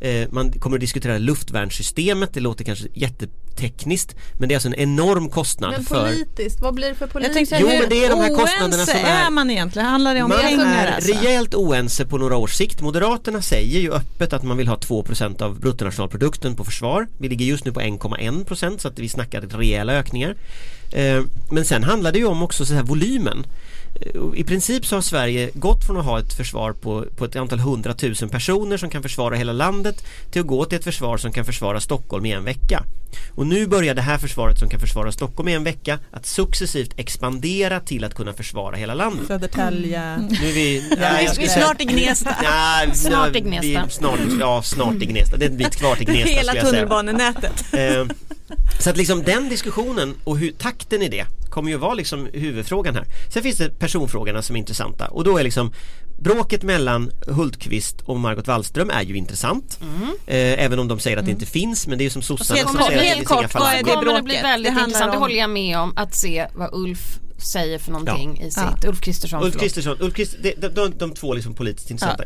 Eh, 0.00 0.28
Man 0.30 0.52
kommer 0.52 0.76
att 0.76 0.80
diskutera 0.80 1.18
luftvärnssystemet, 1.18 2.34
det 2.34 2.40
låter 2.40 2.64
kanske 2.64 2.86
jättetekniskt 2.94 4.16
men 4.38 4.48
det 4.48 4.52
är 4.54 4.56
alltså 4.56 4.68
en 4.68 4.74
enorm 4.74 5.28
kostnad 5.28 5.70
Men 5.72 5.84
för 5.84 6.04
politiskt, 6.06 6.60
vad 6.60 6.74
blir 6.74 6.88
det 6.88 6.94
för 6.94 7.04
Jag 7.04 7.12
politiskt? 7.12 7.34
tänkte 7.34 7.56
Jo, 7.60 7.66
men 7.68 7.88
det 7.88 8.04
är 8.04 8.10
de 8.10 8.20
här 8.20 8.28
hur 8.28 8.36
kostnaderna 8.36 8.76
oense 8.76 8.92
som 8.92 9.00
är- 9.04 9.26
är 9.26 9.30
man 9.30 9.50
egentligen? 9.50 9.88
Handlar 9.88 10.14
det 10.14 10.22
om 10.22 10.28
Man 10.28 10.38
pengar 10.38 10.86
är 10.86 10.92
alltså? 10.92 11.12
rejält 11.12 11.54
oense 11.54 12.06
på 12.06 12.18
några 12.18 12.36
års 12.36 12.52
sikt. 12.54 12.80
Moderaterna 12.80 13.42
säger 13.42 13.80
ju 13.80 13.92
öppet 13.92 14.32
att 14.32 14.42
man 14.42 14.56
vill 14.56 14.68
ha 14.68 14.76
2% 14.76 15.42
av 15.42 15.60
bruttonationalprodukten 15.60 16.56
på 16.56 16.64
försvar. 16.64 17.08
Vi 17.18 17.28
ligger 17.28 17.46
just 17.46 17.64
nu 17.64 17.72
på 17.72 17.80
1,1% 17.80 18.78
så 18.82 18.88
att 18.88 18.98
vi 18.98 19.08
snackar 19.08 19.40
rejäla 19.40 19.92
ökningar. 19.92 20.34
Eh, 20.92 21.22
Men 21.50 21.64
sen 21.64 21.84
handlar 21.84 22.12
det 22.12 22.18
ju 22.18 22.24
om 22.26 22.42
också 22.42 22.66
så 22.66 22.74
här 22.74 22.82
volymen. 22.82 23.46
Eh, 24.00 24.40
I 24.40 24.44
princip 24.44 24.86
så 24.86 24.96
har 24.96 25.00
Sverige 25.02 25.50
gått 25.54 25.84
från 25.86 25.96
att 25.96 26.04
ha 26.04 26.18
ett 26.20 26.32
försvar 26.32 26.72
på, 26.72 27.04
på 27.16 27.24
ett 27.24 27.36
antal 27.36 27.58
hundratusen 27.58 28.28
personer 28.28 28.76
som 28.76 28.90
kan 28.90 29.02
försvara 29.02 29.36
hela 29.36 29.52
landet 29.52 30.04
till 30.30 30.40
att 30.40 30.46
gå 30.46 30.64
till 30.64 30.78
ett 30.78 30.84
försvar 30.84 31.16
som 31.16 31.32
kan 31.32 31.44
försvara 31.44 31.80
Stockholm 31.80 32.26
i 32.26 32.32
en 32.32 32.44
vecka. 32.44 32.84
Och 33.34 33.46
nu 33.46 33.66
börjar 33.66 33.94
det 33.94 34.02
här 34.02 34.18
försvaret 34.18 34.58
som 34.58 34.68
kan 34.68 34.80
försvara 34.80 35.12
Stockholm 35.12 35.48
i 35.48 35.52
en 35.54 35.64
vecka 35.64 35.98
att 36.10 36.26
successivt 36.26 36.90
expandera 36.96 37.80
till 37.80 38.04
att 38.04 38.14
kunna 38.14 38.32
försvara 38.32 38.76
hela 38.76 38.94
landet. 38.94 39.26
Södertälje. 39.26 40.16
Nu 40.16 40.48
är 40.48 40.52
vi, 40.52 40.96
nej, 41.00 41.28
Vi 41.38 41.44
är 41.44 41.48
snart 41.48 41.80
i 41.80 41.84
Gnesta. 41.84 42.36
Nej, 42.42 42.90
Snart 42.94 43.28
i 43.28 43.32
vi- 43.32 43.40
Gnesta. 43.40 43.88
Snart, 43.90 44.18
ja, 44.40 44.62
snart 44.62 44.94
i 45.02 45.06
Gnesta. 45.06 45.36
Det 45.36 45.44
är 45.44 45.50
en 45.50 45.56
bit 45.56 45.76
kvar 45.76 45.96
till 45.96 46.06
Gnesta 46.12 46.28
Hela 46.30 46.52
tunnelbanenätet. 46.52 47.64
Så 48.80 48.90
att 48.90 48.96
liksom 48.96 49.22
den 49.22 49.48
diskussionen 49.48 50.14
och 50.24 50.38
hur, 50.38 50.52
takten 50.52 51.02
i 51.02 51.08
det 51.08 51.26
kommer 51.50 51.70
ju 51.70 51.76
vara 51.76 51.94
liksom 51.94 52.28
huvudfrågan 52.32 52.94
här. 52.94 53.04
Sen 53.32 53.42
finns 53.42 53.56
det 53.58 53.78
personfrågorna 53.78 54.42
som 54.42 54.56
är 54.56 54.60
intressanta 54.60 55.06
och 55.06 55.24
då 55.24 55.38
är 55.38 55.44
liksom 55.44 55.72
Bråket 56.18 56.62
mellan 56.62 57.10
Hultqvist 57.26 58.00
och 58.00 58.20
Margot 58.20 58.46
Wallström 58.46 58.90
är 58.90 59.02
ju 59.02 59.16
intressant 59.16 59.78
eh, 60.26 60.64
Även 60.64 60.78
om 60.78 60.88
de 60.88 60.98
säger 60.98 61.16
att 61.16 61.24
det 61.24 61.30
inte 61.30 61.46
finns 61.46 61.86
men 61.86 61.98
det 61.98 62.02
är 62.02 62.04
ju 62.04 62.10
som 62.10 62.22
sossarna 62.22 62.56
Helt 62.58 62.68
som 62.68 62.78
kort, 62.78 62.86
säger 62.86 62.98
att 62.98 63.02
det 63.02 63.08
helt 63.08 63.18
finns 63.18 63.28
kort, 63.28 63.38
inga 63.40 63.48
vad 63.54 63.62
är 63.62 63.82
falanger. 63.82 63.84
det 63.84 63.90
kommer 63.90 64.16
det 64.16 64.22
bli 64.22 64.32
bråket? 64.32 64.44
väldigt 64.44 64.74
Det 64.74 64.80
intressant. 64.80 65.12
Det 65.12 65.18
håller 65.18 65.38
jag 65.38 65.50
med 65.50 65.78
om. 65.78 65.92
Att 65.96 66.14
se 66.14 66.46
vad 66.54 66.70
Ulf 66.72 67.18
säger 67.44 67.78
för 67.78 67.92
någonting 67.92 68.40
i 68.40 68.50
sitt. 68.50 68.62
Ja. 68.82 68.88
Ulf 68.88 69.00
Kristersson. 69.00 69.42
Ulf. 69.42 69.58
Kristersson, 69.58 69.96
Ulf 70.00 70.14
Christ, 70.14 70.36
de, 70.42 70.54
de, 70.54 70.68
de, 70.68 70.92
de 70.98 71.14
två 71.14 71.34
liksom 71.34 71.54
politiskt 71.54 71.90
intressanta. 71.90 72.24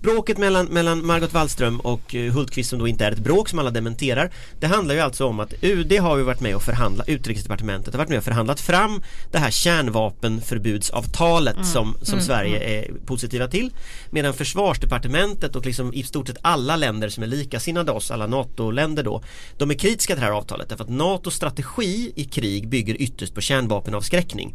Bråket 0.00 0.38
mellan, 0.38 0.66
mellan 0.66 1.06
Margot 1.06 1.32
Wallström 1.32 1.80
och 1.80 2.14
eh, 2.14 2.32
Hultqvist 2.32 2.70
som 2.70 2.78
då 2.78 2.88
inte 2.88 3.04
är 3.04 3.12
ett 3.12 3.18
bråk 3.18 3.48
som 3.48 3.58
alla 3.58 3.70
dementerar. 3.70 4.30
Det 4.60 4.66
handlar 4.66 4.94
ju 4.94 5.00
alltså 5.00 5.26
om 5.26 5.40
att 5.40 5.54
UD 5.60 5.92
har 5.92 6.16
ju 6.16 6.22
varit 6.22 6.40
med 6.40 6.56
och 6.56 6.62
förhandlat, 6.62 7.08
Utrikesdepartementet 7.08 7.94
har 7.94 7.98
varit 7.98 8.08
med 8.08 8.18
och 8.18 8.24
förhandlat 8.24 8.60
fram 8.60 9.02
det 9.32 9.38
här 9.38 9.50
kärnvapenförbudsavtalet 9.50 11.66
som, 11.66 11.96
som 12.02 12.20
Sverige 12.20 12.58
är 12.58 12.92
positiva 13.06 13.48
till. 13.48 13.70
Medan 14.10 14.34
försvarsdepartementet 14.34 15.56
och 15.56 15.66
liksom 15.66 15.94
i 15.94 16.02
stort 16.02 16.28
sett 16.28 16.38
alla 16.42 16.76
länder 16.76 17.08
som 17.08 17.22
är 17.22 17.26
likasinnade 17.26 17.92
oss, 17.92 18.10
alla 18.10 18.26
NATO-länder 18.26 19.02
då, 19.02 19.22
de 19.56 19.70
är 19.70 19.74
kritiska 19.74 20.14
till 20.14 20.20
det 20.20 20.26
här 20.26 20.32
avtalet 20.32 20.68
därför 20.68 20.84
att 20.84 20.90
NATOs 20.90 21.34
strategi 21.34 22.12
i 22.14 22.24
krig 22.24 22.68
bygger 22.68 23.02
ytterst 23.02 23.34
på 23.34 23.40
kärnvapenavskräckning. 23.40 24.54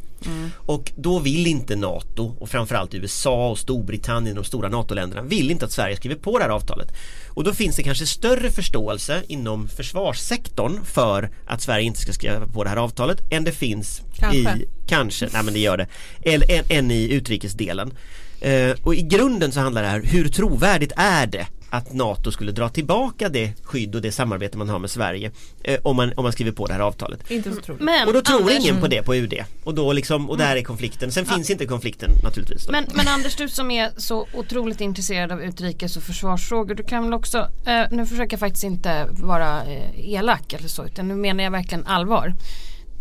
Och 0.56 0.92
då 0.96 1.20
vill 1.20 1.48
inte 1.48 1.76
NATO 1.76 2.36
och 2.40 2.50
framförallt 2.50 2.94
USA 2.94 3.50
och 3.50 3.60
Storbritannien, 3.60 4.36
de 4.36 4.44
stora 4.44 4.70
NATO-länderna, 4.70 5.22
vill 5.22 5.52
inte 5.52 5.66
att 5.66 5.72
Sverige 5.72 5.96
skriver 5.96 6.16
på 6.16 6.38
det 6.38 6.44
här 6.44 6.52
avtalet. 6.52 6.94
Och 7.30 7.44
då 7.44 7.54
finns 7.54 7.76
det 7.76 7.84
kanske 7.84 8.06
större 8.06 8.52
förståelse 8.52 9.24
inom 9.28 9.68
försvarssektorn 9.68 10.86
för 10.86 11.30
att 11.46 11.62
Sverige 11.62 11.86
inte 11.86 12.00
ska 12.00 12.14
skriva 12.14 12.48
på 12.48 12.64
det 12.64 12.70
här 12.70 12.78
avtalet 12.78 13.22
än 13.32 13.44
det 13.44 13.52
finns 13.52 14.02
Kanske. 14.16 14.38
i, 14.38 14.66
kanske, 14.88 15.30
nej 15.34 15.44
men 15.44 15.54
det 15.54 15.60
gör 15.60 15.78
det, 15.78 15.88
eller 16.22 16.52
än, 16.52 16.66
än 16.70 16.92
i 16.92 17.14
utrikesdelen. 17.14 17.94
Eh, 18.42 18.76
och 18.84 18.96
i 18.96 19.02
grunden 19.02 19.52
så 19.52 19.60
handlar 19.60 19.82
det 19.82 19.88
här, 19.88 20.02
hur 20.02 20.28
trovärdigt 20.28 20.92
är 20.96 21.28
det 21.28 21.48
att 21.72 21.94
NATO 21.94 22.32
skulle 22.32 22.52
dra 22.52 22.70
tillbaka 22.70 23.30
det 23.30 23.54
skydd 23.64 23.96
och 23.96 24.02
det 24.02 24.12
samarbete 24.12 24.58
man 24.58 24.70
har 24.70 24.80
med 24.80 24.92
Sverige 24.92 25.32
eh, 25.64 25.80
om, 25.84 25.96
man, 25.96 26.14
om 26.16 26.24
man 26.24 26.32
skriver 26.32 26.52
på 26.52 26.68
det 26.68 26.74
här 26.74 26.80
avtalet. 26.80 27.32
Inte 27.32 27.54
så 27.54 27.62
troligt. 27.62 27.84
Men, 27.84 28.08
Och 28.08 28.14
då 28.14 28.22
tror 28.22 28.40
Anders, 28.40 28.54
ingen 28.60 28.82
på 28.82 28.88
det 28.88 29.04
på 29.04 29.16
UD 29.16 29.34
och 29.64 29.76
då 29.76 29.94
liksom, 29.94 30.30
och 30.30 30.38
där 30.38 30.56
är 30.56 30.62
konflikten. 30.64 31.12
Sen 31.12 31.26
finns 31.26 31.50
inte 31.50 31.66
konflikten 31.66 32.12
naturligtvis. 32.24 32.70
Men, 32.70 32.86
men 32.94 33.08
Anders, 33.08 33.36
du 33.36 33.50
som 33.50 33.72
är 33.72 33.92
så 33.98 34.28
otroligt 34.34 34.82
intresserad 34.82 35.32
av 35.32 35.42
utrikes 35.42 35.98
och 35.98 36.04
försvarsfrågor, 36.04 36.76
du 36.76 36.84
kan 36.84 37.04
väl 37.04 37.14
också, 37.14 37.38
eh, 37.66 37.82
nu 37.92 38.06
försöker 38.06 38.34
jag 38.34 38.40
faktiskt 38.40 38.64
inte 38.64 39.08
vara 39.12 39.64
eh, 39.64 40.14
elak 40.14 40.54
eller 40.54 40.68
så, 40.68 40.86
utan 40.86 41.08
nu 41.08 41.16
menar 41.16 41.44
jag 41.44 41.52
verkligen 41.52 41.86
allvar. 41.86 42.34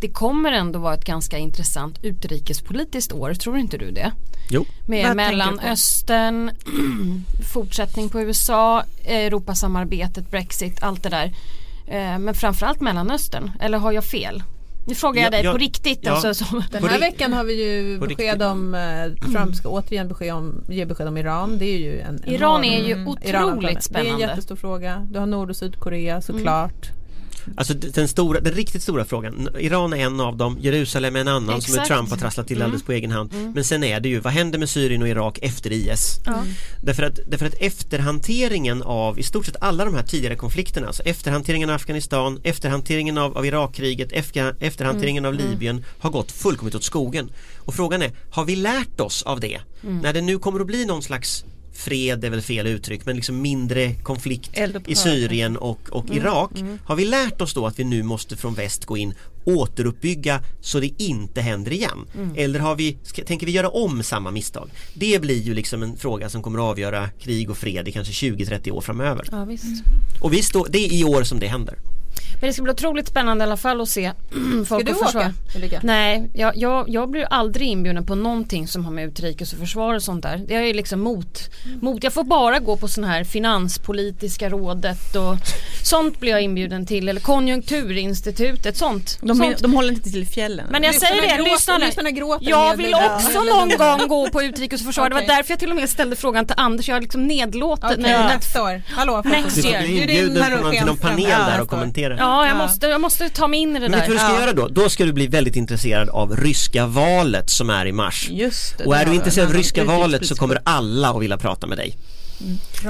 Det 0.00 0.08
kommer 0.08 0.52
ändå 0.52 0.78
vara 0.78 0.94
ett 0.94 1.04
ganska 1.04 1.38
intressant 1.38 1.98
utrikespolitiskt 2.02 3.12
år, 3.12 3.34
tror 3.34 3.58
inte 3.58 3.78
du 3.78 3.90
det? 3.90 4.12
Jo. 4.50 4.64
Med 4.86 5.06
Vad? 5.06 5.16
Mellanöstern, 5.16 6.50
fortsättning 7.52 8.08
på 8.08 8.20
USA, 8.20 8.82
Europasamarbetet, 9.04 10.30
Brexit, 10.30 10.82
allt 10.82 11.02
det 11.02 11.08
där. 11.08 11.24
Eh, 11.86 12.18
Men 12.18 12.34
framförallt 12.34 12.80
Mellanöstern, 12.80 13.50
eller 13.60 13.78
har 13.78 13.92
jag 13.92 14.04
fel? 14.04 14.42
Nu 14.86 14.94
frågar 14.94 15.22
jag 15.22 15.26
Ja, 15.26 15.30
dig 15.30 15.44
ja, 15.44 15.52
på 15.52 15.58
riktigt. 15.58 15.98
ja. 16.02 16.12
Alltså, 16.12 16.34
som, 16.44 16.62
Den 16.70 16.84
här 16.84 16.98
veckan 17.00 17.32
har 17.32 17.44
vi 17.44 17.64
ju 17.64 17.98
besked 17.98 18.42
om, 18.42 18.74
eh, 18.74 19.30
Trump 19.32 19.56
ska 19.56 19.68
återigen 19.78 20.08
besked 20.08 20.34
om, 20.34 20.64
ge 20.68 20.84
besked 20.84 21.08
om 21.08 21.16
Iran. 21.16 21.58
Det 21.58 21.64
är 21.64 21.78
ju 21.78 22.00
en 22.00 22.20
Iran 22.26 22.64
enorm- 22.64 22.80
är 22.80 22.86
ju 22.86 22.92
Mm. 22.92 23.08
otroligt 23.08 23.28
Iranavtalet. 23.28 23.62
Det 23.62 23.70
är 23.70 23.76
en 23.76 23.82
spännande. 23.82 24.20
jättestor 24.26 24.56
fråga. 24.56 25.06
Du 25.10 25.18
har 25.18 25.26
Nord 25.26 25.50
och 25.50 25.56
Sydkorea 25.56 26.20
såklart. 26.20 26.90
Alltså 27.56 27.74
den, 27.74 28.08
stora, 28.08 28.40
den 28.40 28.54
riktigt 28.54 28.82
stora 28.82 29.04
frågan, 29.04 29.48
Iran 29.58 29.92
är 29.92 29.96
en 29.96 30.20
av 30.20 30.36
dem, 30.36 30.58
Jerusalem 30.60 31.16
är 31.16 31.20
en 31.20 31.28
annan 31.28 31.62
som 31.62 31.74
Exakt. 31.74 31.88
Trump 31.88 32.10
har 32.10 32.16
trasslat 32.16 32.46
till 32.46 32.56
Mm. 32.56 32.64
alldeles 32.64 32.82
på 32.82 32.92
egen 32.92 33.10
hand. 33.10 33.34
Men 33.54 33.64
sen 33.64 33.84
är 33.84 34.00
det 34.00 34.08
ju, 34.08 34.20
vad 34.20 34.32
händer 34.32 34.58
med 34.58 34.68
Syrien 34.68 35.02
och 35.02 35.08
Irak 35.08 35.38
efter 35.42 35.72
IS? 35.72 36.20
ja. 36.26 36.44
Därför 36.82 37.02
att, 37.02 37.18
därför 37.26 37.46
att 37.46 37.54
efterhanteringen 37.60 38.82
av 38.82 39.18
i 39.18 39.22
stort 39.22 39.46
sett 39.46 39.56
alla 39.60 39.84
de 39.84 39.94
här 39.94 40.02
tidigare 40.02 40.36
konflikterna, 40.36 40.86
alltså 40.86 41.02
efterhanteringen 41.02 41.70
av 41.70 41.76
Afghanistan, 41.76 42.40
efterhanteringen 42.42 43.18
av, 43.18 43.38
av 43.38 43.46
Irakkriget, 43.46 44.12
efter, 44.12 44.54
efterhanteringen 44.60 45.24
av 45.24 45.34
Libyen 45.34 45.84
har 46.00 46.10
gått 46.10 46.32
fullkomligt 46.32 46.74
åt 46.74 46.84
skogen. 46.84 47.30
Och 47.58 47.74
frågan 47.74 48.02
är, 48.02 48.10
har 48.30 48.44
vi 48.44 48.56
lärt 48.56 49.00
oss 49.00 49.22
av 49.22 49.40
det? 49.40 49.60
När 49.80 50.12
det 50.12 50.20
nu 50.20 50.38
kommer 50.38 50.60
att 50.60 50.66
bli 50.66 50.84
någon 50.86 51.02
slags 51.02 51.44
fred 51.80 52.24
är 52.24 52.30
väl 52.30 52.42
fel 52.42 52.66
uttryck 52.66 53.06
men 53.06 53.16
liksom 53.16 53.42
mindre 53.42 53.94
konflikt 53.94 54.50
i 54.86 54.94
Syrien 54.94 55.56
och, 55.56 55.80
och 55.90 56.04
Irak. 56.10 56.50
Har 56.84 56.96
vi 56.96 57.04
lärt 57.04 57.40
oss 57.40 57.54
då 57.54 57.66
att 57.66 57.78
vi 57.78 57.84
nu 57.84 58.02
måste 58.02 58.36
från 58.36 58.54
väst 58.54 58.84
gå 58.84 58.96
in 58.96 59.14
återuppbygga 59.44 60.42
så 60.60 60.80
det 60.80 61.02
inte 61.02 61.40
händer 61.40 61.72
igen? 61.72 62.06
Eller 62.36 62.60
har 62.60 62.76
vi, 62.76 62.98
ska, 63.02 63.24
tänker 63.24 63.46
vi 63.46 63.52
göra 63.52 63.68
om 63.68 64.02
samma 64.02 64.30
misstag? 64.30 64.70
Det 64.94 65.20
blir 65.20 65.42
ju 65.42 65.54
liksom 65.54 65.82
en 65.82 65.96
fråga 65.96 66.28
som 66.28 66.42
kommer 66.42 66.58
att 66.58 66.64
avgöra 66.64 67.08
krig 67.08 67.50
och 67.50 67.56
fred 67.56 67.88
i 67.88 67.92
kanske 67.92 68.12
20-30 68.12 68.70
år 68.70 68.80
framöver. 68.80 69.28
ja, 69.30 69.44
visst. 69.44 69.84
Och 70.20 70.32
vi 70.32 70.42
står, 70.42 70.66
det 70.70 70.78
är 70.78 70.92
i 70.92 71.04
år 71.04 71.22
som 71.22 71.38
det 71.38 71.46
händer. 71.46 71.78
Men 72.40 72.48
det 72.48 72.52
ska 72.52 72.62
bli 72.62 72.72
otroligt 72.72 73.08
spännande 73.08 73.44
i 73.44 73.46
alla 73.46 73.56
fall 73.56 73.80
att 73.80 73.88
se 73.88 74.12
Ska 74.30 74.64
folk 74.64 74.86
du 74.86 74.92
och 74.92 74.98
försvar. 74.98 75.20
åka 75.20 75.32
Ulrika? 75.56 75.80
Nej, 75.82 76.30
jag, 76.34 76.56
jag, 76.56 76.88
jag 76.88 77.10
blir 77.10 77.24
aldrig 77.30 77.68
inbjuden 77.68 78.06
på 78.06 78.14
någonting 78.14 78.68
som 78.68 78.84
har 78.84 78.92
med 78.92 79.04
utrikes 79.08 79.52
och 79.52 79.58
försvar 79.58 79.94
och 79.94 80.02
sånt 80.02 80.22
där. 80.22 80.46
Jag 80.48 80.68
är 80.68 80.74
liksom 80.74 81.00
mot, 81.00 81.50
mot. 81.80 82.04
Jag 82.04 82.12
får 82.12 82.24
bara 82.24 82.58
gå 82.58 82.76
på 82.76 82.88
sån 82.88 83.04
här 83.04 83.24
finanspolitiska 83.24 84.48
rådet 84.48 85.16
och 85.16 85.36
sånt 85.84 86.20
blir 86.20 86.30
jag 86.30 86.40
inbjuden 86.42 86.86
till. 86.86 87.08
Eller 87.08 87.20
konjunkturinstitutet, 87.20 88.76
sånt. 88.76 89.18
De, 89.20 89.36
sånt. 89.38 89.58
de 89.58 89.74
håller 89.74 89.88
inte 89.92 90.10
till 90.10 90.26
fjällen. 90.26 90.66
Men 90.70 90.82
jag 90.82 90.92
Lyssnarna 90.92 91.16
säger 91.16 91.36
det, 91.36 91.42
gråter- 91.42 91.52
lyssna 91.52 91.78
nu. 91.78 91.86
lyssnarna 91.86 92.10
gråter 92.10 92.50
Jag 92.50 92.76
vill 92.76 92.94
också 92.94 93.30
Ja. 93.34 93.54
någon 93.54 93.98
gång 93.98 94.08
gå 94.08 94.28
på 94.30 94.42
utrikes 94.42 94.80
och 94.80 94.86
försvar. 94.86 95.08
Det 95.08 95.14
var 95.14 95.22
därför 95.36 95.52
jag 95.52 95.58
till 95.58 95.70
och 95.70 95.76
med 95.76 95.88
ställde 95.90 96.16
frågan 96.16 96.46
till 96.46 96.54
Anders. 96.58 96.88
Jag 96.88 96.96
har 96.96 97.00
liksom 97.00 97.26
nedlåtit 97.26 97.84
Okej, 97.84 97.96
när 97.98 98.12
jag 98.12 98.24
nästa 98.26 98.62
år. 98.62 98.82
Hallå, 98.88 99.22
Next 99.24 99.62
Du 99.62 99.68
year. 99.68 99.80
får 99.80 99.88
Det 99.88 99.94
bli 99.94 100.06
Bjud 100.06 100.10
in 100.10 100.26
inbjuden 100.26 100.42
herr 100.42 100.56
på 100.56 100.62
någon, 100.62 100.72
till 100.72 100.84
någon 100.84 100.96
panel 100.98 101.26
Ja, 101.30 101.38
där 101.38 101.60
och 101.60 101.72
år. 101.72 101.78
Kommentera. 102.16 102.28
Ja, 102.36 102.46
jag 102.46 102.54
Ja. 102.54 102.58
måste, 102.58 102.86
jag 102.86 103.00
måste 103.00 103.28
ta 103.28 103.46
mig 103.48 103.60
in 103.60 103.76
i 103.76 103.80
det 103.80 103.88
Men 103.88 103.98
vet 104.00 104.08
du 104.08 104.14
där. 104.14 104.20
vad 104.20 104.28
du 104.30 104.32
ska 104.32 104.34
Ja. 104.34 104.40
göra 104.40 104.52
då? 104.52 104.68
Då 104.68 104.88
ska 104.88 105.04
du 105.04 105.12
bli 105.12 105.26
väldigt 105.26 105.56
intresserad 105.56 106.08
av 106.08 106.36
ryska 106.36 106.86
valet 106.86 107.50
som 107.50 107.70
är 107.70 107.86
i 107.86 107.92
mars. 107.92 108.28
Just 108.30 108.78
det, 108.78 108.84
Och 108.84 108.94
det 108.94 109.00
är 109.00 109.06
du 109.06 109.14
intresserad 109.14 109.48
av 109.48 109.54
ryska 109.54 109.84
valet 109.84 110.26
så 110.26 110.34
kommer 110.34 110.60
alla 110.64 111.08
att 111.10 111.22
vilja 111.22 111.38
prata 111.38 111.66
med 111.66 111.78
dig. 111.78 111.96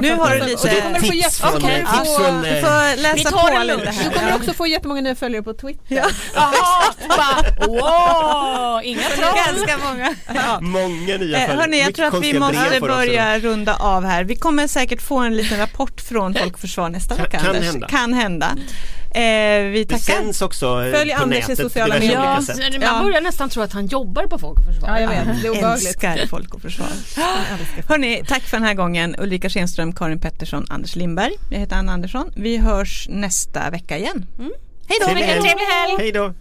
Nu 0.00 0.14
har 0.14 0.30
du 0.30 0.40
Och 0.40 0.46
lite... 0.46 0.68
du 0.74 0.80
kommer 0.80 1.00
få 1.00 1.06
Tips 1.10 1.38
från, 1.40 1.54
Okej, 1.56 1.76
tips 1.76 1.90
ja. 2.08 2.18
från 2.24 2.42
Du 2.42 2.48
eh, 2.48 2.64
får 2.64 2.96
Vi 2.96 3.02
läsa 3.02 3.30
på 3.30 3.36
lite 3.62 3.90
här. 3.90 4.04
Du 4.10 4.18
kommer 4.18 4.34
också 4.34 4.52
få 4.52 4.66
jättemånga 4.66 5.00
nya 5.00 5.14
följare 5.14 5.42
på 5.42 5.52
Twitter. 5.52 5.82
Ja. 5.96 6.10
Bara, 7.08 7.66
wow, 7.66 8.80
inga 8.84 9.00
troll. 9.02 9.34
Ganska 9.46 9.78
många. 9.88 10.14
Ja. 10.34 10.60
många 10.60 11.16
nya 11.16 11.16
Eh, 11.16 11.18
följare. 11.18 11.60
hörni, 11.60 11.78
jag 11.78 11.86
Mycket 11.86 11.96
tror 11.96 12.18
att 12.18 12.24
vi 12.24 12.38
måste 12.38 12.80
börja 12.80 13.38
runda 13.38 13.74
av 13.74 14.04
här. 14.04 14.24
Vi 14.24 14.36
kommer 14.36 14.66
säkert 14.66 15.02
få 15.02 15.18
en 15.18 15.36
liten 15.36 15.58
rapport 15.58 16.00
från 16.00 16.34
Folk 16.34 16.54
och 16.54 16.60
Försvar 16.60 16.88
nästa 16.88 17.14
Kan- 17.14 17.24
vecka. 17.24 17.38
kan 17.38 17.48
Anders. 17.50 17.64
hända. 17.64 17.88
Kan 17.88 18.12
hända. 18.14 18.56
Eh, 19.14 19.20
vi 19.70 19.84
Det 19.88 19.98
tackar. 19.98 20.14
sänds 20.14 20.42
också 20.42 20.66
eh, 20.84 20.92
Följ 20.92 21.14
på 21.16 21.22
Anders 21.22 21.38
i 21.38 21.40
nätet 21.40 21.58
sociala 21.58 21.98
diverse 21.98 22.54
medier. 22.56 22.82
Ja, 22.82 22.92
man 22.92 23.04
börjar 23.04 23.20
nästan 23.20 23.48
tro 23.50 23.62
att 23.62 23.72
han 23.72 23.86
jobbar 23.86 24.26
på 24.26 24.38
Folk 24.38 24.58
och 24.58 24.64
Försvar. 24.64 24.88
Ja, 24.88 25.00
jag 25.00 25.08
vet. 25.08 25.42
Det 25.42 25.48
är 25.48 25.50
obehagligt. 25.50 25.86
Älskar 25.86 26.26
Folk 26.26 26.54
och 26.54 26.62
Försvar. 26.62 26.88
Hörni, 27.88 28.22
tack 28.28 28.42
för 28.42 28.56
den 28.56 28.66
här 28.66 28.74
gången. 28.74 29.14
Ulrika 29.18 29.48
Schenström, 29.48 29.92
Karin 29.92 30.20
Pettersson, 30.20 30.66
Anders 30.68 30.96
Lindberg. 30.96 31.32
Jag 31.50 31.58
heter 31.58 31.76
Anna 31.76 31.92
Andersson. 31.92 32.32
Vi 32.36 32.56
hörs 32.56 33.06
nästa 33.10 33.70
vecka 33.70 33.98
igen. 33.98 34.26
Hej 34.88 34.98
då! 35.00 35.06
Trevlig 35.06 35.24
helg. 35.26 35.96
Hej 35.98 36.12
då! 36.12 36.34